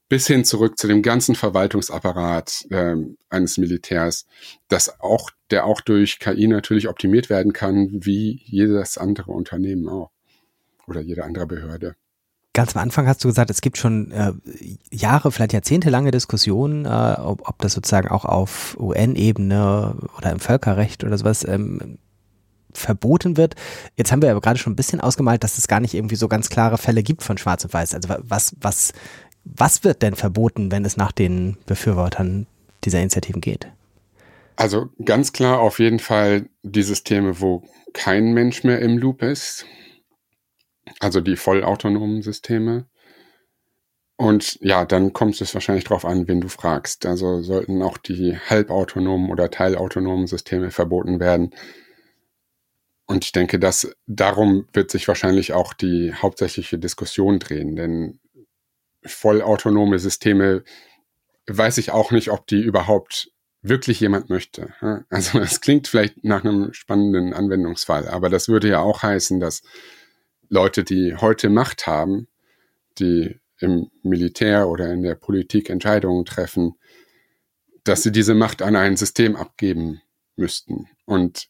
bis 0.09 0.27
hin 0.27 0.45
zurück 0.45 0.77
zu 0.79 0.88
dem 0.88 1.03
ganzen 1.03 1.37
Verwaltungsapparat 1.37 2.66
äh, 2.71 2.97
eines 3.29 3.59
Militärs, 3.59 4.27
das 4.69 5.01
auch, 5.01 5.31
der 5.51 5.66
auch 5.66 5.81
durch 5.81 6.19
KI 6.19 6.49
natürlich 6.49 6.88
optimiert 6.88 7.31
werden 7.31 7.53
kann, 7.53 7.88
wie 7.93 8.43
jedes 8.45 8.99
andere 8.99 9.31
Unternehmen 9.31 9.88
auch. 9.88 10.11
Oder 10.90 11.00
jede 11.00 11.24
andere 11.24 11.46
Behörde. 11.46 11.94
Ganz 12.53 12.74
am 12.74 12.83
Anfang 12.83 13.07
hast 13.07 13.22
du 13.22 13.29
gesagt, 13.29 13.48
es 13.48 13.61
gibt 13.61 13.79
schon 13.79 14.11
äh, 14.11 14.33
Jahre, 14.90 15.31
vielleicht 15.31 15.53
jahrzehntelange 15.53 16.11
Diskussionen, 16.11 16.85
äh, 16.85 17.16
ob, 17.20 17.48
ob 17.48 17.59
das 17.59 17.74
sozusagen 17.74 18.09
auch 18.09 18.24
auf 18.24 18.76
UN-Ebene 18.81 19.94
oder 20.18 20.33
im 20.33 20.40
Völkerrecht 20.40 21.05
oder 21.05 21.16
sowas 21.16 21.46
ähm, 21.46 21.98
verboten 22.72 23.37
wird. 23.37 23.55
Jetzt 23.96 24.11
haben 24.11 24.20
wir 24.20 24.33
aber 24.33 24.40
gerade 24.40 24.59
schon 24.59 24.72
ein 24.72 24.76
bisschen 24.76 25.00
ausgemalt, 25.00 25.44
dass 25.44 25.59
es 25.59 25.68
gar 25.68 25.79
nicht 25.79 25.94
irgendwie 25.94 26.16
so 26.16 26.26
ganz 26.26 26.48
klare 26.48 26.76
Fälle 26.76 27.05
gibt 27.05 27.22
von 27.22 27.38
Schwarz 27.38 27.64
und 27.64 27.72
Weiß. 27.72 27.94
Also 27.94 28.09
was, 28.24 28.57
was, 28.61 28.92
was 29.44 29.85
wird 29.85 30.03
denn 30.03 30.16
verboten, 30.16 30.72
wenn 30.72 30.85
es 30.85 30.96
nach 30.96 31.12
den 31.12 31.57
Befürwortern 31.66 32.46
dieser 32.83 32.98
Initiativen 32.98 33.40
geht? 33.40 33.68
Also 34.57 34.88
ganz 35.05 35.33
klar 35.33 35.61
auf 35.61 35.79
jeden 35.79 36.00
Fall 36.00 36.48
die 36.64 36.83
Systeme, 36.83 37.40
wo 37.40 37.62
kein 37.92 38.33
Mensch 38.33 38.64
mehr 38.64 38.81
im 38.81 38.98
Loop 38.98 39.22
ist 39.22 39.66
also 40.99 41.21
die 41.21 41.37
vollautonomen 41.37 42.23
Systeme. 42.23 42.87
Und 44.16 44.59
ja, 44.61 44.85
dann 44.85 45.12
kommt 45.14 45.40
es 45.40 45.55
wahrscheinlich 45.55 45.85
darauf 45.85 46.05
an, 46.05 46.29
wen 46.29 46.43
du 46.43 46.49
fragst. 46.49 47.07
Also 47.07 47.40
sollten 47.43 47.83
auch 47.83 47.97
die 47.97 48.37
halbautonomen 48.37 49.31
oder 49.31 49.51
teilautonomen 49.51 50.27
Systeme 50.27 50.71
verboten 50.71 51.21
werden. 51.21 51.55
Und 53.07 53.25
ich 53.25 53.33
denke, 53.33 53.59
dass 53.59 53.90
darum 54.07 54.69
wird 54.73 54.90
sich 54.90 55.09
wahrscheinlich 55.09 55.53
auch 55.53 55.73
die 55.73 56.14
hauptsächliche 56.14 56.79
Diskussion 56.79 57.38
drehen, 57.38 57.75
denn 57.75 58.21
vollautonome 59.05 59.99
Systeme 59.99 60.62
weiß 61.49 61.79
ich 61.79 61.90
auch 61.90 62.11
nicht, 62.12 62.31
ob 62.31 62.47
die 62.47 62.61
überhaupt 62.61 63.33
wirklich 63.62 64.01
jemand 64.01 64.31
möchte. 64.31 64.75
Also 65.09 65.38
es 65.40 65.61
klingt 65.61 65.88
vielleicht 65.88 66.25
nach 66.25 66.45
einem 66.45 66.73
spannenden 66.73 67.33
Anwendungsfall, 67.33 68.09
aber 68.09 68.29
das 68.29 68.49
würde 68.49 68.69
ja 68.69 68.81
auch 68.81 69.03
heißen, 69.03 69.40
dass 69.40 69.62
Leute, 70.51 70.85
die 70.85 71.17
heute 71.17 71.49
Macht 71.49 71.87
haben, 71.87 72.29
die 72.99 73.41
im 73.59 73.91
Militär 74.03 74.69
oder 74.69 74.93
in 74.93 75.03
der 75.03 75.15
Politik 75.15 75.71
Entscheidungen 75.71 76.25
treffen, 76.25 76.75
dass 77.85 78.03
sie 78.03 78.13
diese 78.13 78.35
Macht 78.35 78.61
an 78.61 78.77
ein 78.77 78.97
System 78.97 79.37
abgeben 79.37 80.03
müssten. 80.37 80.89
Und 81.07 81.49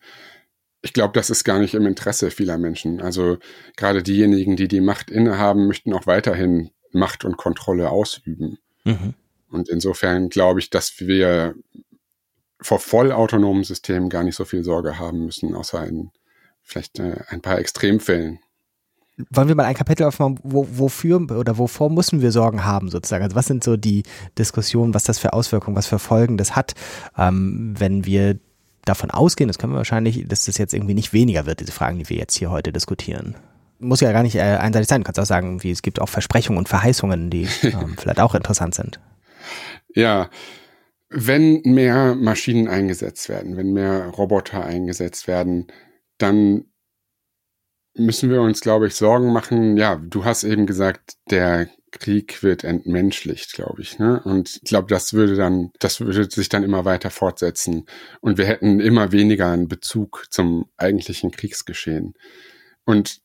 ich 0.83 0.93
glaube, 0.93 1.13
das 1.15 1.31
ist 1.31 1.45
gar 1.45 1.59
nicht 1.59 1.75
im 1.75 1.87
Interesse 1.87 2.31
vieler 2.31 2.59
Menschen. 2.59 3.01
Also 3.01 3.39
gerade 3.77 4.03
diejenigen, 4.03 4.57
die 4.57 4.69
die 4.69 4.81
Macht 4.81 5.11
innehaben, 5.11 5.67
möchten 5.67 5.93
auch 5.93 6.07
weiterhin 6.07 6.71
Macht 6.93 7.25
und 7.25 7.37
Kontrolle 7.37 7.91
ausüben. 7.91 8.59
Mhm. 8.85 9.15
Und 9.51 9.69
insofern 9.69 10.29
glaube 10.29 10.61
ich, 10.61 10.71
dass 10.71 11.01
wir 11.01 11.55
vor 12.61 12.79
vollautonomen 12.79 13.65
Systemen 13.65 14.11
gar 14.11 14.25
nicht 14.25 14.37
so 14.37 14.45
viel 14.45 14.63
Sorge 14.63 14.99
haben 14.99 15.25
müssen, 15.25 15.55
außer 15.55 15.87
in 15.87 16.11
vielleicht 16.63 16.99
äh, 16.99 17.17
ein 17.29 17.41
paar 17.41 17.59
Extremfällen 17.59 18.41
wollen 19.31 19.49
wir 19.49 19.55
mal 19.55 19.65
ein 19.65 19.75
Kapitel 19.75 20.05
aufmachen, 20.05 20.39
wo, 20.43 20.67
wofür 20.71 21.21
oder 21.31 21.59
wovor 21.59 21.91
müssen 21.91 22.23
wir 22.23 22.33
Sorgen 22.33 22.65
haben 22.65 22.89
sozusagen? 22.89 23.25
Also 23.25 23.37
was 23.37 23.47
sind 23.47 23.65
so 23.65 23.77
die 23.77 24.03
Diskussionen, 24.39 24.95
was 24.95 25.05
das 25.05 25.19
für 25.19 25.33
Auswirkungen, 25.33 25.77
was 25.77 25.87
für 25.87 25.99
Folgen 25.99 26.37
das 26.37 26.57
hat, 26.57 26.75
ähm, 27.17 27.75
wenn 27.79 28.05
wir 28.07 28.39
davon 28.85 29.11
ausgehen, 29.11 29.49
das 29.49 29.59
können 29.59 29.73
wir 29.73 29.79
wahrscheinlich, 29.79 30.27
dass 30.27 30.47
das 30.47 30.59
jetzt 30.59 30.75
irgendwie 30.75 30.95
nicht 30.95 31.13
weniger 31.13 31.47
wird, 31.47 31.61
diese 31.61 31.73
Fragen, 31.73 31.99
die 31.99 32.09
wir 32.09 32.17
jetzt 32.17 32.37
hier 32.37 32.51
heute 32.51 32.73
diskutieren. 32.73 33.37
Muss 33.79 34.01
ja 34.01 34.13
gar 34.13 34.23
nicht 34.23 34.37
äh, 34.37 34.41
einseitig 34.41 34.89
sein. 34.89 35.01
Du 35.01 35.05
kannst 35.05 35.21
auch 35.21 35.27
sagen, 35.27 35.63
wie 35.63 35.71
es 35.71 35.83
gibt 35.83 36.01
auch 36.01 36.09
Versprechungen 36.09 36.59
und 36.59 36.69
Verheißungen, 36.69 37.31
die 37.31 37.49
ähm, 37.63 37.97
vielleicht 37.99 38.21
auch 38.21 38.35
interessant 38.35 38.75
sind. 38.75 39.01
Ja, 39.95 40.29
wenn 41.09 41.63
mehr 41.65 42.15
Maschinen 42.15 42.69
eingesetzt 42.69 43.29
werden, 43.29 43.57
wenn 43.57 43.73
mehr 43.73 44.07
Roboter 44.09 44.65
eingesetzt 44.65 45.27
werden, 45.27 45.67
dann 46.19 46.65
müssen 47.95 48.31
wir 48.31 48.41
uns, 48.41 48.61
glaube 48.61 48.87
ich, 48.87 48.95
Sorgen 48.95 49.33
machen. 49.33 49.77
Ja, 49.77 49.97
du 49.97 50.25
hast 50.25 50.45
eben 50.45 50.67
gesagt, 50.67 51.17
der 51.31 51.69
Krieg 51.93 52.43
wird 52.43 52.65
entmenschlicht, 52.65 53.53
glaube 53.53 53.83
ich. 53.83 53.99
Ne? 53.99 54.21
Und 54.25 54.61
ich 54.63 54.69
glaube, 54.69 54.89
das 54.89 55.13
würde 55.13 55.35
dann, 55.35 55.71
das 55.81 56.01
würde 56.01 56.31
sich 56.31 56.49
dann 56.49 56.63
immer 56.63 56.85
weiter 56.85 57.11
fortsetzen. 57.11 57.87
Und 58.21 58.39
wir 58.39 58.47
hätten 58.47 58.81
immer 58.81 59.13
weniger 59.13 59.51
einen 59.51 59.69
Bezug 59.69 60.27
zum 60.31 60.67
eigentlichen 60.77 61.31
Kriegsgeschehen. 61.31 62.15
Und 62.85 63.21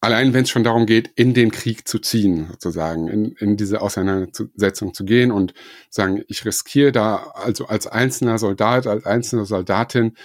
allein 0.00 0.34
wenn 0.34 0.44
es 0.44 0.50
schon 0.50 0.64
darum 0.64 0.86
geht, 0.86 1.10
in 1.14 1.34
den 1.34 1.50
Krieg 1.50 1.86
zu 1.86 1.98
ziehen, 1.98 2.48
sozusagen, 2.50 3.08
in, 3.08 3.32
in 3.32 3.56
diese 3.56 3.80
Auseinandersetzung 3.80 4.94
zu 4.94 5.04
gehen 5.04 5.30
und 5.30 5.54
sagen, 5.88 6.22
ich 6.28 6.44
riskiere 6.44 6.92
da 6.92 7.32
also 7.34 7.66
als 7.66 7.86
einzelner 7.86 8.38
Soldat, 8.38 8.86
als 8.86 9.06
einzelne 9.06 9.44
Soldatin 9.44 10.16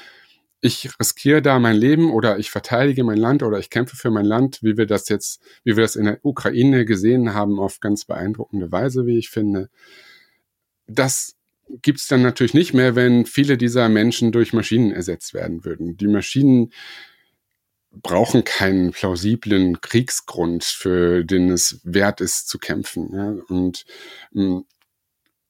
ich 0.66 0.90
riskiere 1.00 1.44
da 1.44 1.60
mein 1.60 1.76
Leben 1.76 2.12
oder 2.12 2.40
ich 2.40 2.50
verteidige 2.50 3.04
mein 3.04 3.18
Land 3.18 3.44
oder 3.44 3.60
ich 3.60 3.70
kämpfe 3.70 3.96
für 3.96 4.10
mein 4.10 4.26
Land, 4.26 4.64
wie 4.64 4.78
wir 4.78 4.88
das 4.88 5.08
jetzt, 5.10 5.40
wie 5.64 5.76
wir 5.78 5.84
das 5.84 5.96
in 5.96 6.06
der 6.06 6.20
Ukraine 6.24 6.86
gesehen 6.86 7.36
haben, 7.36 7.60
auf 7.60 7.80
ganz 7.80 8.06
beeindruckende 8.06 8.72
Weise, 8.72 9.06
wie 9.06 9.20
ich 9.20 9.30
finde. 9.30 9.70
Das 10.88 11.36
gibt 11.84 12.00
es 12.00 12.08
dann 12.08 12.24
natürlich 12.24 12.56
nicht 12.56 12.74
mehr, 12.74 12.96
wenn 12.96 13.28
viele 13.28 13.58
dieser 13.58 13.90
Menschen 13.90 14.32
durch 14.32 14.54
Maschinen 14.54 14.92
ersetzt 14.92 15.36
werden 15.36 15.66
würden. 15.66 15.98
Die 15.98 16.08
Maschinen 16.08 16.72
brauchen 17.92 18.44
keinen 18.44 18.92
plausiblen 18.92 19.82
Kriegsgrund, 19.82 20.64
für 20.64 21.24
den 21.24 21.52
es 21.52 21.80
wert 21.84 22.22
ist 22.22 22.48
zu 22.48 22.58
kämpfen. 22.58 23.10
Ja? 23.14 23.36
Und 23.50 23.86
hm, 24.34 24.66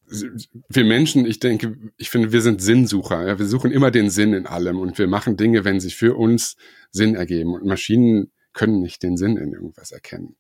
wir 0.08 0.86
Menschen, 0.86 1.26
ich 1.26 1.40
denke, 1.40 1.78
ich 1.98 2.10
finde, 2.10 2.32
wir 2.32 2.42
sind 2.42 2.62
Sinnsucher. 2.62 3.28
Ja? 3.28 3.40
Wir 3.40 3.46
suchen 3.46 3.72
immer 3.72 3.92
den 3.92 4.10
Sinn 4.10 4.34
in 4.34 4.46
allem 4.46 4.80
und 4.80 4.98
wir 4.98 5.08
machen 5.08 5.38
Dinge, 5.38 5.66
wenn 5.66 5.80
sie 5.80 5.92
für 5.92 6.16
uns 6.16 6.56
Sinn 6.92 7.16
ergeben. 7.16 7.54
Und 7.54 7.66
Maschinen 7.66 8.32
können 8.54 8.82
nicht 8.82 9.04
den 9.04 9.18
Sinn 9.18 9.38
in 9.38 9.54
irgendwas 9.54 9.92
erkennen. 9.92 10.36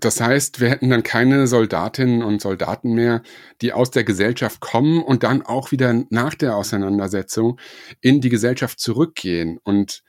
Das 0.00 0.20
heißt, 0.20 0.60
wir 0.60 0.70
hätten 0.70 0.88
dann 0.88 1.02
keine 1.02 1.46
Soldatinnen 1.46 2.22
und 2.22 2.40
Soldaten 2.40 2.94
mehr, 2.94 3.22
die 3.60 3.72
aus 3.72 3.90
der 3.90 4.04
Gesellschaft 4.04 4.60
kommen 4.60 5.02
und 5.02 5.22
dann 5.22 5.42
auch 5.42 5.70
wieder 5.70 6.04
nach 6.08 6.34
der 6.34 6.56
Auseinandersetzung 6.56 7.60
in 8.00 8.20
die 8.22 8.30
Gesellschaft 8.30 8.80
zurückgehen 8.80 9.58
und 9.62 10.02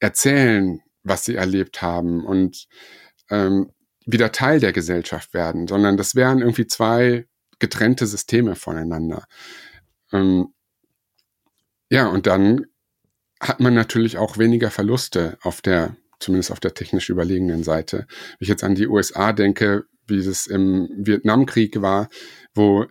erzählen, 0.00 0.80
was 1.02 1.26
sie 1.26 1.34
erlebt 1.34 1.82
haben 1.82 2.24
und 2.24 2.66
ähm, 3.30 3.70
wieder 4.06 4.32
Teil 4.32 4.60
der 4.60 4.72
Gesellschaft 4.72 5.34
werden, 5.34 5.68
sondern 5.68 5.96
das 5.96 6.14
wären 6.14 6.38
irgendwie 6.38 6.66
zwei 6.66 7.26
getrennte 7.58 8.06
Systeme 8.06 8.54
voneinander. 8.54 9.26
Ähm, 10.12 10.48
ja, 11.90 12.08
und 12.08 12.26
dann 12.26 12.66
hat 13.40 13.60
man 13.60 13.74
natürlich 13.74 14.18
auch 14.18 14.38
weniger 14.38 14.70
Verluste 14.70 15.38
auf 15.42 15.60
der, 15.60 15.96
zumindest 16.18 16.50
auf 16.50 16.60
der 16.60 16.74
technisch 16.74 17.10
überlegenen 17.10 17.62
Seite. 17.62 18.06
Wenn 18.08 18.36
ich 18.40 18.48
jetzt 18.48 18.64
an 18.64 18.74
die 18.74 18.88
USA 18.88 19.32
denke, 19.32 19.84
wie 20.06 20.18
es 20.18 20.46
im 20.46 20.88
Vietnamkrieg 20.96 21.82
war, 21.82 22.08
wo 22.54 22.86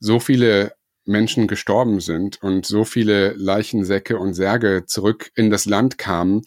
so 0.00 0.18
viele 0.18 0.72
Menschen 1.04 1.48
gestorben 1.48 2.00
sind 2.00 2.42
und 2.42 2.64
so 2.66 2.84
viele 2.84 3.32
Leichensäcke 3.32 4.18
und 4.18 4.34
Särge 4.34 4.84
zurück 4.86 5.30
in 5.34 5.50
das 5.50 5.66
Land 5.66 5.98
kamen 5.98 6.42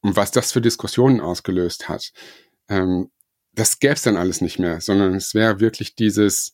und 0.00 0.16
was 0.16 0.32
das 0.32 0.52
für 0.52 0.60
Diskussionen 0.60 1.20
ausgelöst 1.20 1.88
hat. 1.88 2.12
Ähm, 2.68 3.10
das 3.52 3.78
gäbe 3.78 3.94
es 3.94 4.02
dann 4.02 4.16
alles 4.16 4.40
nicht 4.40 4.58
mehr, 4.58 4.80
sondern 4.80 5.14
es 5.14 5.34
wäre 5.34 5.60
wirklich 5.60 5.94
dieses, 5.94 6.52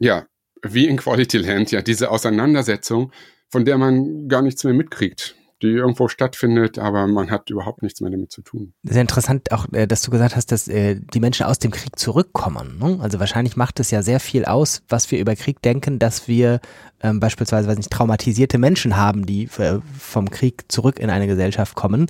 ja, 0.00 0.26
wie 0.62 0.88
in 0.88 0.96
Quality 0.96 1.38
Land, 1.38 1.70
ja, 1.70 1.80
diese 1.80 2.10
Auseinandersetzung, 2.10 3.12
von 3.48 3.64
der 3.64 3.78
man 3.78 4.28
gar 4.28 4.42
nichts 4.42 4.64
mehr 4.64 4.74
mitkriegt 4.74 5.36
die 5.62 5.68
irgendwo 5.68 6.08
stattfindet, 6.08 6.78
aber 6.78 7.06
man 7.06 7.30
hat 7.30 7.50
überhaupt 7.50 7.82
nichts 7.82 8.00
mehr 8.00 8.10
damit 8.10 8.32
zu 8.32 8.40
tun. 8.40 8.72
Sehr 8.82 9.02
interessant 9.02 9.52
auch, 9.52 9.70
äh, 9.72 9.86
dass 9.86 10.02
du 10.02 10.10
gesagt 10.10 10.34
hast, 10.34 10.52
dass 10.52 10.68
äh, 10.68 10.98
die 10.98 11.20
Menschen 11.20 11.44
aus 11.44 11.58
dem 11.58 11.70
Krieg 11.70 11.98
zurückkommen. 11.98 12.78
Ne? 12.78 12.98
Also 13.00 13.20
wahrscheinlich 13.20 13.56
macht 13.56 13.78
es 13.78 13.90
ja 13.90 14.02
sehr 14.02 14.20
viel 14.20 14.46
aus, 14.46 14.82
was 14.88 15.10
wir 15.10 15.20
über 15.20 15.36
Krieg 15.36 15.60
denken, 15.60 15.98
dass 15.98 16.28
wir 16.28 16.60
ähm, 17.02 17.20
beispielsweise, 17.20 17.68
weiß 17.68 17.76
nicht, 17.76 17.90
traumatisierte 17.90 18.58
Menschen 18.58 18.96
haben, 18.96 19.26
die 19.26 19.44
äh, 19.58 19.80
vom 19.98 20.30
Krieg 20.30 20.64
zurück 20.72 20.98
in 20.98 21.10
eine 21.10 21.26
Gesellschaft 21.26 21.74
kommen, 21.74 22.06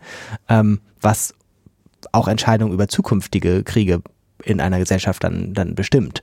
ähm, 0.48 0.80
was 1.00 1.34
auch 2.12 2.28
Entscheidungen 2.28 2.72
über 2.72 2.88
zukünftige 2.88 3.64
Kriege 3.64 4.00
in 4.44 4.60
einer 4.60 4.78
Gesellschaft 4.78 5.24
dann, 5.24 5.54
dann 5.54 5.74
bestimmt. 5.74 6.22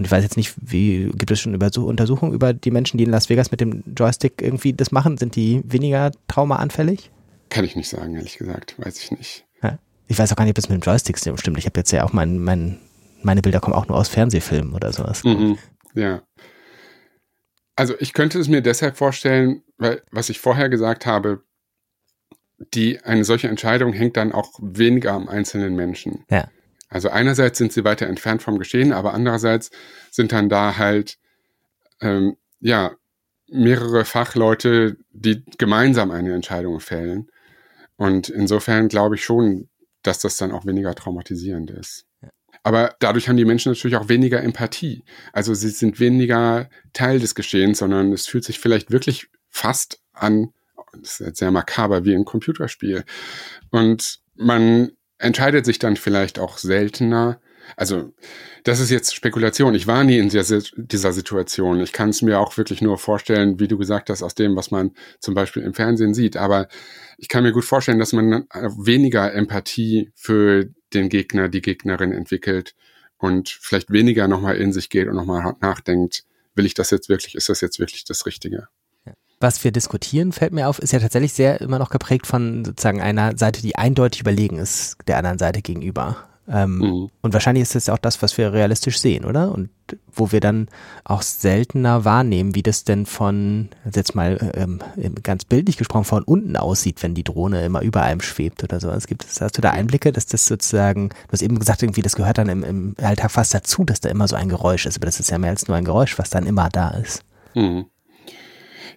Und 0.00 0.06
ich 0.06 0.10
weiß 0.10 0.22
jetzt 0.22 0.38
nicht, 0.38 0.54
wie 0.62 1.10
gibt 1.14 1.30
es 1.30 1.40
schon 1.40 1.52
über 1.52 1.70
Untersuchungen 1.76 2.32
über 2.32 2.54
die 2.54 2.70
Menschen, 2.70 2.96
die 2.96 3.04
in 3.04 3.10
Las 3.10 3.28
Vegas 3.28 3.50
mit 3.50 3.60
dem 3.60 3.84
Joystick 3.94 4.40
irgendwie 4.40 4.72
das 4.72 4.92
machen? 4.92 5.18
Sind 5.18 5.36
die 5.36 5.60
weniger 5.66 6.10
traumaanfällig? 6.26 7.10
Kann 7.50 7.66
ich 7.66 7.76
nicht 7.76 7.90
sagen, 7.90 8.16
ehrlich 8.16 8.38
gesagt. 8.38 8.76
Weiß 8.78 8.98
ich 8.98 9.10
nicht. 9.10 9.44
Ja. 9.62 9.78
Ich 10.08 10.18
weiß 10.18 10.32
auch 10.32 10.36
gar 10.36 10.44
nicht, 10.44 10.52
ob 10.52 10.58
es 10.58 10.70
mit 10.70 10.82
dem 10.82 10.86
Joystick 10.86 11.18
stimmt. 11.18 11.58
Ich 11.58 11.66
habe 11.66 11.78
jetzt 11.78 11.90
ja 11.90 12.02
auch 12.02 12.14
mein, 12.14 12.38
mein, 12.38 12.78
meine 13.22 13.42
Bilder 13.42 13.60
kommen 13.60 13.76
auch 13.76 13.88
nur 13.88 13.98
aus 13.98 14.08
Fernsehfilmen 14.08 14.72
oder 14.72 14.90
sowas. 14.90 15.22
Mhm. 15.22 15.58
Ja. 15.92 16.22
Also 17.76 17.92
ich 17.98 18.14
könnte 18.14 18.38
es 18.38 18.48
mir 18.48 18.62
deshalb 18.62 18.96
vorstellen, 18.96 19.60
weil 19.76 20.00
was 20.10 20.30
ich 20.30 20.40
vorher 20.40 20.70
gesagt 20.70 21.04
habe, 21.04 21.42
die 22.72 23.00
eine 23.00 23.26
solche 23.26 23.48
Entscheidung 23.48 23.92
hängt 23.92 24.16
dann 24.16 24.32
auch 24.32 24.58
weniger 24.62 25.12
am 25.12 25.28
einzelnen 25.28 25.76
Menschen. 25.76 26.24
Ja. 26.30 26.48
Also 26.90 27.08
einerseits 27.08 27.58
sind 27.58 27.72
sie 27.72 27.84
weiter 27.84 28.06
entfernt 28.06 28.42
vom 28.42 28.58
Geschehen, 28.58 28.92
aber 28.92 29.14
andererseits 29.14 29.70
sind 30.10 30.32
dann 30.32 30.48
da 30.48 30.76
halt 30.76 31.18
ähm, 32.00 32.36
ja 32.58 32.92
mehrere 33.48 34.04
Fachleute, 34.04 34.96
die 35.12 35.44
gemeinsam 35.56 36.10
eine 36.10 36.34
Entscheidung 36.34 36.80
fällen. 36.80 37.30
Und 37.96 38.28
insofern 38.28 38.88
glaube 38.88 39.14
ich 39.14 39.24
schon, 39.24 39.68
dass 40.02 40.18
das 40.18 40.36
dann 40.36 40.52
auch 40.52 40.66
weniger 40.66 40.94
traumatisierend 40.94 41.70
ist. 41.70 42.06
Aber 42.62 42.94
dadurch 42.98 43.28
haben 43.28 43.36
die 43.36 43.44
Menschen 43.44 43.72
natürlich 43.72 43.96
auch 43.96 44.08
weniger 44.08 44.42
Empathie. 44.42 45.04
Also 45.32 45.54
sie 45.54 45.70
sind 45.70 45.98
weniger 46.00 46.68
Teil 46.92 47.18
des 47.18 47.34
Geschehens, 47.34 47.78
sondern 47.78 48.12
es 48.12 48.26
fühlt 48.26 48.44
sich 48.44 48.58
vielleicht 48.58 48.90
wirklich 48.90 49.28
fast 49.48 50.02
an, 50.12 50.52
das 50.92 51.12
ist 51.12 51.20
jetzt 51.20 51.38
sehr 51.38 51.50
makaber, 51.50 52.04
wie 52.04 52.14
ein 52.14 52.24
Computerspiel. 52.24 53.04
Und 53.70 54.20
man 54.34 54.92
entscheidet 55.20 55.64
sich 55.64 55.78
dann 55.78 55.96
vielleicht 55.96 56.38
auch 56.38 56.58
seltener. 56.58 57.40
Also, 57.76 58.12
das 58.64 58.80
ist 58.80 58.90
jetzt 58.90 59.14
Spekulation. 59.14 59.74
Ich 59.74 59.86
war 59.86 60.02
nie 60.02 60.18
in 60.18 60.28
dieser, 60.28 61.12
Situation. 61.12 61.80
Ich 61.80 61.92
kann 61.92 62.08
es 62.08 62.22
mir 62.22 62.40
auch 62.40 62.56
wirklich 62.56 62.82
nur 62.82 62.98
vorstellen, 62.98 63.60
wie 63.60 63.68
du 63.68 63.78
gesagt 63.78 64.10
hast, 64.10 64.22
aus 64.22 64.34
dem, 64.34 64.56
was 64.56 64.70
man 64.70 64.92
zum 65.20 65.34
Beispiel 65.34 65.62
im 65.62 65.74
Fernsehen 65.74 66.14
sieht. 66.14 66.36
Aber 66.36 66.68
ich 67.16 67.28
kann 67.28 67.44
mir 67.44 67.52
gut 67.52 67.64
vorstellen, 67.64 67.98
dass 67.98 68.12
man 68.12 68.46
weniger 68.78 69.32
Empathie 69.32 70.10
für 70.14 70.68
den 70.92 71.08
Gegner, 71.08 71.48
die 71.48 71.62
Gegnerin 71.62 72.12
entwickelt 72.12 72.74
und 73.18 73.48
vielleicht 73.48 73.92
weniger 73.92 74.26
nochmal 74.26 74.56
in 74.56 74.72
sich 74.72 74.88
geht 74.88 75.06
und 75.06 75.14
nochmal 75.14 75.54
nachdenkt, 75.60 76.24
will 76.54 76.66
ich 76.66 76.74
das 76.74 76.90
jetzt 76.90 77.08
wirklich, 77.08 77.34
ist 77.36 77.48
das 77.48 77.60
jetzt 77.60 77.78
wirklich 77.78 78.04
das 78.04 78.26
Richtige? 78.26 78.68
Was 79.40 79.64
wir 79.64 79.72
diskutieren, 79.72 80.32
fällt 80.32 80.52
mir 80.52 80.68
auf, 80.68 80.78
ist 80.78 80.92
ja 80.92 81.00
tatsächlich 81.00 81.32
sehr 81.32 81.60
immer 81.60 81.78
noch 81.78 81.90
geprägt 81.90 82.26
von 82.26 82.64
sozusagen 82.64 83.00
einer 83.00 83.36
Seite, 83.36 83.62
die 83.62 83.76
eindeutig 83.76 84.20
überlegen 84.20 84.58
ist 84.58 84.96
der 85.06 85.16
anderen 85.16 85.38
Seite 85.38 85.62
gegenüber. 85.62 86.16
Ähm, 86.48 86.78
mhm. 86.78 87.10
Und 87.22 87.32
wahrscheinlich 87.32 87.62
ist 87.62 87.74
das 87.74 87.88
auch 87.88 87.98
das, 87.98 88.22
was 88.22 88.36
wir 88.36 88.52
realistisch 88.52 88.98
sehen, 88.98 89.24
oder? 89.24 89.52
Und 89.52 89.70
wo 90.12 90.32
wir 90.32 90.40
dann 90.40 90.68
auch 91.04 91.22
seltener 91.22 92.04
wahrnehmen, 92.04 92.54
wie 92.54 92.62
das 92.62 92.84
denn 92.84 93.06
von, 93.06 93.68
jetzt 93.92 94.14
mal 94.14 94.50
ähm, 94.54 94.80
ganz 95.22 95.44
bildlich 95.44 95.76
gesprochen, 95.76 96.04
von 96.04 96.24
unten 96.24 96.56
aussieht, 96.56 97.02
wenn 97.02 97.14
die 97.14 97.24
Drohne 97.24 97.64
immer 97.64 97.82
über 97.82 98.02
einem 98.02 98.20
schwebt 98.20 98.64
oder 98.64 98.80
so. 98.80 98.90
Es 98.90 99.06
gibt, 99.06 99.24
hast 99.24 99.56
du 99.56 99.62
da 99.62 99.70
Einblicke, 99.70 100.12
dass 100.12 100.26
das 100.26 100.46
sozusagen, 100.46 101.10
du 101.10 101.32
hast 101.32 101.42
eben 101.42 101.58
gesagt, 101.58 101.82
irgendwie, 101.82 102.02
das 102.02 102.16
gehört 102.16 102.38
dann 102.38 102.48
im, 102.48 102.64
im 102.64 102.94
Alltag 103.00 103.30
fast 103.30 103.54
dazu, 103.54 103.84
dass 103.84 104.00
da 104.00 104.08
immer 104.08 104.26
so 104.26 104.36
ein 104.36 104.48
Geräusch 104.48 104.86
ist, 104.86 104.96
aber 104.96 105.06
das 105.06 105.20
ist 105.20 105.30
ja 105.30 105.38
mehr 105.38 105.50
als 105.50 105.68
nur 105.68 105.76
ein 105.76 105.84
Geräusch, 105.84 106.18
was 106.18 106.30
dann 106.30 106.46
immer 106.46 106.68
da 106.68 106.90
ist. 106.90 107.22
Mhm 107.54 107.86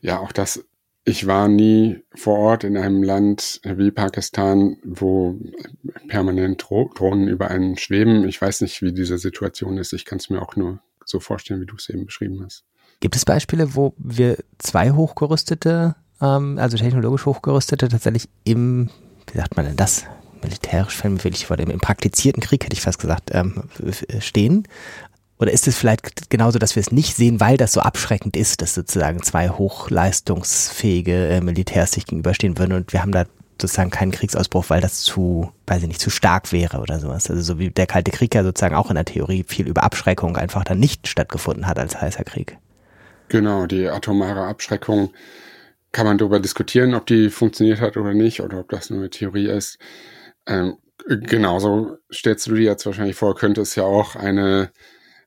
ja, 0.04 0.20
auch 0.20 0.34
das, 0.34 0.64
ich 1.06 1.26
war 1.28 1.48
nie 1.48 2.04
vor 2.14 2.38
Ort 2.38 2.64
in 2.66 2.78
einem 2.78 3.02
Land 3.02 3.62
wie 3.64 3.90
Pakistan, 3.90 4.78
wo 4.84 5.40
permanent 6.10 6.62
Dro 6.62 6.92
Drohnen 6.94 7.28
über 7.28 7.50
einen 7.50 7.78
schweben. 7.78 8.28
Ich 8.28 8.42
weiß 8.42 8.62
nicht, 8.62 8.82
wie 8.82 8.94
diese 8.94 9.18
Situation 9.18 9.78
ist. 9.78 9.94
Ich 9.94 10.06
kann 10.06 10.20
es 10.20 10.30
mir 10.30 10.42
auch 10.42 10.56
nur 10.56 10.80
so 11.06 11.20
vorstellen, 11.20 11.62
wie 11.62 11.66
du 11.66 11.76
es 11.76 11.90
eben 11.90 12.06
beschrieben 12.06 12.44
hast. 12.44 12.66
Gibt 13.00 13.16
es 13.16 13.26
Beispiele, 13.26 13.76
wo 13.76 13.94
wir 13.98 14.38
zwei 14.60 14.92
hochgerüstete, 14.92 15.96
ähm, 16.22 16.58
also 16.58 16.78
technologisch 16.78 17.26
hochgerüstete, 17.26 17.88
tatsächlich 17.88 18.28
im, 18.44 18.90
wie 19.32 19.38
sagt 19.38 19.56
man 19.56 19.66
denn 19.66 19.78
das? 19.78 20.06
Militärisch 20.42 20.98
fällt 20.98 21.24
mir 21.24 21.34
vor 21.34 21.56
dem, 21.56 21.70
im 21.70 21.80
praktizierten 21.80 22.44
Krieg, 22.44 22.66
hätte 22.66 22.74
ich 22.74 22.82
fast 22.82 23.00
gesagt, 23.00 23.32
ähm, 23.34 23.64
stehen. 24.20 24.68
Oder 25.44 25.52
ist 25.52 25.68
es 25.68 25.78
vielleicht 25.78 26.30
genauso, 26.30 26.58
dass 26.58 26.78
wir 26.78 26.80
es 26.80 26.94
nicht 26.94 27.18
sehen, 27.18 27.42
weil 27.42 27.58
das 27.58 27.74
so 27.74 27.82
abschreckend 27.82 28.38
ist, 28.38 28.62
dass 28.62 28.76
sozusagen 28.76 29.22
zwei 29.24 29.50
hochleistungsfähige 29.50 31.28
äh, 31.28 31.42
Militärs 31.42 31.92
sich 31.92 32.06
gegenüberstehen 32.06 32.58
würden 32.58 32.72
und 32.72 32.94
wir 32.94 33.02
haben 33.02 33.12
da 33.12 33.26
sozusagen 33.62 33.90
keinen 33.90 34.14
Kriegsausbruch, 34.14 34.70
weil 34.70 34.80
das 34.80 35.02
zu, 35.02 35.52
weiß 35.68 35.82
ich 35.82 35.90
nicht, 35.90 36.00
zu 36.00 36.10
stark 36.10 36.54
wäre 36.54 36.78
oder 36.78 36.98
sowas. 36.98 37.30
Also 37.30 37.42
so 37.42 37.60
wie 37.60 37.72
der 37.72 37.88
Kalte 37.88 38.12
Krieg 38.12 38.34
ja 38.34 38.42
sozusagen 38.42 38.74
auch 38.74 38.90
in 38.90 38.96
der 38.96 39.04
Theorie 39.04 39.44
viel 39.46 39.68
über 39.68 39.84
Abschreckung 39.84 40.38
einfach 40.38 40.64
dann 40.64 40.80
nicht 40.80 41.10
stattgefunden 41.10 41.68
hat 41.68 41.78
als 41.78 42.00
heißer 42.00 42.24
Krieg. 42.24 42.58
Genau, 43.28 43.66
die 43.66 43.90
atomare 43.90 44.46
Abschreckung 44.48 45.12
kann 45.92 46.06
man 46.06 46.18
darüber 46.18 46.40
diskutieren, 46.40 46.94
ob 46.94 47.06
die 47.06 47.30
funktioniert 47.30 47.82
hat 47.82 47.98
oder 47.98 48.14
nicht 48.14 48.40
oder 48.40 48.62
ob 48.62 48.70
das 48.70 48.90
nur 48.90 49.00
eine 49.00 49.10
Theorie 49.10 49.50
ist. 49.50 49.78
Ähm, 50.48 50.78
genauso 51.06 51.98
stellst 52.14 52.48
du 52.48 52.56
dir 52.56 52.64
jetzt 52.64 52.86
wahrscheinlich 52.86 53.18
vor, 53.18 53.36
könnte 53.36 53.60
es 53.60 53.76
ja 53.76 53.84
auch 53.84 54.16
eine 54.16 54.72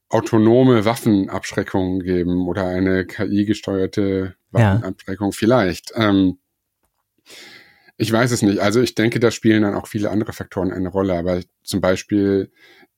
autonome 0.08 0.84
Waffenabschreckung 0.84 2.00
geben 2.00 2.46
oder 2.46 2.66
eine 2.66 3.06
KI-gesteuerte 3.06 4.36
Waffenabschreckung 4.50 5.30
ja. 5.30 5.36
vielleicht. 5.36 5.92
Ähm, 5.96 6.38
ich 7.96 8.12
weiß 8.12 8.30
es 8.30 8.42
nicht. 8.42 8.60
Also 8.60 8.80
ich 8.80 8.94
denke, 8.94 9.20
da 9.20 9.30
spielen 9.30 9.62
dann 9.62 9.74
auch 9.74 9.86
viele 9.86 10.10
andere 10.10 10.32
Faktoren 10.32 10.72
eine 10.72 10.88
Rolle. 10.88 11.14
Aber 11.18 11.40
zum 11.62 11.80
Beispiel 11.80 12.52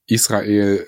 Israel 0.07 0.87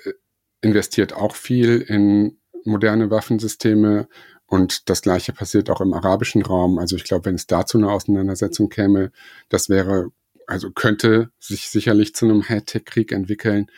investiert 0.61 1.13
auch 1.13 1.35
viel 1.35 1.81
in 1.81 2.37
moderne 2.65 3.09
Waffensysteme 3.09 4.07
und 4.45 4.89
das 4.89 5.01
Gleiche 5.01 5.33
passiert 5.33 5.69
auch 5.69 5.81
im 5.81 5.93
arabischen 5.93 6.41
Raum. 6.41 6.77
Also 6.77 6.97
ich 6.97 7.05
glaube, 7.05 7.25
wenn 7.25 7.35
es 7.35 7.47
dazu 7.47 7.77
eine 7.77 7.89
Auseinandersetzung 7.89 8.69
käme, 8.69 9.11
das 9.49 9.69
wäre, 9.69 10.11
also 10.45 10.71
könnte 10.71 11.31
sich 11.39 11.69
sicherlich 11.69 12.13
zu 12.13 12.25
einem 12.25 12.47
Hightech-Krieg 12.47 13.11
entwickeln 13.11 13.71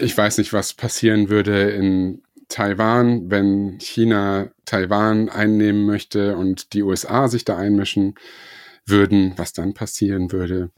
ich 0.00 0.16
weiß 0.16 0.38
nicht, 0.38 0.52
was 0.52 0.74
passieren 0.74 1.28
würde 1.28 1.70
in 1.70 2.22
Taiwan, 2.48 3.30
wenn 3.30 3.78
China 3.80 4.50
Taiwan 4.64 5.28
einnehmen 5.28 5.86
möchte 5.86 6.36
und 6.36 6.72
die 6.72 6.82
USA 6.82 7.28
sich 7.28 7.44
da 7.44 7.56
einmischen 7.56 8.14
würden, 8.86 9.34
was 9.36 9.52
dann 9.52 9.72
passieren 9.72 10.32
würde. 10.32 10.70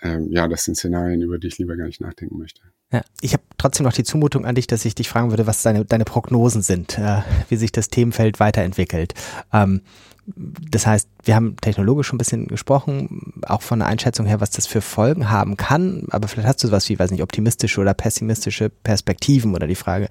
Ähm, 0.00 0.28
ja, 0.30 0.48
das 0.48 0.64
sind 0.64 0.76
Szenarien, 0.76 1.20
über 1.20 1.38
die 1.38 1.48
ich 1.48 1.58
lieber 1.58 1.76
gar 1.76 1.86
nicht 1.86 2.00
nachdenken 2.00 2.38
möchte. 2.38 2.62
Ja, 2.92 3.02
ich 3.20 3.32
habe 3.32 3.42
trotzdem 3.56 3.84
noch 3.84 3.92
die 3.92 4.04
Zumutung 4.04 4.44
an 4.44 4.54
dich, 4.54 4.66
dass 4.66 4.84
ich 4.84 4.94
dich 4.94 5.08
fragen 5.08 5.30
würde, 5.30 5.46
was 5.46 5.62
deine, 5.62 5.84
deine 5.84 6.04
Prognosen 6.04 6.62
sind, 6.62 6.98
äh, 6.98 7.22
wie 7.48 7.56
sich 7.56 7.72
das 7.72 7.88
Themenfeld 7.88 8.40
weiterentwickelt. 8.40 9.14
Ähm, 9.52 9.82
das 10.26 10.86
heißt, 10.86 11.08
wir 11.24 11.34
haben 11.34 11.56
technologisch 11.56 12.06
schon 12.06 12.16
ein 12.16 12.18
bisschen 12.18 12.46
gesprochen, 12.46 13.42
auch 13.46 13.62
von 13.62 13.80
der 13.80 13.88
Einschätzung 13.88 14.26
her, 14.26 14.40
was 14.40 14.50
das 14.50 14.66
für 14.66 14.80
Folgen 14.80 15.30
haben 15.30 15.56
kann. 15.56 16.06
Aber 16.10 16.28
vielleicht 16.28 16.48
hast 16.48 16.62
du 16.62 16.68
sowas 16.68 16.88
wie, 16.88 16.98
weiß 16.98 17.10
nicht, 17.10 17.22
optimistische 17.22 17.80
oder 17.80 17.94
pessimistische 17.94 18.68
Perspektiven 18.68 19.54
oder 19.54 19.66
die 19.66 19.74
Frage 19.74 20.08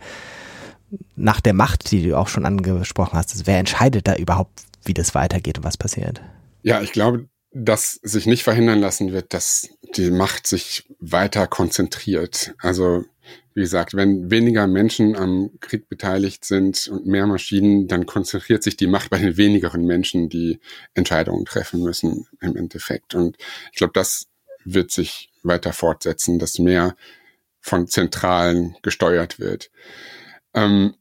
nach 1.16 1.40
der 1.40 1.54
Macht, 1.54 1.92
die 1.92 2.04
du 2.04 2.18
auch 2.18 2.28
schon 2.28 2.46
angesprochen 2.46 3.18
hast. 3.18 3.32
Also 3.32 3.48
wer 3.48 3.60
entscheidet 3.60 4.08
da 4.08 4.16
überhaupt, 4.16 4.64
wie 4.84 4.94
das 4.94 5.16
weitergeht 5.16 5.58
und 5.60 5.64
was 5.64 5.78
passiert? 5.78 6.22
Ja, 6.64 6.82
ich 6.82 6.92
glaube, 6.92 7.28
dass 7.54 8.00
sich 8.04 8.26
nicht 8.26 8.44
verhindern 8.44 8.80
lassen 8.80 9.12
wird, 9.12 9.34
dass 9.34 9.70
die 9.96 10.12
Macht 10.12 10.48
sich 10.48 10.86
weiter 11.00 11.48
konzentriert. 11.48 12.54
Also 12.60 13.06
wie 13.54 13.62
gesagt, 13.62 13.96
wenn 13.96 14.32
weniger 14.32 14.68
Menschen 14.68 15.16
am 15.16 15.52
Krieg 15.60 15.90
beteiligt 15.90 16.46
sind 16.46 16.88
und 16.88 17.06
mehr 17.06 17.28
Maschinen, 17.28 17.88
dann 17.88 18.06
konzentriert 18.06 18.64
sich 18.64 18.78
die 18.78 18.88
Macht 18.88 19.10
bei 19.10 19.20
den 19.20 19.38
wenigeren 19.38 19.86
Menschen, 19.86 20.30
die 20.30 20.60
Entscheidungen 20.94 21.46
treffen 21.46 21.82
müssen 21.84 22.28
im 22.40 22.56
Endeffekt. 22.56 23.14
Und 23.16 23.38
ich 23.72 23.78
glaube, 23.78 23.94
das 23.94 24.28
wird 24.64 24.92
sich 24.92 25.32
weiter 25.44 25.74
fortsetzen, 25.74 26.40
dass 26.40 26.60
mehr 26.60 26.96
von 27.60 27.88
Zentralen 27.88 28.76
gesteuert 28.82 29.40
wird. 29.40 29.70
Ähm, 30.54 30.96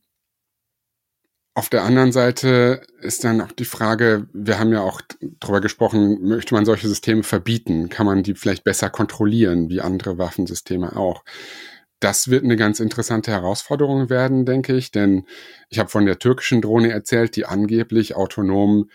Auf 1.55 1.68
der 1.68 1.83
anderen 1.83 2.12
Seite 2.12 2.83
ist 3.01 3.24
dann 3.24 3.41
auch 3.41 3.53
die 3.53 3.64
Frage, 3.64 4.28
wir 4.33 4.59
haben 4.59 4.72
ja 4.72 4.81
auch 4.83 5.03
darüber 5.41 5.61
gesprochen, 5.61 6.22
möchte 6.22 6.55
man 6.55 6.64
solche 6.64 6.89
Systeme 6.89 7.22
verbieten? 7.22 7.89
Kann 7.89 8.07
man 8.07 8.22
die 8.22 8.35
vielleicht 8.35 8.64
besser 8.64 8.89
kontrollieren, 8.89 9.68
wie 9.68 9.81
andere 9.81 10.16
Waffensysteme 10.16 10.97
auch? 10.97 11.24
Das 12.01 12.28
wird 12.28 12.44
eine 12.44 12.57
ganz 12.57 12.80
interessante 12.80 13.30
Herausforderung 13.30 14.09
werden, 14.09 14.46
denke 14.46 14.74
ich, 14.74 14.90
denn 14.90 15.26
ich 15.68 15.78
habe 15.78 15.90
von 15.90 16.07
der 16.07 16.18
türkischen 16.18 16.62
Drohne 16.62 16.90
erzählt, 16.90 17.36
die 17.36 17.44
angeblich 17.44 18.16
autonom 18.16 18.90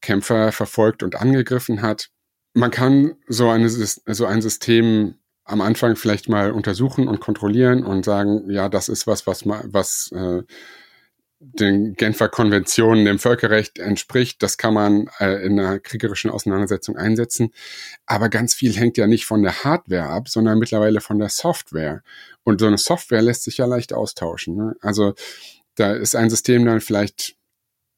Kämpfer 0.00 0.52
verfolgt 0.52 1.02
und 1.02 1.16
angegriffen 1.16 1.82
hat. 1.82 2.10
Man 2.52 2.70
kann 2.70 3.16
so, 3.26 3.48
eine, 3.48 3.68
so 3.68 4.26
ein 4.26 4.40
System 4.40 5.16
am 5.44 5.60
Anfang 5.60 5.96
vielleicht 5.96 6.28
mal 6.28 6.52
untersuchen 6.52 7.08
und 7.08 7.20
kontrollieren 7.20 7.84
und 7.84 8.04
sagen, 8.04 8.48
ja, 8.50 8.68
das 8.68 8.88
ist 8.88 9.06
was, 9.06 9.26
was, 9.26 9.44
was 9.46 10.12
äh, 10.12 10.42
den 11.52 11.94
Genfer 11.94 12.28
Konventionen, 12.28 13.04
dem 13.04 13.18
Völkerrecht 13.18 13.78
entspricht. 13.78 14.42
Das 14.42 14.56
kann 14.56 14.74
man 14.74 15.08
äh, 15.18 15.44
in 15.44 15.58
einer 15.58 15.78
kriegerischen 15.78 16.30
Auseinandersetzung 16.30 16.96
einsetzen. 16.96 17.52
Aber 18.06 18.28
ganz 18.28 18.54
viel 18.54 18.74
hängt 18.74 18.96
ja 18.96 19.06
nicht 19.06 19.26
von 19.26 19.42
der 19.42 19.64
Hardware 19.64 20.08
ab, 20.08 20.28
sondern 20.28 20.58
mittlerweile 20.58 21.00
von 21.00 21.18
der 21.18 21.28
Software. 21.28 22.02
Und 22.42 22.60
so 22.60 22.66
eine 22.66 22.78
Software 22.78 23.22
lässt 23.22 23.44
sich 23.44 23.58
ja 23.58 23.66
leicht 23.66 23.92
austauschen. 23.92 24.56
Ne? 24.56 24.76
Also 24.80 25.14
da 25.74 25.92
ist 25.92 26.16
ein 26.16 26.30
System 26.30 26.64
dann 26.64 26.80
vielleicht 26.80 27.36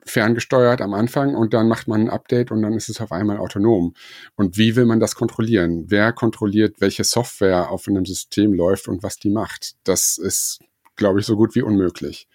ferngesteuert 0.07 0.81
am 0.81 0.95
Anfang 0.95 1.35
und 1.35 1.53
dann 1.53 1.69
macht 1.69 1.89
man 1.89 2.03
ein 2.03 2.11
Update 2.11 2.51
und 2.53 2.63
dann 2.63 2.75
ist 2.75 2.89
es 2.89 3.01
auf 3.01 3.13
einmal 3.13 3.39
autonom. 3.39 3.95
Und 4.37 4.57
wie 4.57 4.77
will 4.77 4.87
man 4.87 5.01
das 5.01 5.17
kontrollieren? 5.17 5.87
Wer 5.89 6.13
kontrolliert, 6.13 6.81
welche 6.81 7.05
Software 7.05 7.71
auf 7.71 7.89
einem 7.89 8.07
System 8.07 8.53
läuft 8.53 8.89
und 8.89 9.03
was 9.03 9.19
die 9.19 9.31
macht? 9.31 9.75
Das 9.85 10.17
ist, 10.17 10.61
glaube 10.95 11.21
ich, 11.21 11.27
so 11.27 11.37
gut 11.37 11.55
wie 11.57 11.63
unmöglich. 11.63 12.29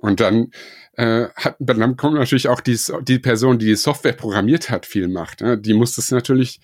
Und 0.00 0.20
dann, 0.20 0.50
äh, 0.94 1.28
hat, 1.36 1.56
dann 1.58 1.96
kommt 1.96 2.14
natürlich 2.16 2.48
auch 2.48 2.60
die, 2.60 2.78
die 3.02 3.18
Person, 3.18 3.58
die 3.58 3.66
die 3.66 3.76
Software 3.76 4.12
programmiert 4.12 4.70
hat, 4.70 4.86
viel 4.86 5.08
Macht. 5.08 5.42
Ne? 5.42 5.58
Die 5.58 5.74
muss 5.74 5.94
das 5.94 6.10
natürlich, 6.10 6.60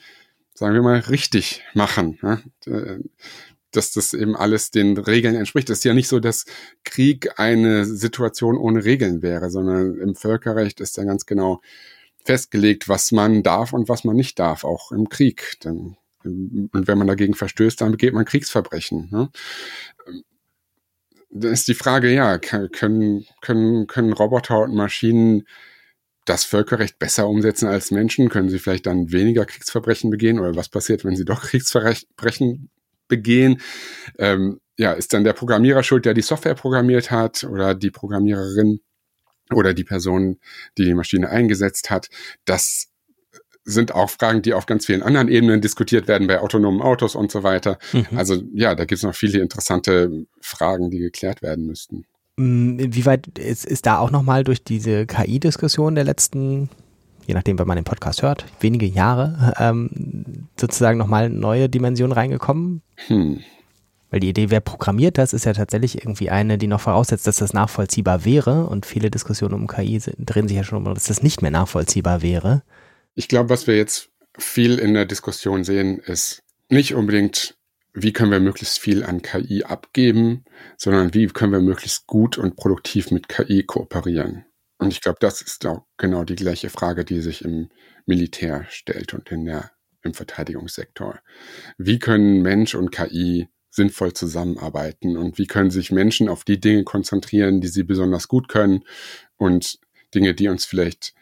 sagen 0.55 0.75
wir 0.75 0.83
mal, 0.83 0.99
richtig 1.01 1.63
machen. 1.75 2.19
Ne? 2.23 2.43
Dass 3.71 3.93
das 3.93 4.15
eben 4.15 4.37
alles 4.37 4.71
den 4.71 4.97
Regeln 4.97 5.35
entspricht. 5.35 5.69
Es 5.69 5.79
ist 5.79 5.85
ja 5.85 5.95
nicht 5.95 6.09
so, 6.09 6.19
dass 6.19 6.47
Krieg 6.85 7.39
eine 7.39 7.85
Situation 7.85 8.57
ohne 8.57 8.85
Regeln 8.85 9.23
wäre, 9.23 9.51
sondern 9.51 9.99
im 9.99 10.15
Völkerrecht 10.15 10.81
ist 10.81 10.97
ja 10.97 11.05
ganz 11.05 11.27
genau 11.27 11.61
festgelegt, 12.25 12.89
was 12.89 13.13
man 13.13 13.43
darf 13.43 13.73
und 13.73 13.89
was 13.89 14.05
man 14.05 14.17
nicht 14.17 14.39
darf, 14.39 14.65
auch 14.65 14.93
im 14.93 15.09
Krieg. 15.09 15.57
Dann, 15.61 15.97
und 16.25 16.71
wenn 16.73 16.99
man 16.99 17.07
dagegen 17.07 17.35
verstößt, 17.35 17.81
dann 17.81 17.93
begeht 17.93 18.15
man 18.15 18.25
Kriegsverbrechen. 18.25 19.09
Ne? 19.13 19.29
Dann 21.31 21.53
ist 21.53 21.69
die 21.69 21.75
Frage, 21.75 22.13
ja, 22.13 22.39
können, 22.39 23.27
können, 23.41 23.87
können 23.87 24.13
Roboter 24.13 24.61
und 24.61 24.75
Maschinen 24.75 25.47
das 26.25 26.45
Völkerrecht 26.45 26.99
besser 26.99 27.29
umsetzen 27.29 27.69
als 27.69 27.91
Menschen? 27.91 28.29
Können 28.29 28.49
sie 28.49 28.59
vielleicht 28.59 28.87
dann 28.87 29.13
weniger 29.13 29.45
Kriegsverbrechen 29.45 30.11
begehen? 30.11 30.39
Oder 30.39 30.57
was 30.57 30.69
passiert, 30.69 31.05
wenn 31.05 31.17
sie 31.17 31.25
doch 31.25 31.43
Kriegsverbrechen 31.43 32.71
begehen. 33.09 33.61
Ähm, 34.19 34.61
ja, 34.79 34.93
ist 34.93 35.13
dann 35.13 35.25
der 35.25 35.33
Programmierer 35.33 35.83
schuld, 35.83 36.05
der 36.05 36.15
die 36.15 36.23
Software 36.23 36.55
programmiert 36.55 37.11
hat 37.11 37.45
oder 37.45 37.75
die 37.75 37.91
Programmiererin 37.91 38.81
oder 39.53 39.75
die 39.75 39.85
Person, 39.85 40.39
die 40.77 40.85
die 40.85 40.95
Maschine 40.95 41.31
eingesetzt 41.31 41.91
hat. 41.91 42.09
Das 42.45 42.89
sind 43.67 43.95
auch 43.95 44.09
Fragen, 44.09 44.41
die 44.43 44.55
auf 44.55 44.65
ganz 44.65 44.87
vielen 44.87 45.03
anderen 45.03 45.29
Ebenen 45.29 45.61
diskutiert 45.61 46.09
werden, 46.09 46.27
bei 46.27 46.41
autonomen 46.41 46.81
Autos 46.81 47.15
und 47.15 47.31
so 47.31 47.43
weiter. 47.43 47.79
Mhm. 47.93 48.07
Also 48.17 48.43
ja, 48.55 48.75
da 48.75 48.85
gibt 48.85 48.99
es 48.99 49.03
noch 49.03 49.15
viele 49.15 49.41
interessante 49.41 50.27
Fragen, 50.41 50.91
die 50.91 50.99
geklärt 50.99 51.43
werden 51.43 51.67
müssten. 51.67 52.07
Mm, 52.37 52.79
inwieweit 52.79 53.27
ist, 53.39 53.67
ist 53.67 53.87
da 53.87 53.99
auch 53.99 54.11
nochmal 54.11 54.45
durch 54.45 54.63
diese 54.63 55.07
KI-Diskussion 55.07 55.95
der 55.95 56.05
letzten 56.05 56.71
je 57.27 57.35
nachdem, 57.35 57.59
wenn 57.59 57.67
man 57.67 57.77
den 57.77 57.85
Podcast 57.85 58.23
hört, 58.23 58.47
wenige 58.61 58.87
Jahre 58.87 59.53
ähm, 59.59 60.49
sozusagen 60.59 60.99
nochmal 60.99 61.29
neue 61.29 61.69
Dimensionen 61.69 62.13
reingekommen? 62.13 62.83
Hm. 63.09 63.41
Weil 64.11 64.21
die 64.21 64.29
Idee, 64.29 64.51
wer 64.51 64.61
programmiert 64.61 65.19
das, 65.19 65.33
ist 65.33 65.45
ja 65.45 65.53
tatsächlich 65.53 65.99
irgendwie 65.99 66.31
eine, 66.31 66.59
die 66.59 66.69
noch 66.69 66.81
voraussetzt, 66.81 67.27
dass 67.27 67.39
das 67.39 67.53
nachvollziehbar 67.53 68.25
wäre. 68.25 68.67
Und 68.67 68.87
viele 68.87 69.11
Diskussionen 69.11 69.55
um 69.55 69.67
KI 69.67 70.01
drehen 70.19 70.47
sich 70.47 70.57
ja 70.57 70.63
schon 70.63 70.79
um, 70.79 70.95
dass 70.95 71.07
das 71.07 71.23
nicht 71.23 71.43
mehr 71.43 71.51
nachvollziehbar 71.51 72.23
wäre. 72.23 72.63
Ich 73.19 73.29
glaube, 73.29 73.49
was 73.49 73.67
wir 73.67 73.77
jetzt 73.77 74.11
viel 74.39 74.79
in 74.79 74.93
der 74.93 75.07
Diskussion 75.07 75.65
sehen, 75.65 76.01
ist 76.01 76.43
nicht 76.69 76.95
unbedingt, 76.95 77.57
wie 77.95 78.13
können 78.13 78.31
wir 78.31 78.41
möglichst 78.41 78.79
viel 78.79 79.03
an 79.03 79.23
KI 79.23 79.65
abgeben, 79.65 80.45
sondern 80.77 81.15
wie 81.15 81.27
können 81.29 81.53
wir 81.53 81.61
möglichst 81.61 82.07
gut 82.07 82.37
und 82.37 82.57
produktiv 82.57 83.11
mit 83.11 83.31
KI 83.31 83.63
kooperieren. 83.63 84.45
Und 84.77 84.93
ich 84.93 85.01
glaube, 85.01 85.17
das 85.19 85.41
ist 85.41 85.65
auch 85.65 85.87
genau 85.97 86.25
die 86.25 86.37
gleiche 86.37 86.69
Frage, 86.69 87.07
die 87.07 87.23
sich 87.23 87.43
im 87.43 87.71
Militär 88.05 88.67
stellt 88.69 89.15
und 89.15 89.33
in 89.33 89.47
der, 89.47 89.71
im 90.03 90.13
Verteidigungssektor. 90.13 91.19
Wie 91.79 91.99
können 91.99 92.43
Mensch 92.43 92.75
und 92.75 92.91
KI 92.93 93.49
sinnvoll 93.71 94.13
zusammenarbeiten 94.13 95.17
und 95.17 95.39
wie 95.39 95.47
können 95.47 95.71
sich 95.71 95.91
Menschen 95.91 96.29
auf 96.29 96.45
die 96.45 96.61
Dinge 96.61 96.85
konzentrieren, 96.85 97.63
die 97.63 97.69
sie 97.69 97.83
besonders 97.83 98.29
gut 98.29 98.49
können 98.49 98.85
und 99.39 99.79
Dinge, 100.15 100.35
die 100.35 100.49
uns 100.49 100.67
vielleicht 100.67 101.15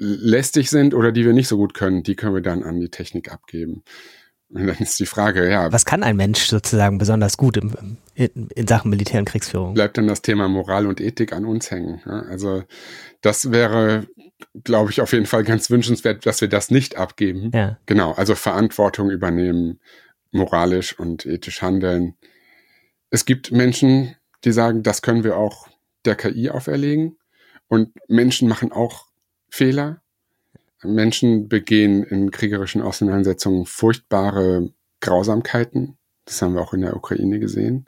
lästig 0.00 0.70
sind 0.70 0.94
oder 0.94 1.12
die 1.12 1.26
wir 1.26 1.34
nicht 1.34 1.48
so 1.48 1.58
gut 1.58 1.74
können, 1.74 2.02
die 2.02 2.16
können 2.16 2.34
wir 2.34 2.40
dann 2.40 2.62
an 2.62 2.80
die 2.80 2.88
Technik 2.88 3.30
abgeben. 3.30 3.84
Und 4.48 4.66
dann 4.66 4.78
ist 4.78 4.98
die 4.98 5.06
Frage, 5.06 5.48
ja. 5.48 5.70
Was 5.70 5.84
kann 5.84 6.02
ein 6.02 6.16
Mensch 6.16 6.46
sozusagen 6.46 6.98
besonders 6.98 7.36
gut 7.36 7.58
im, 7.58 7.98
in, 8.14 8.48
in, 8.48 8.66
Sachen 8.66 8.90
Militär- 8.90 9.20
und 9.20 9.26
Kriegsführung? 9.26 9.74
Bleibt 9.74 9.98
dann 9.98 10.08
das 10.08 10.22
Thema 10.22 10.48
Moral 10.48 10.86
und 10.86 11.00
Ethik 11.00 11.32
an 11.32 11.44
uns 11.44 11.70
hängen. 11.70 12.00
Ja? 12.06 12.22
Also 12.22 12.64
das 13.20 13.52
wäre, 13.52 14.08
glaube 14.64 14.90
ich, 14.90 15.02
auf 15.02 15.12
jeden 15.12 15.26
Fall 15.26 15.44
ganz 15.44 15.70
wünschenswert, 15.70 16.24
dass 16.26 16.40
wir 16.40 16.48
das 16.48 16.70
nicht 16.70 16.96
abgeben. 16.96 17.52
Ja. 17.54 17.78
Genau, 17.86 18.12
also 18.12 18.34
Verantwortung 18.34 19.10
übernehmen, 19.10 19.80
moralisch 20.32 20.98
und 20.98 21.26
ethisch 21.26 21.62
handeln. 21.62 22.14
Es 23.10 23.26
gibt 23.26 23.52
Menschen, 23.52 24.16
die 24.44 24.52
sagen, 24.52 24.82
das 24.82 25.02
können 25.02 25.24
wir 25.24 25.36
auch 25.36 25.68
der 26.06 26.16
KI 26.16 26.50
auferlegen. 26.50 27.18
Und 27.68 27.90
Menschen 28.08 28.48
machen 28.48 28.72
auch 28.72 29.09
Fehler 29.60 30.00
Menschen 30.82 31.46
begehen 31.50 32.02
in 32.02 32.30
kriegerischen 32.30 32.80
Auseinandersetzungen 32.80 33.66
furchtbare 33.66 34.72
Grausamkeiten. 35.00 35.98
Das 36.24 36.40
haben 36.40 36.54
wir 36.54 36.62
auch 36.62 36.72
in 36.72 36.80
der 36.80 36.96
Ukraine 36.96 37.38
gesehen. 37.38 37.86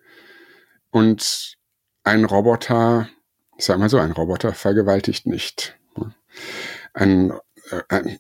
Und 0.91 1.57
ein 2.05 2.27
Roboter, 2.27 3.09
ich 3.57 3.65
sag 3.65 3.79
mal 3.79 3.89
so, 3.89 3.97
ein 3.97 4.13
Roboter 4.13 4.53
vergewaltigt 4.53 5.25
nicht. 5.25 5.79
Ein, 6.93 7.31
äh, 7.71 7.81
ein, 7.89 8.19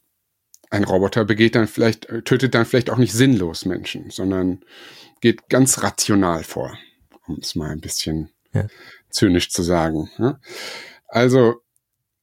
ein 0.70 0.84
Roboter 0.84 1.26
begeht 1.26 1.54
dann 1.54 1.68
vielleicht, 1.68 2.08
tötet 2.24 2.54
dann 2.54 2.64
vielleicht 2.64 2.88
auch 2.88 2.96
nicht 2.96 3.12
sinnlos 3.12 3.66
Menschen, 3.66 4.08
sondern 4.08 4.64
geht 5.20 5.50
ganz 5.50 5.82
rational 5.82 6.42
vor, 6.42 6.78
um 7.26 7.36
es 7.42 7.54
mal 7.54 7.68
ein 7.68 7.82
bisschen 7.82 8.30
ja. 8.54 8.66
zynisch 9.10 9.50
zu 9.50 9.62
sagen. 9.62 10.40
Also 11.06 11.61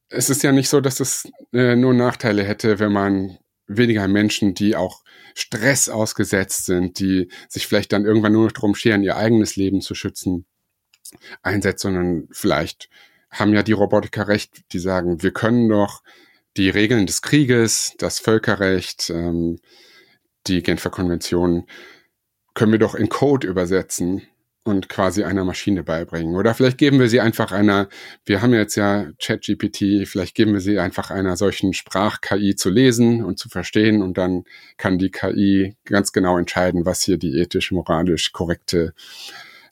es 0.09 0.29
ist 0.29 0.43
ja 0.43 0.51
nicht 0.51 0.69
so, 0.69 0.81
dass 0.81 0.99
es 0.99 1.31
äh, 1.53 1.75
nur 1.75 1.93
Nachteile 1.93 2.43
hätte, 2.43 2.79
wenn 2.79 2.91
man 2.91 3.37
weniger 3.67 4.07
Menschen, 4.07 4.55
die 4.55 4.75
auch 4.75 5.03
Stress 5.35 5.89
ausgesetzt 5.89 6.65
sind, 6.65 6.99
die 6.99 7.29
sich 7.47 7.67
vielleicht 7.67 7.93
dann 7.93 8.05
irgendwann 8.05 8.33
nur 8.33 8.45
noch 8.45 8.51
darum 8.51 8.75
scheren, 8.75 9.03
ihr 9.03 9.15
eigenes 9.15 9.55
Leben 9.55 9.81
zu 9.81 9.93
schützen, 9.93 10.45
einsetzt, 11.43 11.83
sondern 11.83 12.27
vielleicht 12.31 12.89
haben 13.29 13.53
ja 13.53 13.61
die 13.61 13.73
Robotiker 13.73 14.27
recht, 14.27 14.73
die 14.73 14.79
sagen, 14.79 15.21
wir 15.21 15.31
können 15.31 15.69
doch 15.69 16.01
die 16.57 16.69
Regeln 16.69 17.05
des 17.05 17.21
Krieges, 17.21 17.93
das 17.99 18.19
Völkerrecht, 18.19 19.11
ähm, 19.11 19.59
die 20.47 20.63
Genfer 20.63 20.89
Konvention, 20.89 21.67
können 22.55 22.71
wir 22.71 22.79
doch 22.79 22.95
in 22.95 23.09
Code 23.09 23.47
übersetzen 23.47 24.23
und 24.69 24.89
quasi 24.89 25.23
einer 25.23 25.43
Maschine 25.43 25.83
beibringen. 25.83 26.35
Oder 26.35 26.53
vielleicht 26.53 26.77
geben 26.77 26.99
wir 26.99 27.09
sie 27.09 27.19
einfach 27.19 27.51
einer, 27.51 27.89
wir 28.25 28.41
haben 28.41 28.53
jetzt 28.53 28.75
ja 28.75 29.07
ChatGPT, 29.21 30.07
vielleicht 30.07 30.35
geben 30.35 30.53
wir 30.53 30.61
sie 30.61 30.79
einfach 30.79 31.11
einer 31.11 31.35
solchen 31.35 31.73
Sprach-KI 31.73 32.55
zu 32.55 32.69
lesen 32.69 33.23
und 33.23 33.39
zu 33.39 33.49
verstehen 33.49 34.01
und 34.01 34.17
dann 34.17 34.45
kann 34.77 34.97
die 34.97 35.11
KI 35.11 35.75
ganz 35.85 36.11
genau 36.11 36.37
entscheiden, 36.37 36.85
was 36.85 37.01
hier 37.01 37.17
die 37.17 37.39
ethisch, 37.39 37.71
moralisch 37.71 38.31
korrekte 38.31 38.93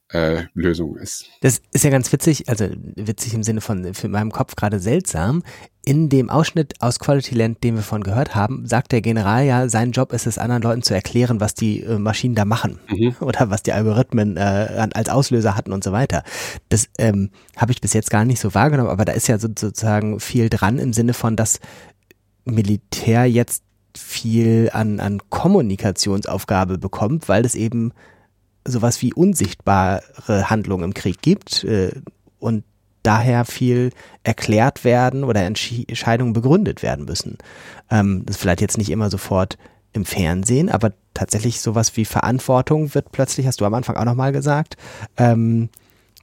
äh, 0.10 0.43
Lösung 0.53 0.95
ist. 0.97 1.26
Das 1.41 1.62
ist 1.72 1.84
ja 1.84 1.89
ganz 1.89 2.12
witzig, 2.14 2.47
also 2.47 2.68
witzig 2.95 3.34
im 3.34 3.43
Sinne 3.43 3.62
von 3.62 3.93
für 3.93 4.08
meinem 4.08 4.32
Kopf 4.32 4.55
gerade 4.55 4.80
seltsam. 4.80 5.43
In 5.84 6.10
dem 6.10 6.30
Ausschnitt 6.30 6.82
aus 6.82 6.99
Quality 6.99 7.36
Land, 7.36 7.64
den 7.64 7.76
wir 7.76 7.82
von 7.82 8.03
gehört 8.03 8.36
haben, 8.36 8.66
sagt 8.66 8.91
der 8.91 9.01
General 9.01 9.45
ja, 9.45 9.70
sein 9.70 9.91
Job 9.91 10.12
ist 10.14 10.28
es, 10.28 10.38
anderen 10.38 10.62
Leuten 10.62 10.82
zu 10.82 10.93
erklären, 10.93 11.39
was 11.39 11.55
die 11.55 11.82
äh, 11.82 11.97
Maschinen 11.97 12.36
da 12.36 12.45
machen 12.45 12.80
mhm. 12.89 13.16
oder 13.22 13.49
was 13.49 13.64
die 13.64 13.74
Algorithmen 13.74 14.38
äh, 14.38 14.88
als 14.93 15.10
Auslöser 15.10 15.55
hatten 15.55 15.72
und 15.72 15.84
so 15.84 15.91
weiter. 15.91 16.24
Das 16.70 16.88
ähm, 16.97 17.30
habe 17.55 17.72
ich 17.72 17.82
bis 17.82 17.93
jetzt 17.93 18.10
gar 18.10 18.26
nicht 18.26 18.39
so 18.39 18.53
wahrgenommen, 18.53 18.89
aber 18.89 19.05
da 19.05 19.14
ist 19.14 19.28
ja 19.28 19.39
sozusagen 19.39 20.20
viel 20.20 20.49
dran 20.49 20.80
im 20.80 20.93
Sinne 20.93 21.14
von, 21.14 21.36
dass 21.36 21.60
Militär 22.45 23.26
jetzt 23.26 23.64
viel 23.97 24.70
an, 24.72 24.99
an 24.99 25.20
Kommunikationsaufgabe 25.30 26.78
bekommt, 26.78 27.28
weil 27.28 27.45
es 27.45 27.55
eben 27.55 27.91
sowas 28.68 29.01
wie 29.01 29.13
unsichtbare 29.13 30.49
Handlungen 30.49 30.84
im 30.84 30.93
Krieg 30.93 31.22
gibt 31.22 31.63
äh, 31.63 31.91
und 32.39 32.63
daher 33.03 33.45
viel 33.45 33.91
erklärt 34.24 34.84
werden 34.84 35.24
oder 35.24 35.41
Entscheidungen 35.41 36.34
begründet 36.34 36.84
werden 36.84 37.05
müssen. 37.05 37.38
Ähm, 37.89 38.24
das 38.26 38.36
ist 38.36 38.41
vielleicht 38.41 38.61
jetzt 38.61 38.78
nicht 38.78 38.89
immer 38.89 39.09
sofort 39.09 39.57
im 39.93 40.05
Fernsehen, 40.05 40.70
aber 40.70 40.93
tatsächlich 41.13 41.61
sowas 41.61 41.95
wie 41.95 42.05
Verantwortung 42.05 42.93
wird 42.93 43.11
plötzlich, 43.11 43.47
hast 43.47 43.61
du 43.61 43.65
am 43.65 43.74
Anfang 43.74 43.95
auch 43.95 44.05
nochmal 44.05 44.32
gesagt, 44.32 44.76
ähm, 45.18 45.70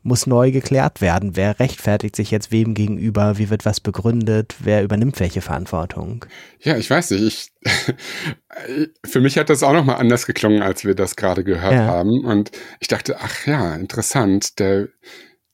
muss 0.04 0.26
neu 0.26 0.52
geklärt 0.52 1.00
werden. 1.00 1.34
Wer 1.34 1.58
rechtfertigt 1.58 2.14
sich 2.14 2.30
jetzt 2.30 2.52
wem 2.52 2.74
gegenüber? 2.74 3.38
Wie 3.38 3.48
wird 3.48 3.64
was 3.64 3.80
begründet? 3.80 4.54
Wer 4.60 4.84
übernimmt 4.84 5.18
welche 5.18 5.40
Verantwortung? 5.40 6.26
Ja, 6.60 6.76
ich 6.76 6.90
weiß 6.90 7.10
nicht. 7.12 7.50
Ich, 7.62 7.70
für 9.10 9.20
mich 9.20 9.38
hat 9.38 9.48
das 9.48 9.62
auch 9.62 9.72
nochmal 9.72 9.96
anders 9.96 10.26
geklungen, 10.26 10.62
als 10.62 10.84
wir 10.84 10.94
das 10.94 11.16
gerade 11.16 11.42
gehört 11.42 11.72
ja. 11.72 11.86
haben. 11.86 12.22
Und 12.22 12.50
ich 12.80 12.88
dachte, 12.88 13.16
ach 13.18 13.46
ja, 13.46 13.74
interessant. 13.74 14.58
Der, 14.58 14.88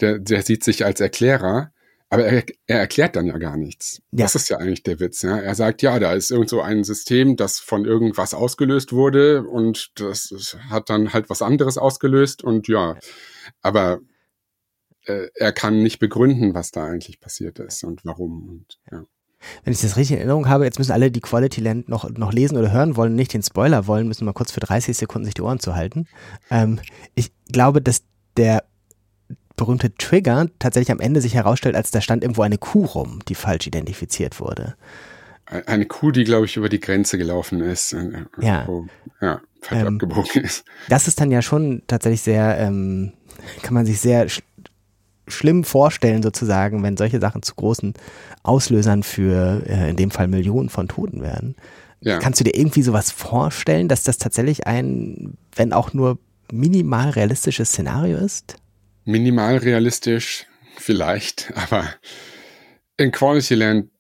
der, 0.01 0.19
der 0.19 0.43
sieht 0.43 0.65
sich 0.65 0.85
als 0.85 1.01
Erklärer. 1.01 1.73
Aber 2.13 2.25
er, 2.25 2.43
er 2.67 2.81
erklärt 2.81 3.15
dann 3.15 3.27
ja 3.27 3.39
gar 3.39 3.57
nichts. 3.57 4.03
Ja. 4.11 4.25
Das 4.25 4.35
ist 4.35 4.49
ja 4.49 4.57
eigentlich 4.57 4.83
der 4.83 4.99
Witz. 4.99 5.23
Ja? 5.23 5.39
Er 5.39 5.55
sagt, 5.55 5.81
ja, 5.81 6.01
da 6.01 6.13
ist 6.13 6.33
irgend 6.33 6.49
so 6.49 6.61
ein 6.61 6.83
System, 6.83 7.37
das 7.37 7.61
von 7.61 7.85
irgendwas 7.85 8.35
ausgelöst 8.35 8.93
wurde 8.93 9.45
und 9.45 9.93
das 9.95 10.57
hat 10.69 10.91
dann 10.91 11.13
halt 11.13 11.31
was 11.31 11.41
anderes 11.41 11.79
ausgelöst 11.79 12.43
und 12.43 12.67
ja. 12.67 12.97
Aber 13.63 14.01
äh, 15.07 15.29
er 15.35 15.53
kann 15.53 15.83
nicht 15.83 15.99
begründen, 15.99 16.55
was 16.55 16.71
da 16.71 16.85
eigentlich 16.87 17.21
passiert 17.21 17.59
ist 17.59 17.85
und 17.85 18.05
warum. 18.05 18.49
Und, 18.49 18.79
ja. 18.91 19.05
Wenn 19.65 19.73
ich 19.73 19.81
das 19.81 19.97
richtig 19.97 20.13
in 20.13 20.19
Erinnerung 20.19 20.49
habe, 20.49 20.65
jetzt 20.65 20.79
müssen 20.79 20.93
alle, 20.93 21.11
die 21.11 21.21
Quality 21.21 21.61
Land 21.63 21.89
noch, 21.89 22.09
noch 22.11 22.33
lesen 22.33 22.59
oder 22.59 22.73
hören 22.73 22.97
wollen, 22.97 23.15
nicht 23.15 23.33
den 23.33 23.43
Spoiler 23.43 23.87
wollen, 23.87 24.07
müssen 24.07 24.25
mal 24.25 24.33
kurz 24.33 24.53
für 24.53 24.61
30 24.61 24.97
Sekunden 24.97 25.25
sich 25.25 25.35
die 25.35 25.43
Ohren 25.43 25.61
zu 25.61 25.75
halten. 25.75 26.07
Ähm, 26.51 26.79
ich 27.15 27.33
glaube, 27.51 27.81
dass 27.81 28.03
der 28.37 28.65
berühmte 29.57 29.95
Trigger 29.95 30.49
tatsächlich 30.59 30.91
am 30.91 31.01
Ende 31.01 31.21
sich 31.21 31.35
herausstellt, 31.35 31.77
als 31.77 31.91
da 31.91 32.01
stand 32.01 32.23
irgendwo 32.23 32.43
eine 32.43 32.59
Kuh 32.59 32.85
rum, 32.85 33.21
die 33.29 33.35
falsch 33.35 33.67
identifiziert 33.67 34.41
wurde. 34.41 34.75
Eine 35.67 35.87
Kuh, 35.87 36.13
die, 36.13 36.25
glaube 36.25 36.47
ich, 36.47 36.57
über 36.57 36.69
die 36.69 36.81
Grenze 36.81 37.19
gelaufen 37.19 37.61
ist. 37.61 37.93
Äh, 37.93 38.25
ja. 38.41 38.67
Wo, 38.67 38.87
ja, 39.21 39.41
falsch 39.61 39.81
ähm, 39.81 39.95
abgebogen 39.95 40.43
ist. 40.43 40.65
Das 40.89 41.09
ist 41.09 41.21
dann 41.21 41.31
ja 41.31 41.43
schon 41.43 41.83
tatsächlich 41.87 42.23
sehr, 42.23 42.59
ähm, 42.59 43.13
kann 43.63 43.75
man 43.75 43.85
sich 43.85 44.01
sehr 44.01 44.29
schlimm 45.31 45.65
vorstellen, 45.65 46.23
sozusagen, 46.23 46.83
wenn 46.83 46.97
solche 46.97 47.21
Sachen 47.21 47.43
zu 47.43 47.55
großen 47.55 47.95
Auslösern 48.43 49.03
für 49.03 49.63
äh, 49.67 49.91
in 49.91 49.97
dem 49.97 50.11
Fall 50.11 50.29
Millionen 50.29 50.69
von 50.69 50.89
Toten 50.89 51.23
werden. 51.23 51.57
Ja. 52.01 52.19
Kannst 52.19 52.41
du 52.41 52.45
dir 52.45 52.55
irgendwie 52.55 52.83
sowas 52.83 53.11
vorstellen, 53.11 53.89
dass 53.89 54.03
das 54.05 54.19
tatsächlich 54.19 54.67
ein, 54.67 55.37
wenn 55.55 55.73
auch 55.73 55.93
nur 55.93 56.19
minimal 56.51 57.11
realistisches 57.11 57.71
Szenario 57.71 58.19
ist? 58.19 58.57
Minimal 59.05 59.59
realistisch 59.59 60.47
vielleicht, 60.77 61.53
aber 61.57 61.89
in 62.97 63.13
Quality 63.13 63.55
Land 63.55 63.91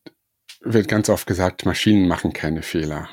wird 0.62 0.88
ganz 0.88 1.08
oft 1.08 1.26
gesagt, 1.26 1.64
Maschinen 1.64 2.06
machen 2.06 2.32
keine 2.32 2.62
Fehler. 2.62 3.08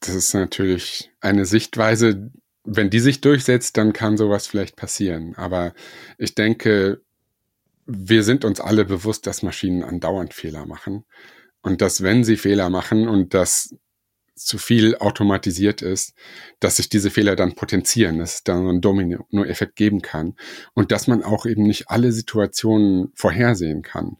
Das 0.00 0.14
ist 0.14 0.34
natürlich 0.34 1.10
eine 1.20 1.46
Sichtweise, 1.46 2.30
wenn 2.64 2.90
die 2.90 3.00
sich 3.00 3.20
durchsetzt, 3.20 3.76
dann 3.76 3.92
kann 3.92 4.16
sowas 4.16 4.46
vielleicht 4.46 4.76
passieren. 4.76 5.34
Aber 5.36 5.74
ich 6.18 6.34
denke, 6.34 7.00
wir 7.86 8.22
sind 8.22 8.44
uns 8.44 8.60
alle 8.60 8.84
bewusst, 8.84 9.26
dass 9.26 9.42
Maschinen 9.42 9.82
andauernd 9.82 10.34
Fehler 10.34 10.66
machen. 10.66 11.04
Und 11.62 11.80
dass 11.80 12.02
wenn 12.02 12.24
sie 12.24 12.36
Fehler 12.36 12.70
machen 12.70 13.08
und 13.08 13.34
das 13.34 13.76
zu 14.34 14.58
viel 14.58 14.96
automatisiert 14.96 15.82
ist, 15.82 16.14
dass 16.58 16.76
sich 16.76 16.88
diese 16.88 17.10
Fehler 17.10 17.36
dann 17.36 17.54
potenzieren, 17.54 18.18
dass 18.18 18.36
es 18.36 18.44
dann 18.44 18.66
einen 18.66 18.80
Domino-Effekt 18.80 19.76
geben 19.76 20.02
kann 20.02 20.34
und 20.74 20.90
dass 20.90 21.06
man 21.06 21.22
auch 21.22 21.46
eben 21.46 21.64
nicht 21.64 21.90
alle 21.90 22.12
Situationen 22.12 23.12
vorhersehen 23.14 23.82
kann. 23.82 24.16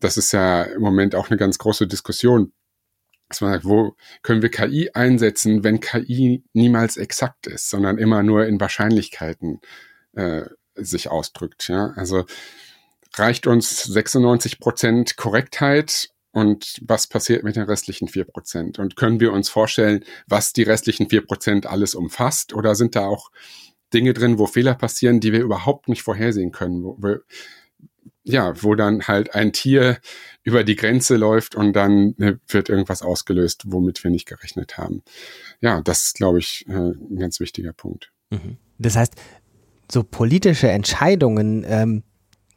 Das 0.00 0.16
ist 0.16 0.32
ja 0.32 0.64
im 0.64 0.82
Moment 0.82 1.14
auch 1.14 1.30
eine 1.30 1.38
ganz 1.38 1.58
große 1.58 1.86
Diskussion 1.86 2.52
dass 3.28 3.40
man 3.40 3.52
sagt, 3.52 3.64
wo 3.64 3.96
können 4.22 4.42
wir 4.42 4.50
KI 4.50 4.90
einsetzen, 4.92 5.64
wenn 5.64 5.80
KI 5.80 6.44
niemals 6.52 6.96
exakt 6.96 7.46
ist, 7.46 7.70
sondern 7.70 7.98
immer 7.98 8.22
nur 8.22 8.46
in 8.46 8.60
Wahrscheinlichkeiten 8.60 9.60
äh, 10.12 10.42
sich 10.74 11.08
ausdrückt. 11.08 11.68
Ja? 11.68 11.92
Also 11.96 12.24
reicht 13.14 13.46
uns 13.46 13.82
96 13.84 14.60
Prozent 14.60 15.16
Korrektheit 15.16 16.10
und 16.34 16.80
was 16.82 17.06
passiert 17.06 17.44
mit 17.44 17.54
den 17.54 17.62
restlichen 17.62 18.08
vier 18.08 18.24
Prozent? 18.24 18.80
Und 18.80 18.96
können 18.96 19.20
wir 19.20 19.32
uns 19.32 19.48
vorstellen, 19.48 20.04
was 20.26 20.52
die 20.52 20.64
restlichen 20.64 21.08
vier 21.08 21.24
Prozent 21.24 21.66
alles 21.66 21.94
umfasst? 21.94 22.52
Oder 22.54 22.74
sind 22.74 22.96
da 22.96 23.06
auch 23.06 23.30
Dinge 23.92 24.14
drin, 24.14 24.38
wo 24.38 24.46
Fehler 24.46 24.74
passieren, 24.74 25.20
die 25.20 25.32
wir 25.32 25.40
überhaupt 25.40 25.88
nicht 25.88 26.02
vorhersehen 26.02 26.50
können, 26.50 26.82
wo 26.82 26.96
wir 27.00 27.20
ja, 28.24 28.62
wo 28.62 28.74
dann 28.74 29.06
halt 29.06 29.34
ein 29.34 29.52
Tier 29.52 29.98
über 30.42 30.64
die 30.64 30.76
Grenze 30.76 31.16
läuft 31.16 31.54
und 31.54 31.74
dann 31.74 32.14
äh, 32.18 32.36
wird 32.48 32.68
irgendwas 32.68 33.02
ausgelöst, 33.02 33.64
womit 33.66 34.02
wir 34.02 34.10
nicht 34.10 34.26
gerechnet 34.26 34.78
haben. 34.78 35.02
Ja, 35.60 35.80
das 35.82 36.04
ist, 36.04 36.16
glaube 36.16 36.38
ich, 36.38 36.66
äh, 36.68 36.72
ein 36.72 37.18
ganz 37.18 37.38
wichtiger 37.38 37.72
Punkt. 37.72 38.12
Mhm. 38.30 38.56
Das 38.78 38.96
heißt, 38.96 39.14
so 39.90 40.02
politische 40.02 40.68
Entscheidungen 40.68 41.64
ähm, 41.66 42.02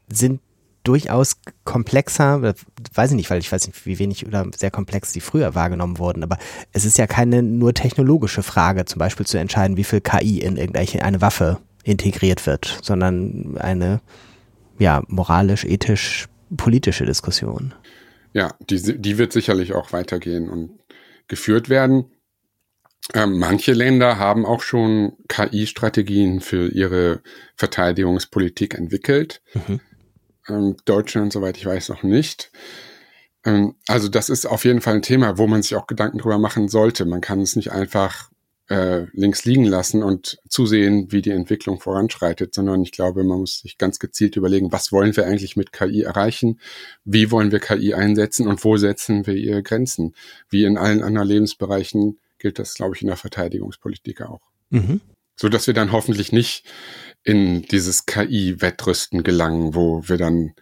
sind 0.07 0.41
durchaus 0.83 1.41
komplexer, 1.65 2.53
weiß 2.93 3.11
ich 3.11 3.17
nicht, 3.17 3.29
weil 3.29 3.39
ich 3.39 3.51
weiß 3.51 3.67
nicht, 3.67 3.85
wie 3.85 3.99
wenig 3.99 4.25
oder 4.25 4.45
sehr 4.55 4.71
komplex 4.71 5.11
die 5.11 5.19
früher 5.19 5.53
wahrgenommen 5.53 5.99
wurden, 5.99 6.23
aber 6.23 6.37
es 6.71 6.85
ist 6.85 6.97
ja 6.97 7.07
keine 7.07 7.43
nur 7.43 7.73
technologische 7.73 8.41
Frage, 8.41 8.85
zum 8.85 8.99
Beispiel 8.99 9.25
zu 9.25 9.37
entscheiden, 9.37 9.75
wie 9.75 9.83
viel 9.83 9.99
KI 9.99 10.39
in 10.39 10.55
irgendwelche 10.55 11.03
eine 11.03 11.19
Waffe 11.19 11.59
integriert 11.83 12.45
wird, 12.45 12.79
sondern 12.81 13.57
eine 13.57 13.99
ja, 14.79 15.03
moralisch, 15.07 15.65
ethisch, 15.65 16.27
politische 16.55 17.05
Diskussion. 17.05 17.73
Ja, 18.33 18.53
die, 18.69 18.99
die 18.99 19.17
wird 19.17 19.33
sicherlich 19.33 19.73
auch 19.73 19.93
weitergehen 19.93 20.49
und 20.49 20.79
geführt 21.27 21.69
werden. 21.69 22.11
Ähm, 23.13 23.39
manche 23.39 23.73
Länder 23.73 24.17
haben 24.17 24.45
auch 24.45 24.61
schon 24.61 25.13
KI-Strategien 25.27 26.41
für 26.41 26.67
ihre 26.67 27.21
Verteidigungspolitik 27.55 28.73
entwickelt. 28.73 29.41
Mhm. 29.53 29.79
Ähm, 30.49 30.75
Deutschland, 30.85 31.31
soweit 31.31 31.57
ich 31.57 31.65
weiß, 31.65 31.89
noch 31.89 32.03
nicht. 32.03 32.51
Ähm, 33.45 33.75
also 33.87 34.09
das 34.09 34.29
ist 34.29 34.45
auf 34.45 34.65
jeden 34.65 34.81
Fall 34.81 34.95
ein 34.95 35.01
Thema, 35.01 35.37
wo 35.37 35.47
man 35.47 35.61
sich 35.61 35.75
auch 35.75 35.87
Gedanken 35.87 36.17
drüber 36.17 36.37
machen 36.37 36.67
sollte. 36.67 37.05
Man 37.05 37.21
kann 37.21 37.41
es 37.41 37.55
nicht 37.55 37.71
einfach 37.71 38.29
äh, 38.69 39.05
links 39.13 39.45
liegen 39.45 39.63
lassen 39.63 40.03
und 40.03 40.39
zusehen, 40.49 41.11
wie 41.11 41.21
die 41.21 41.31
Entwicklung 41.31 41.79
voranschreitet, 41.79 42.53
sondern 42.53 42.81
ich 42.81 42.91
glaube, 42.91 43.23
man 43.23 43.39
muss 43.39 43.59
sich 43.59 43.77
ganz 43.77 43.99
gezielt 43.99 44.35
überlegen, 44.35 44.71
was 44.71 44.91
wollen 44.91 45.15
wir 45.15 45.25
eigentlich 45.25 45.55
mit 45.55 45.71
KI 45.71 46.03
erreichen, 46.03 46.59
wie 47.05 47.31
wollen 47.31 47.51
wir 47.51 47.59
KI 47.59 47.93
einsetzen 47.93 48.47
und 48.47 48.63
wo 48.63 48.77
setzen 48.77 49.25
wir 49.25 49.35
ihre 49.35 49.63
Grenzen. 49.63 50.15
Wie 50.49 50.65
in 50.65 50.77
allen 50.77 51.01
anderen 51.01 51.27
Lebensbereichen 51.27 52.19
gilt 52.39 52.59
das, 52.59 52.73
glaube 52.73 52.95
ich, 52.95 53.01
in 53.01 53.07
der 53.07 53.17
Verteidigungspolitik 53.17 54.21
auch. 54.21 54.41
Mhm. 54.69 55.01
So 55.35 55.49
dass 55.49 55.67
wir 55.67 55.73
dann 55.73 55.91
hoffentlich 55.91 56.31
nicht 56.31 56.65
in 57.23 57.61
dieses 57.61 58.05
KI-Wettrüsten 58.05 59.23
gelangen, 59.23 59.75
wo 59.75 60.07
wir 60.07 60.17
dann 60.17 60.53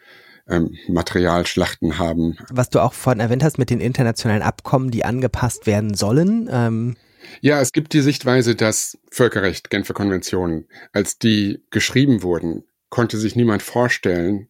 ähm, 0.47 0.75
Materialschlachten 0.87 1.97
haben. 1.97 2.37
Was 2.51 2.69
du 2.69 2.81
auch 2.81 2.93
vorhin 2.93 3.19
erwähnt 3.19 3.43
hast 3.43 3.57
mit 3.57 3.69
den 3.69 3.79
internationalen 3.79 4.43
Abkommen, 4.43 4.91
die 4.91 5.05
angepasst 5.05 5.65
werden 5.65 5.95
sollen. 5.95 6.47
Ähm 6.51 6.95
ja, 7.41 7.61
es 7.61 7.71
gibt 7.71 7.93
die 7.93 8.01
Sichtweise, 8.01 8.55
dass 8.55 8.97
Völkerrecht, 9.11 9.69
Genfer 9.69 9.93
Konventionen, 9.93 10.67
als 10.91 11.17
die 11.17 11.63
geschrieben 11.71 12.23
wurden, 12.23 12.63
konnte 12.89 13.17
sich 13.17 13.35
niemand 13.35 13.61
vorstellen, 13.61 14.49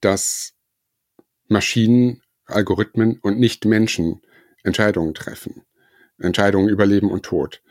dass 0.00 0.54
Maschinen, 1.48 2.22
Algorithmen 2.46 3.18
und 3.20 3.38
nicht 3.38 3.64
Menschen 3.64 4.20
Entscheidungen 4.62 5.14
treffen. 5.14 5.62
Entscheidungen 6.18 6.68
über 6.68 6.86
Leben 6.86 7.10
und 7.10 7.24
Tod. 7.24 7.62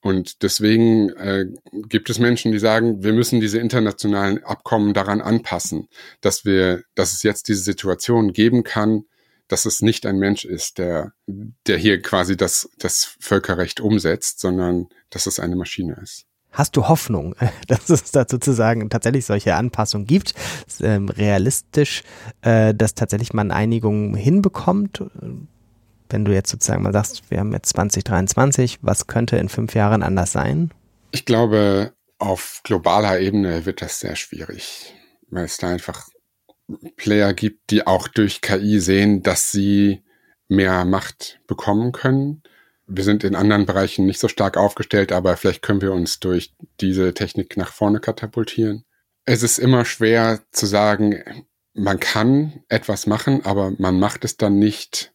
Und 0.00 0.42
deswegen 0.42 1.08
äh, 1.10 1.46
gibt 1.88 2.10
es 2.10 2.18
Menschen, 2.18 2.52
die 2.52 2.58
sagen, 2.58 3.02
wir 3.02 3.14
müssen 3.14 3.40
diese 3.40 3.58
internationalen 3.58 4.44
Abkommen 4.44 4.92
daran 4.92 5.22
anpassen, 5.22 5.88
dass 6.20 6.44
wir, 6.44 6.82
dass 6.94 7.14
es 7.14 7.22
jetzt 7.22 7.48
diese 7.48 7.62
Situation 7.62 8.32
geben 8.32 8.64
kann, 8.64 9.04
dass 9.48 9.64
es 9.66 9.82
nicht 9.82 10.06
ein 10.06 10.16
Mensch 10.16 10.44
ist, 10.44 10.78
der, 10.78 11.12
der 11.26 11.76
hier 11.78 12.00
quasi 12.00 12.36
das, 12.36 12.68
das 12.78 13.16
Völkerrecht 13.20 13.80
umsetzt, 13.80 14.40
sondern 14.40 14.88
dass 15.10 15.26
es 15.26 15.38
eine 15.38 15.56
Maschine 15.56 15.98
ist. 16.02 16.26
Hast 16.54 16.76
du 16.76 16.86
Hoffnung, 16.88 17.34
dass 17.68 17.90
es 17.90 18.12
da 18.12 18.24
sozusagen 18.28 18.88
tatsächlich 18.88 19.26
solche 19.26 19.54
Anpassungen 19.56 20.06
gibt? 20.06 20.34
Ähm, 20.80 21.08
realistisch, 21.08 22.02
äh, 22.42 22.74
dass 22.74 22.94
tatsächlich 22.94 23.32
man 23.32 23.50
Einigung 23.50 24.14
hinbekommt? 24.14 25.02
Wenn 26.08 26.24
du 26.24 26.32
jetzt 26.32 26.50
sozusagen 26.50 26.82
mal 26.82 26.92
sagst, 26.92 27.30
wir 27.30 27.40
haben 27.40 27.52
jetzt 27.52 27.70
2023, 27.70 28.78
was 28.82 29.08
könnte 29.08 29.36
in 29.36 29.48
fünf 29.48 29.74
Jahren 29.74 30.02
anders 30.02 30.32
sein? 30.32 30.70
Ich 31.10 31.24
glaube, 31.24 31.92
auf 32.18 32.60
globaler 32.62 33.18
Ebene 33.20 33.66
wird 33.66 33.82
das 33.82 34.00
sehr 34.00 34.14
schwierig, 34.14 34.94
weil 35.30 35.44
es 35.44 35.56
da 35.56 35.68
einfach 35.68 36.08
Player 36.96 37.34
gibt, 37.34 37.70
die 37.70 37.86
auch 37.86 38.08
durch 38.08 38.40
KI 38.40 38.80
sehen, 38.80 39.22
dass 39.22 39.50
sie 39.50 40.02
mehr 40.48 40.84
Macht 40.84 41.40
bekommen 41.46 41.92
können. 41.92 42.42
Wir 42.86 43.04
sind 43.04 43.24
in 43.24 43.34
anderen 43.34 43.66
Bereichen 43.66 44.06
nicht 44.06 44.20
so 44.20 44.28
stark 44.28 44.56
aufgestellt, 44.56 45.12
aber 45.12 45.36
vielleicht 45.36 45.62
können 45.62 45.80
wir 45.80 45.92
uns 45.92 46.20
durch 46.20 46.54
diese 46.80 47.14
Technik 47.14 47.56
nach 47.56 47.72
vorne 47.72 48.00
katapultieren. 48.00 48.84
Es 49.24 49.42
ist 49.42 49.58
immer 49.58 49.84
schwer 49.84 50.40
zu 50.52 50.66
sagen, 50.66 51.22
man 51.72 51.98
kann 51.98 52.60
etwas 52.68 53.06
machen, 53.06 53.44
aber 53.44 53.72
man 53.78 53.98
macht 53.98 54.24
es 54.24 54.36
dann 54.36 54.58
nicht 54.58 55.12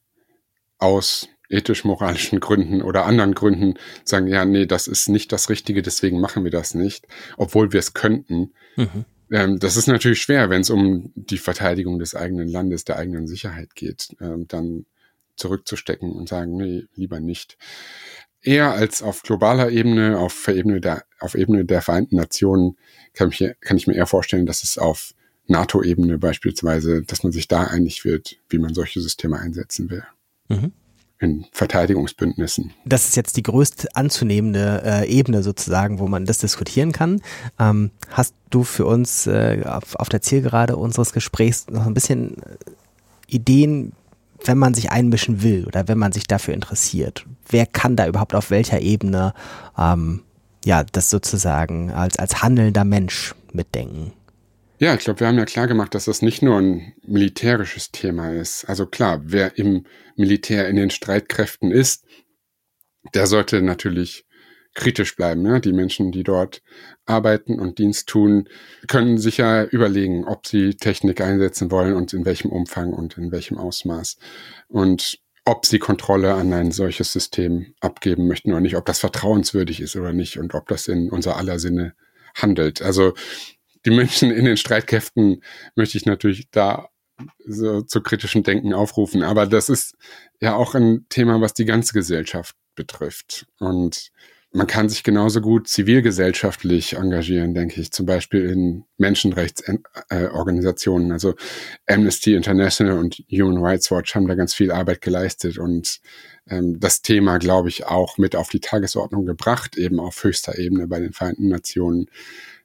aus 0.80 1.30
ethisch-moralischen 1.50 2.40
Gründen 2.40 2.82
oder 2.82 3.06
anderen 3.06 3.34
Gründen 3.34 3.76
sagen, 4.04 4.28
ja, 4.28 4.46
nee, 4.46 4.66
das 4.66 4.88
ist 4.88 5.10
nicht 5.10 5.32
das 5.32 5.50
Richtige, 5.50 5.82
deswegen 5.82 6.20
machen 6.20 6.44
wir 6.44 6.52
das 6.52 6.74
nicht, 6.76 7.08
obwohl 7.38 7.72
wir 7.74 7.80
es 7.80 7.94
könnten. 7.94 8.54
Mhm. 8.76 9.06
Ähm, 9.32 9.60
das 9.60 9.78
ist 9.78 9.88
natürlich 9.88 10.22
schwer, 10.22 10.50
wenn 10.50 10.62
es 10.62 10.70
um 10.70 11.12
die 11.16 11.38
Verteidigung 11.38 12.00
des 12.00 12.16
eigenen 12.16 12.48
Landes, 12.48 12.84
der 12.84 12.98
eigenen 12.98 13.28
Sicherheit 13.28 13.76
geht, 13.76 14.16
ähm, 14.20 14.48
dann 14.48 14.86
zurückzustecken 15.36 16.12
und 16.12 16.30
sagen, 16.30 16.56
nee, 16.58 16.86
lieber 16.96 17.20
nicht. 17.20 17.58
Eher 18.42 18.72
als 18.72 19.02
auf 19.02 19.24
globaler 19.24 19.70
Ebene, 19.70 20.18
auf 20.18 20.48
Ebene 20.48 20.80
der, 20.82 21.04
auf 21.20 21.36
Ebene 21.36 21.66
der 21.66 21.82
Vereinten 21.82 22.16
Nationen, 22.16 22.78
kann 23.14 23.30
ich, 23.30 23.44
kann 23.60 23.78
ich 23.78 23.88
mir 23.88 23.96
eher 23.96 24.06
vorstellen, 24.06 24.46
dass 24.46 24.64
es 24.64 24.78
auf 24.78 25.14
NATO-Ebene 25.48 26.18
beispielsweise, 26.18 27.04
dass 27.04 27.24
man 27.24 27.32
sich 27.32 27.48
da 27.48 27.66
einig 27.66 28.06
wird, 28.06 28.38
wie 28.50 28.60
man 28.60 28.74
solche 28.74 29.02
Systeme 29.02 29.40
einsetzen 29.40 29.90
will. 29.90 30.04
Mhm. 30.48 30.72
In 31.22 31.46
Verteidigungsbündnissen. 31.52 32.72
Das 32.86 33.10
ist 33.10 33.18
jetzt 33.18 33.36
die 33.36 33.44
größt 33.44 33.96
anzunehmende 33.96 34.82
äh, 34.86 35.10
Ebene 35.10 35.44
sozusagen, 35.44 36.00
wo 36.00 36.08
man 36.08 36.26
das 36.26 36.38
diskutieren 36.38 36.94
kann. 36.94 37.22
Ähm, 37.60 37.92
hast 38.10 38.34
du 38.50 38.64
für 38.64 38.86
uns 38.86 39.28
äh, 39.28 39.64
auf, 39.66 39.96
auf 39.96 40.08
der 40.08 40.22
Zielgerade 40.22 40.78
unseres 40.78 41.12
Gesprächs 41.12 41.68
noch 41.70 41.86
ein 41.86 41.94
bisschen 41.94 42.38
äh, 42.38 42.56
Ideen, 43.28 43.92
wenn 44.46 44.58
man 44.58 44.74
sich 44.74 44.92
einmischen 44.92 45.44
will 45.44 45.66
oder 45.66 45.90
wenn 45.90 45.98
man 45.98 46.14
sich 46.14 46.26
dafür 46.26 46.54
interessiert? 46.54 47.26
Wer 47.50 47.66
kann 47.66 47.98
da 47.98 48.08
überhaupt 48.08 48.34
auf 48.34 48.50
welcher 48.50 48.80
Ebene 48.80 49.34
ähm, 49.78 50.22
ja 50.64 50.86
das 50.86 51.10
sozusagen 51.10 51.92
als, 51.92 52.18
als 52.18 52.42
handelnder 52.42 52.86
Mensch 52.86 53.36
mitdenken? 53.52 54.14
Ja, 54.82 54.96
ich 54.96 55.02
glaube, 55.02 55.20
wir 55.20 55.28
haben 55.28 55.38
ja 55.38 55.44
klar 55.44 55.68
gemacht, 55.68 55.94
dass 55.94 56.06
das 56.06 56.22
nicht 56.22 56.42
nur 56.42 56.58
ein 56.58 56.94
militärisches 57.06 57.92
Thema 57.92 58.32
ist. 58.32 58.64
Also 58.64 58.86
klar, 58.86 59.20
wer 59.26 59.58
im 59.58 59.86
Militär 60.16 60.70
in 60.70 60.78
den 60.78 60.90
Streitkräften 60.90 61.70
ist, 61.72 62.06
der 63.14 63.28
sollte 63.28 63.62
natürlich 63.62 64.26
kritisch 64.76 65.18
bleiben. 65.18 65.46
Ja? 65.46 65.60
Die 65.60 65.74
Menschen, 65.74 66.14
die 66.14 66.24
dort 66.24 66.62
arbeiten 67.06 67.60
und 67.60 67.78
Dienst 67.78 68.08
tun, 68.08 68.48
können 68.88 69.18
sich 69.18 69.38
ja 69.38 69.66
überlegen, 69.66 70.24
ob 70.24 70.48
sie 70.48 70.76
Technik 70.76 71.20
einsetzen 71.20 71.72
wollen 71.72 71.94
und 71.94 72.14
in 72.14 72.24
welchem 72.24 72.50
Umfang 72.50 72.94
und 72.94 73.18
in 73.18 73.34
welchem 73.34 73.58
Ausmaß. 73.58 74.18
Und 74.70 75.20
ob 75.44 75.66
sie 75.66 75.80
Kontrolle 75.80 76.36
an 76.36 76.54
ein 76.54 76.72
solches 76.72 77.12
System 77.12 77.74
abgeben 77.82 78.30
möchten 78.30 78.52
oder 78.52 78.62
nicht, 78.62 78.78
ob 78.78 78.86
das 78.86 79.00
vertrauenswürdig 79.00 79.82
ist 79.82 79.98
oder 79.98 80.14
nicht 80.14 80.38
und 80.38 80.54
ob 80.54 80.70
das 80.70 80.88
in 80.88 81.10
unser 81.10 81.36
aller 81.36 81.60
Sinne 81.60 81.96
handelt. 82.36 82.82
Also 82.82 83.14
die 83.90 83.96
Menschen 83.96 84.32
in 84.32 84.46
den 84.46 84.58
Streitkräften 84.58 85.44
möchte 85.76 85.98
ich 85.98 86.06
natürlich 86.06 86.50
da 86.52 86.90
so 87.46 87.82
zu 87.82 88.02
kritischem 88.02 88.44
Denken 88.44 88.74
aufrufen. 88.74 89.24
Aber 89.24 89.46
das 89.46 89.70
ist 89.70 89.96
ja 90.40 90.56
auch 90.56 90.76
ein 90.76 91.06
Thema, 91.10 91.42
was 91.42 91.54
die 91.54 91.66
ganze 91.66 91.94
Gesellschaft 91.94 92.56
betrifft. 92.76 93.46
Und 93.60 94.12
man 94.52 94.66
kann 94.66 94.90
sich 94.90 95.04
genauso 95.04 95.42
gut 95.42 95.68
zivilgesellschaftlich 95.68 96.94
engagieren, 96.94 97.54
denke 97.54 97.80
ich, 97.80 97.92
zum 97.92 98.08
Beispiel 98.08 98.50
in 98.50 98.84
Menschenrechtsorganisationen. 98.98 101.12
Also 101.12 101.36
Amnesty 101.86 102.34
International 102.34 102.98
und 102.98 103.24
Human 103.32 103.64
Rights 103.64 103.92
Watch 103.92 104.16
haben 104.16 104.28
da 104.28 104.34
ganz 104.34 104.56
viel 104.56 104.72
Arbeit 104.72 105.02
geleistet 105.02 105.60
und 105.60 106.00
ähm, 106.48 106.80
das 106.80 107.04
Thema, 107.04 107.38
glaube 107.38 107.70
ich, 107.70 107.86
auch 107.86 108.18
mit 108.18 108.36
auf 108.36 108.50
die 108.50 108.60
Tagesordnung 108.60 109.28
gebracht, 109.28 109.78
eben 109.78 110.00
auf 110.00 110.24
höchster 110.24 110.58
Ebene 110.58 110.88
bei 110.88 111.00
den 111.00 111.14
Vereinten 111.14 111.50
Nationen. 111.50 112.08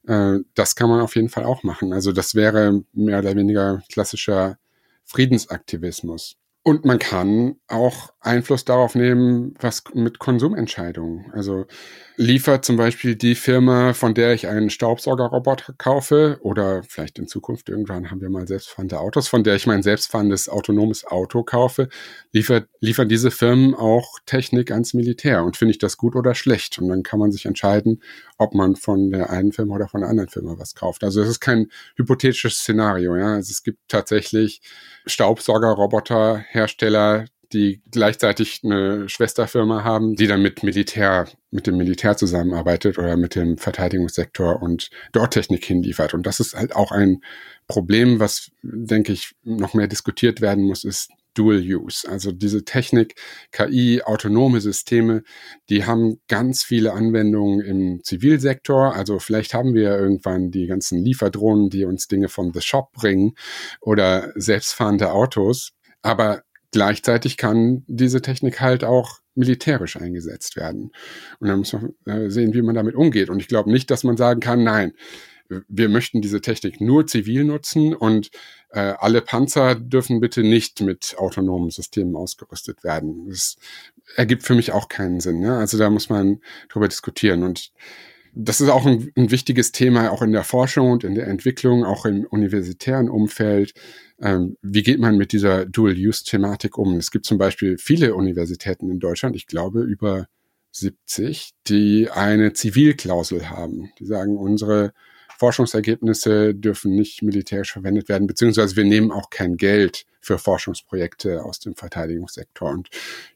Äh, 0.07 0.41
das 0.55 0.75
kann 0.77 0.89
man 0.91 1.01
auf 1.01 1.17
jeden 1.17 1.29
Fall 1.29 1.45
auch 1.45 1.63
machen. 1.63 1.93
Also 1.93 2.13
das 2.13 2.35
wäre 2.35 2.83
mehr 2.93 3.19
oder 3.21 3.35
weniger 3.37 3.83
klassischer 3.91 4.59
Friedensaktivismus. 5.05 6.37
Und 6.67 6.87
man 6.87 6.99
kann 6.99 7.57
auch 7.69 8.15
Einfluss 8.21 8.65
darauf 8.65 8.95
nehmen, 8.95 9.55
was 9.61 9.85
mit 9.93 10.19
Konsumentscheidungen. 10.19 11.31
Also 11.33 11.67
liefert 12.17 12.65
zum 12.65 12.79
Beispiel 12.79 13.17
die 13.17 13.35
Firma, 13.35 13.93
von 13.93 14.15
der 14.15 14.33
ich 14.33 14.47
einen 14.47 14.71
Staubsaugerroboter 14.71 15.75
kaufe, 15.77 16.39
oder 16.41 16.83
vielleicht 16.83 17.19
in 17.19 17.29
Zukunft 17.29 17.69
irgendwann 17.69 18.11
haben 18.11 18.23
wir 18.23 18.31
mal 18.31 18.49
selbstfahrende 18.49 18.99
Autos, 18.99 19.29
von 19.29 19.45
der 19.45 19.57
ich 19.57 19.67
mein 19.67 19.83
selbstfahrendes 19.83 20.49
autonomes 20.49 21.05
Auto 21.05 21.43
kaufe, 21.43 21.91
liefert, 22.33 22.67
liefern 22.81 23.11
diese 23.11 23.31
Firmen 23.31 23.75
auch 23.75 24.19
Technik 24.25 24.71
ans 24.71 24.95
Militär. 24.95 25.45
Und 25.45 25.59
finde 25.59 25.73
ich 25.73 25.79
das 25.79 25.99
gut 25.99 26.17
oder 26.17 26.35
schlecht? 26.35 26.79
Und 26.79 26.89
dann 26.89 27.03
kann 27.03 27.19
man 27.19 27.31
sich 27.31 27.45
entscheiden, 27.45 28.01
ob 28.39 28.55
man 28.55 28.75
von 28.77 29.11
der 29.11 29.29
einen 29.29 29.53
Firma 29.53 29.75
oder 29.75 29.89
von 29.89 30.01
der 30.01 30.09
anderen 30.09 30.31
Firma 30.31 30.55
was 30.57 30.75
kauft. 30.75 31.05
Also 31.05 31.21
es 31.21 31.29
ist 31.29 31.41
kein 31.41 31.67
hypothetisches 31.97 32.55
Szenario. 32.55 33.17
Ja? 33.17 33.35
Also 33.35 33.51
es 33.51 33.62
gibt 33.62 33.81
tatsächlich 33.89 34.62
Staubsaugerroboterhersteller, 36.55 37.27
die 37.53 37.83
gleichzeitig 37.91 38.63
eine 38.65 39.09
Schwesterfirma 39.09 39.85
haben, 39.85 40.17
die 40.17 40.27
dann 40.27 40.43
mit 40.43 40.63
Militär, 40.63 41.29
mit 41.51 41.67
dem 41.67 41.77
Militär 41.77 42.17
zusammenarbeitet 42.17 42.99
oder 42.99 43.17
mit 43.17 43.35
dem 43.35 43.59
Verteidigungssektor 43.59 44.61
und 44.61 44.91
dort 45.13 45.35
Technik 45.35 45.65
hinliefert. 45.65 46.15
Und 46.15 46.27
das 46.27 46.41
ist 46.41 46.55
halt 46.55 46.75
auch 46.75 46.91
ein 46.91 47.23
Problem, 47.69 48.19
was, 48.19 48.51
denke 48.63 49.13
ich, 49.13 49.35
noch 49.45 49.75
mehr 49.75 49.87
diskutiert 49.87 50.41
werden 50.41 50.65
muss, 50.65 50.85
ist 50.85 51.11
Dual 51.35 51.61
Use. 51.61 52.09
Also 52.09 52.33
diese 52.33 52.65
Technik, 52.65 53.15
KI, 53.53 54.03
autonome 54.03 54.61
Systeme, 54.61 55.23
die 55.69 55.85
haben 55.85 56.21
ganz 56.29 56.63
viele 56.63 56.93
Anwendungen 56.93 57.61
im 57.61 58.05
Zivilsektor. 58.05 58.95
Also 58.95 59.19
vielleicht 59.19 59.53
haben 59.53 59.75
wir 59.75 59.99
irgendwann 59.99 60.51
die 60.51 60.67
ganzen 60.67 61.05
Lieferdrohnen, 61.05 61.71
die 61.71 61.85
uns 61.85 62.09
Dinge 62.09 62.29
von 62.29 62.53
The 62.53 62.61
Shop 62.61 62.93
bringen 62.93 63.35
oder 63.81 64.33
selbstfahrende 64.37 65.13
Autos. 65.13 65.74
Aber 66.05 66.45
Gleichzeitig 66.75 67.37
kann 67.37 67.85
diese 67.87 68.21
Technik 68.21 68.61
halt 68.61 68.83
auch 68.83 69.21
militärisch 69.37 69.97
eingesetzt 69.97 70.57
werden. 70.57 70.91
Und 71.39 71.47
dann 71.47 71.61
muss 71.61 71.73
man 71.73 71.95
äh, 72.05 72.31
sehen, 72.31 72.53
wie 72.53 72.63
man 72.63 72.75
damit 72.75 72.97
umgeht. 72.97 73.31
Und 73.31 73.39
ich 73.39 73.47
glaube 73.47 73.71
nicht, 73.71 73.93
dass 73.93 74.03
man 74.03 74.17
sagen 74.17 74.41
kann, 74.41 74.65
nein, 74.65 74.93
wir 75.69 75.89
möchten 75.89 76.21
diese 76.21 76.41
Technik 76.41 76.81
nur 76.81 77.07
zivil 77.07 77.45
nutzen 77.45 77.95
und 77.95 78.33
äh, 78.71 78.95
alle 78.99 79.21
Panzer 79.21 79.77
dürfen 79.77 80.19
bitte 80.19 80.43
nicht 80.43 80.81
mit 80.81 81.15
autonomen 81.17 81.71
Systemen 81.71 82.17
ausgerüstet 82.17 82.83
werden. 82.83 83.29
Das 83.29 83.55
ergibt 84.17 84.43
für 84.43 84.57
mich 84.57 84.73
auch 84.73 84.89
keinen 84.89 85.21
Sinn. 85.21 85.39
Ne? 85.39 85.57
Also 85.57 85.79
da 85.79 85.91
muss 85.91 86.09
man 86.09 86.41
drüber 86.69 86.89
diskutieren. 86.89 87.45
Und 87.45 87.71
das 88.35 88.61
ist 88.61 88.68
auch 88.68 88.85
ein, 88.85 89.12
ein, 89.16 89.30
wichtiges 89.30 89.72
Thema, 89.72 90.11
auch 90.11 90.22
in 90.22 90.32
der 90.32 90.45
Forschung 90.45 90.91
und 90.91 91.05
in 91.05 91.14
der 91.14 91.28
Entwicklung, 91.28 91.85
auch 91.85 92.05
im 92.05 92.24
universitären 92.24 93.09
Umfeld. 93.09 93.74
Ähm, 94.20 94.57
wie 94.62 94.82
geht 94.82 94.99
man 94.99 95.16
mit 95.16 95.32
dieser 95.32 95.66
Dual-Use-Thematik 95.66 96.76
um? 96.76 96.97
Es 96.97 97.11
gibt 97.11 97.26
zum 97.26 97.39
Beispiel 97.39 97.78
viele 97.78 98.14
Universitäten 98.14 98.91
in 98.91 98.99
Deutschland, 98.99 99.37
ich 99.37 99.47
glaube 99.47 99.82
über 99.82 100.26
70, 100.72 101.51
die 101.68 102.11
eine 102.11 102.53
Zivilklausel 102.53 103.51
haben. 103.51 103.91
Die 104.01 104.07
sagen, 104.07 104.37
unsere 104.37 104.93
Forschungsergebnisse 105.39 106.55
dürfen 106.55 106.95
nicht 106.95 107.22
militärisch 107.22 107.72
verwendet 107.72 108.09
werden, 108.09 108.26
beziehungsweise 108.26 108.76
wir 108.76 108.85
nehmen 108.85 109.11
auch 109.11 109.30
kein 109.30 109.57
Geld 109.57 110.07
für 110.20 110.39
Forschungsprojekte 110.39 111.45
aus 111.45 111.61
dem 111.61 111.76
Verteidigungssektor. 111.76 112.70
Und 112.70 112.89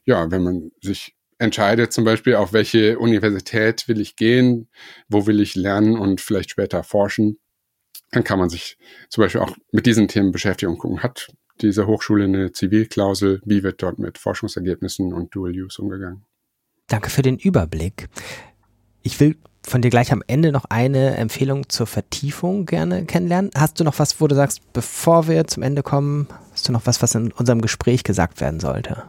ja, 0.05 0.29
wenn 0.31 0.43
man 0.43 0.71
sich 0.81 1.15
entscheide 1.39 1.89
zum 1.89 2.03
Beispiel, 2.03 2.35
auf 2.35 2.53
welche 2.53 2.99
Universität 2.99 3.87
will 3.87 3.99
ich 3.99 4.15
gehen, 4.15 4.69
wo 5.07 5.25
will 5.25 5.39
ich 5.39 5.55
lernen 5.55 5.97
und 5.97 6.21
vielleicht 6.21 6.51
später 6.51 6.83
forschen, 6.83 7.39
dann 8.11 8.23
kann 8.23 8.39
man 8.39 8.49
sich 8.49 8.77
zum 9.09 9.23
Beispiel 9.23 9.41
auch 9.41 9.55
mit 9.71 9.85
diesen 9.85 10.07
Themen 10.07 10.31
beschäftigen 10.31 10.73
und 10.73 10.77
gucken, 10.77 11.01
hat 11.01 11.29
diese 11.61 11.87
Hochschule 11.87 12.25
eine 12.25 12.51
Zivilklausel, 12.51 13.41
wie 13.45 13.63
wird 13.63 13.81
dort 13.81 13.99
mit 13.99 14.17
Forschungsergebnissen 14.17 15.13
und 15.13 15.33
Dual 15.33 15.51
Use 15.51 15.81
umgegangen. 15.81 16.25
Danke 16.87 17.09
für 17.09 17.21
den 17.21 17.37
Überblick. 17.37 18.09
Ich 19.01 19.19
will 19.19 19.37
von 19.65 19.81
dir 19.81 19.89
gleich 19.89 20.11
am 20.11 20.23
Ende 20.25 20.51
noch 20.51 20.65
eine 20.65 21.15
Empfehlung 21.17 21.69
zur 21.69 21.85
Vertiefung 21.85 22.65
gerne 22.65 23.05
kennenlernen. 23.05 23.51
Hast 23.55 23.79
du 23.79 23.83
noch 23.83 23.99
was, 23.99 24.19
wo 24.19 24.27
du 24.27 24.35
sagst, 24.35 24.73
bevor 24.73 25.27
wir 25.27 25.47
zum 25.47 25.63
Ende 25.63 25.83
kommen, 25.83 26.27
hast 26.51 26.67
du 26.67 26.71
noch 26.71 26.85
was, 26.85 27.01
was 27.01 27.15
in 27.15 27.31
unserem 27.31 27.61
Gespräch 27.61 28.03
gesagt 28.03 28.41
werden 28.41 28.59
sollte? 28.59 29.03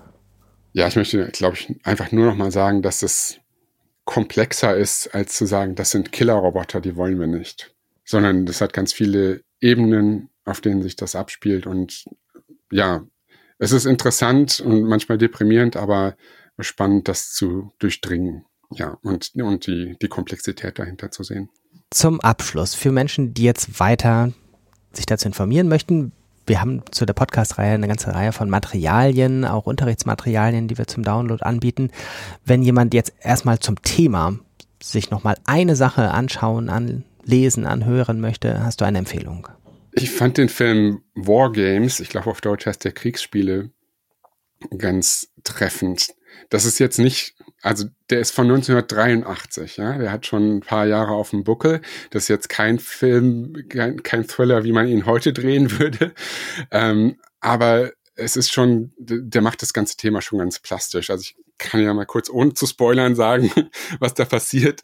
Ja, 0.73 0.87
ich 0.87 0.97
möchte, 0.97 1.27
glaube 1.33 1.57
ich, 1.57 1.75
einfach 1.85 2.13
nur 2.13 2.27
noch 2.27 2.37
mal 2.37 2.53
sagen, 2.53 2.83
dass 2.83 3.03
es 3.03 3.41
komplexer 4.05 4.77
ist, 4.77 5.15
als 5.15 5.37
zu 5.37 5.47
sagen, 5.47 5.75
das 5.75 5.91
sind 5.91 6.13
Killerroboter, 6.13 6.81
die 6.81 6.97
wollen 6.97 7.19
wir 7.19 7.27
nicht. 7.27 7.75
Sondern 8.05 8.47
das 8.47 8.61
hat 8.61 8.73
ganz 8.73 8.93
viele 8.93 9.43
Ebenen, 9.61 10.31
auf 10.45 10.61
denen 10.61 10.83
sich 10.83 10.97
das 10.97 11.15
abspielt. 11.15 11.67
Und 11.67 12.05
ja, 12.71 13.05
es 13.59 13.73
ist 13.73 13.85
interessant 13.85 14.61
und 14.61 14.85
manchmal 14.85 15.19
deprimierend, 15.19 15.77
aber 15.77 16.17
spannend, 16.59 17.09
das 17.09 17.33
zu 17.33 17.73
durchdringen. 17.79 18.45
Ja, 18.73 18.99
und, 19.03 19.33
und 19.35 19.67
die, 19.67 19.97
die 20.01 20.09
Komplexität 20.09 20.79
dahinter 20.79 21.11
zu 21.11 21.25
sehen. 21.25 21.51
Zum 21.91 22.21
Abschluss, 22.21 22.75
für 22.75 22.93
Menschen, 22.93 23.35
die 23.35 23.43
jetzt 23.43 23.81
weiter 23.81 24.33
sich 24.93 25.07
dazu 25.07 25.27
informieren 25.27 25.69
möchten, 25.69 26.13
wir 26.51 26.61
haben 26.61 26.83
zu 26.91 27.07
der 27.07 27.13
Podcast-Reihe 27.13 27.75
eine 27.75 27.87
ganze 27.87 28.13
Reihe 28.13 28.33
von 28.33 28.51
Materialien, 28.51 29.45
auch 29.45 29.67
Unterrichtsmaterialien, 29.67 30.67
die 30.67 30.79
wir 30.79 30.89
zum 30.89 31.05
Download 31.05 31.45
anbieten. 31.45 31.93
Wenn 32.45 32.61
jemand 32.63 32.93
jetzt 32.93 33.13
erstmal 33.21 33.61
zum 33.61 33.81
Thema 33.83 34.37
sich 34.83 35.13
nochmal 35.13 35.37
eine 35.45 35.77
Sache 35.77 36.11
anschauen, 36.11 36.69
anlesen, 36.69 37.67
anhören 37.67 38.21
möchte, 38.21 38.65
hast 38.65 38.81
du 38.81 38.85
eine 38.85 38.99
Empfehlung? 38.99 39.47
Ich 39.93 40.11
fand 40.11 40.39
den 40.39 40.49
Film 40.49 41.03
War 41.15 41.53
Games, 41.53 42.01
ich 42.01 42.09
glaube 42.09 42.29
auf 42.29 42.41
Deutsch 42.41 42.67
heißt 42.67 42.85
der 42.85 42.93
Kriegsspiele, 42.93 43.71
ganz 44.77 45.29
treffend. 45.45 46.09
Das 46.51 46.65
ist 46.65 46.79
jetzt 46.79 46.99
nicht, 46.99 47.35
also 47.63 47.87
der 48.11 48.21
ist 48.21 48.33
von 48.33 48.47
1983, 48.47 49.79
ja, 49.79 49.97
der 49.97 50.13
hat 50.13 50.27
schon 50.27 50.57
ein 50.57 50.61
paar 50.61 50.87
Jahre 50.87 51.13
auf 51.13 51.31
dem 51.31 51.45
Buckel. 51.45 51.81
Das 52.11 52.25
ist 52.25 52.29
jetzt 52.29 52.49
kein 52.49 52.79
Film, 52.79 53.67
kein, 53.69 54.03
kein 54.03 54.27
Thriller, 54.27 54.65
wie 54.65 54.73
man 54.73 54.89
ihn 54.89 55.07
heute 55.07 55.33
drehen 55.33 55.79
würde. 55.79 56.13
Ähm, 56.71 57.17
aber 57.41 57.93
es 58.17 58.37
ist 58.37 58.53
schon, 58.53 58.93
der 58.99 59.43
macht 59.43 59.63
das 59.63 59.73
ganze 59.73 59.97
Thema 59.97 60.21
schon 60.21 60.41
ganz 60.41 60.59
plastisch. 60.59 61.09
Also 61.11 61.23
ich 61.23 61.37
kann 61.57 61.83
ja 61.83 61.95
mal 61.95 62.07
kurz 62.07 62.29
ohne 62.29 62.55
zu 62.55 62.67
spoilern 62.67 63.15
sagen, 63.15 63.51
was 64.01 64.15
da 64.15 64.25
passiert. 64.25 64.83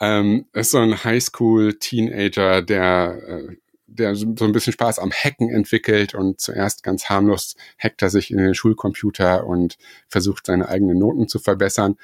Ähm, 0.00 0.46
ist 0.52 0.70
so 0.70 0.78
ein 0.78 1.02
Highschool-Teenager, 1.02 2.62
der 2.62 3.18
äh, 3.26 3.56
der 3.88 4.14
so 4.14 4.26
ein 4.26 4.52
bisschen 4.52 4.74
Spaß 4.74 4.98
am 4.98 5.10
Hacken 5.10 5.48
entwickelt 5.48 6.14
und 6.14 6.40
zuerst 6.40 6.82
ganz 6.82 7.08
harmlos 7.08 7.56
hackt 7.78 8.02
er 8.02 8.10
sich 8.10 8.30
in 8.30 8.36
den 8.36 8.54
Schulcomputer 8.54 9.46
und 9.46 9.78
versucht 10.08 10.46
seine 10.46 10.68
eigenen 10.68 10.98
Noten 10.98 11.26
zu 11.26 11.38
verbessern. 11.38 11.96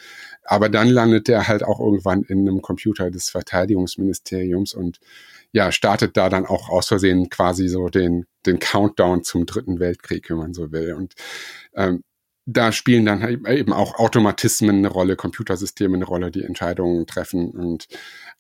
Aber 0.45 0.69
dann 0.69 0.89
landet 0.89 1.29
er 1.29 1.47
halt 1.47 1.63
auch 1.63 1.81
irgendwann 1.81 2.23
in 2.23 2.49
einem 2.49 2.63
Computer 2.63 3.11
des 3.11 3.29
Verteidigungsministeriums 3.29 4.73
und 4.75 4.99
ja, 5.53 5.71
startet 5.71 6.17
da 6.17 6.29
dann 6.29 6.47
auch 6.47 6.69
aus 6.71 6.89
Versehen 6.89 7.29
quasi 7.29 7.69
so 7.69 7.89
den, 7.89 8.27
den 8.47 8.59
Countdown 8.59 9.23
zum 9.23 9.47
Dritten 9.47 9.79
Weltkrieg, 9.79 10.29
wenn 10.31 10.39
man 10.39 10.55
so 10.55 10.73
will. 10.73 10.95
Und 10.95 11.15
ähm, 11.75 12.03
da 12.47 12.73
spielen 12.73 13.07
dann 13.07 13.45
eben 13.47 13.73
auch 13.73 13.95
Automatismen 13.99 14.79
eine 14.79 14.89
Rolle, 14.89 15.17
Computersysteme 15.17 15.97
eine 15.97 16.05
Rolle, 16.05 16.31
die 16.31 16.43
Entscheidungen 16.43 17.07
treffen 17.07 17.51
und 17.51 17.87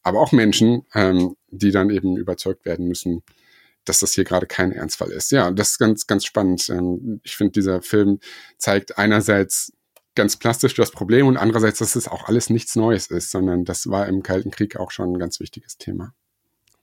aber 0.05 0.20
auch 0.20 0.32
Menschen, 0.32 0.86
ähm, 0.94 1.36
die 1.50 1.72
dann 1.72 1.90
eben 1.90 2.16
überzeugt 2.16 2.64
werden 2.64 2.86
müssen, 2.86 3.22
dass 3.84 3.98
das 3.98 4.12
hier 4.12 4.24
gerade 4.24 4.46
kein 4.46 4.72
Ernstfall 4.72 5.11
ist. 5.11 5.32
Ja, 5.32 5.50
das 5.50 5.72
ist 5.72 5.78
ganz, 5.78 6.07
ganz 6.07 6.24
spannend. 6.24 6.68
Ähm, 6.68 7.20
ich 7.24 7.36
finde, 7.36 7.52
dieser 7.52 7.82
Film 7.82 8.20
zeigt 8.59 8.98
einerseits 8.98 9.72
ganz 10.14 10.36
plastisch 10.36 10.74
das 10.74 10.90
Problem 10.90 11.26
und 11.26 11.36
andererseits, 11.36 11.78
dass 11.78 11.96
es 11.96 12.07
auch 12.07 12.28
alles 12.28 12.50
nichts 12.50 12.76
Neues 12.76 13.09
ist, 13.09 13.30
sondern 13.30 13.64
das 13.64 13.88
war 13.88 14.07
im 14.07 14.22
Kalten 14.22 14.50
Krieg 14.50 14.76
auch 14.76 14.90
schon 14.90 15.12
ein 15.12 15.18
ganz 15.18 15.40
wichtiges 15.40 15.76
Thema. 15.76 16.14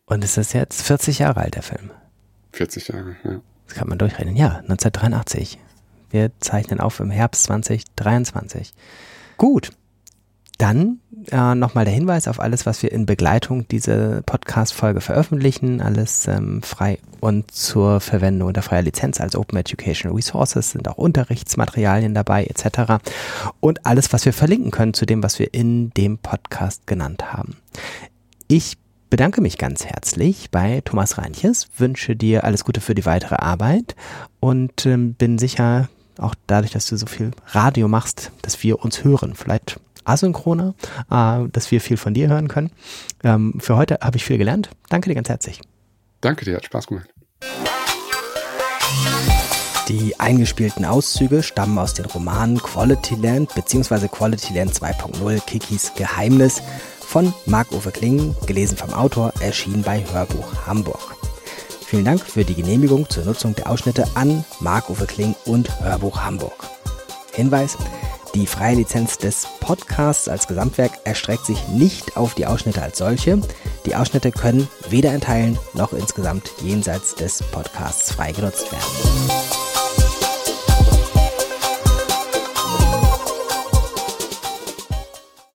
Und 0.06 0.24
ist 0.24 0.38
das 0.38 0.52
jetzt 0.54 0.82
40 0.82 1.20
Jahre 1.20 1.40
alt, 1.42 1.56
der 1.56 1.64
Film? 1.64 1.92
40 2.52 2.90
Jahre, 2.90 3.16
ja. 3.24 3.42
Das 3.68 3.76
kann 3.76 3.88
man 3.88 3.98
durchrechnen. 3.98 4.36
Ja, 4.36 4.58
1983. 4.58 5.58
Wir 6.10 6.32
zeichnen 6.42 6.82
auf 6.82 7.00
im 7.00 7.10
Herbst 7.10 7.44
2023. 7.44 8.74
Gut. 9.38 9.72
Dann 10.62 11.00
äh, 11.32 11.56
nochmal 11.56 11.86
der 11.86 11.94
Hinweis 11.96 12.28
auf 12.28 12.40
alles, 12.40 12.68
was 12.68 12.84
wir 12.84 12.92
in 12.92 13.08
Begleitung 13.08 13.68
dieser 13.68 14.22
Podcast-Folge 14.22 15.02
veröffentlichen. 15.02 15.82
Alles 15.82 16.28
ähm, 16.28 16.62
frei 16.62 17.00
und 17.20 17.50
zur 17.50 18.00
Verwendung 18.00 18.50
unter 18.50 18.62
freier 18.62 18.84
Lizenz 18.84 19.20
als 19.20 19.36
Open 19.36 19.58
Educational 19.58 20.16
Resources 20.16 20.70
sind 20.70 20.88
auch 20.88 21.00
Unterrichtsmaterialien 21.00 22.14
dabei 22.14 22.46
etc. 22.46 23.04
Und 23.60 23.88
alles, 23.88 24.14
was 24.14 24.24
wir 24.26 24.34
verlinken 24.34 24.70
können 24.70 24.94
zu 24.94 25.08
dem, 25.08 25.24
was 25.24 25.40
wir 25.40 25.52
in 25.52 25.90
dem 25.98 26.20
Podcast 26.20 26.86
genannt 26.86 27.34
haben. 27.34 27.58
Ich 28.48 28.78
bedanke 29.10 29.42
mich 29.42 29.58
ganz 29.58 29.88
herzlich 29.88 30.52
bei 30.52 30.82
Thomas 30.86 31.18
Reinches, 31.18 31.70
wünsche 31.76 32.16
dir 32.16 32.44
alles 32.44 32.66
Gute 32.66 32.82
für 32.82 32.94
die 32.94 33.08
weitere 33.08 33.38
Arbeit 33.38 33.96
und 34.40 34.86
ähm, 34.86 35.16
bin 35.16 35.40
sicher, 35.40 35.90
auch 36.20 36.36
dadurch, 36.46 36.72
dass 36.72 36.86
du 36.86 36.98
so 36.98 37.08
viel 37.08 37.32
Radio 37.48 37.88
machst, 37.88 38.32
dass 38.44 38.62
wir 38.62 38.84
uns 38.84 39.04
hören. 39.04 39.34
Vielleicht 39.34 39.80
asynchroner, 40.04 40.74
äh, 41.10 41.48
dass 41.52 41.72
wir 41.72 41.82
viel 41.82 41.98
von 41.98 42.14
dir 42.14 42.30
hören 42.30 42.48
können. 42.48 42.72
Ähm, 43.24 43.56
für 43.60 43.76
heute 43.76 44.00
habe 44.02 44.18
ich 44.18 44.26
viel 44.26 44.38
gelernt. 44.38 44.70
Danke 44.90 45.10
dir 45.10 45.16
ganz 45.16 45.30
herzlich. 45.30 45.62
Danke 46.22 46.46
dir, 46.46 46.56
hat 46.56 46.66
Spaß 46.66 46.88
gemacht. 46.88 47.10
Die 49.88 50.18
eingespielten 50.20 50.86
Auszüge 50.86 51.44
stammen 51.44 51.78
aus 51.78 51.94
den 51.94 52.06
Romanen 52.06 52.60
Quality 52.60 53.16
Land 53.16 53.54
bzw. 53.56 54.08
Quality 54.08 54.54
Land 54.54 54.74
2.0 54.74 55.42
Kikis 55.46 55.92
Geheimnis 55.96 56.62
von 57.02 57.34
Marc-Uwe 57.46 57.92
Kling, 57.92 58.34
gelesen 58.46 58.78
vom 58.78 58.94
Autor, 58.94 59.34
erschienen 59.42 59.82
bei 59.82 60.02
Hörbuch 60.14 60.66
Hamburg. 60.66 61.18
Vielen 61.86 62.06
Dank 62.06 62.22
für 62.22 62.46
die 62.46 62.56
Genehmigung 62.56 63.10
zur 63.10 63.26
Nutzung 63.26 63.54
der 63.54 63.70
Ausschnitte 63.70 64.06
an 64.14 64.46
Marc-Uwe 64.62 65.08
Kling 65.08 65.36
und 65.46 65.82
Hörbuch 65.82 66.22
Hamburg. 66.22 66.70
Hinweis, 67.34 67.78
die 68.34 68.48
freie 68.48 68.76
Lizenz 68.76 69.18
des 69.18 69.48
Podcasts 69.60 70.30
als 70.30 70.48
Gesamtwerk 70.48 70.92
erstreckt 71.04 71.46
sich 71.46 71.68
nicht 71.68 72.16
auf 72.16 72.34
die 72.34 72.46
Ausschnitte 72.46 72.82
als 72.82 72.98
solche. 72.98 73.42
Die 73.86 73.96
Ausschnitte 73.96 74.32
können 74.32 74.68
weder 74.90 75.14
in 75.14 75.22
Teilen 75.22 75.58
noch 75.74 75.94
insgesamt 75.94 76.52
jenseits 76.62 77.16
des 77.16 77.44
Podcasts 77.52 78.12
frei 78.14 78.32
genutzt 78.32 78.72
werden. 78.72 79.71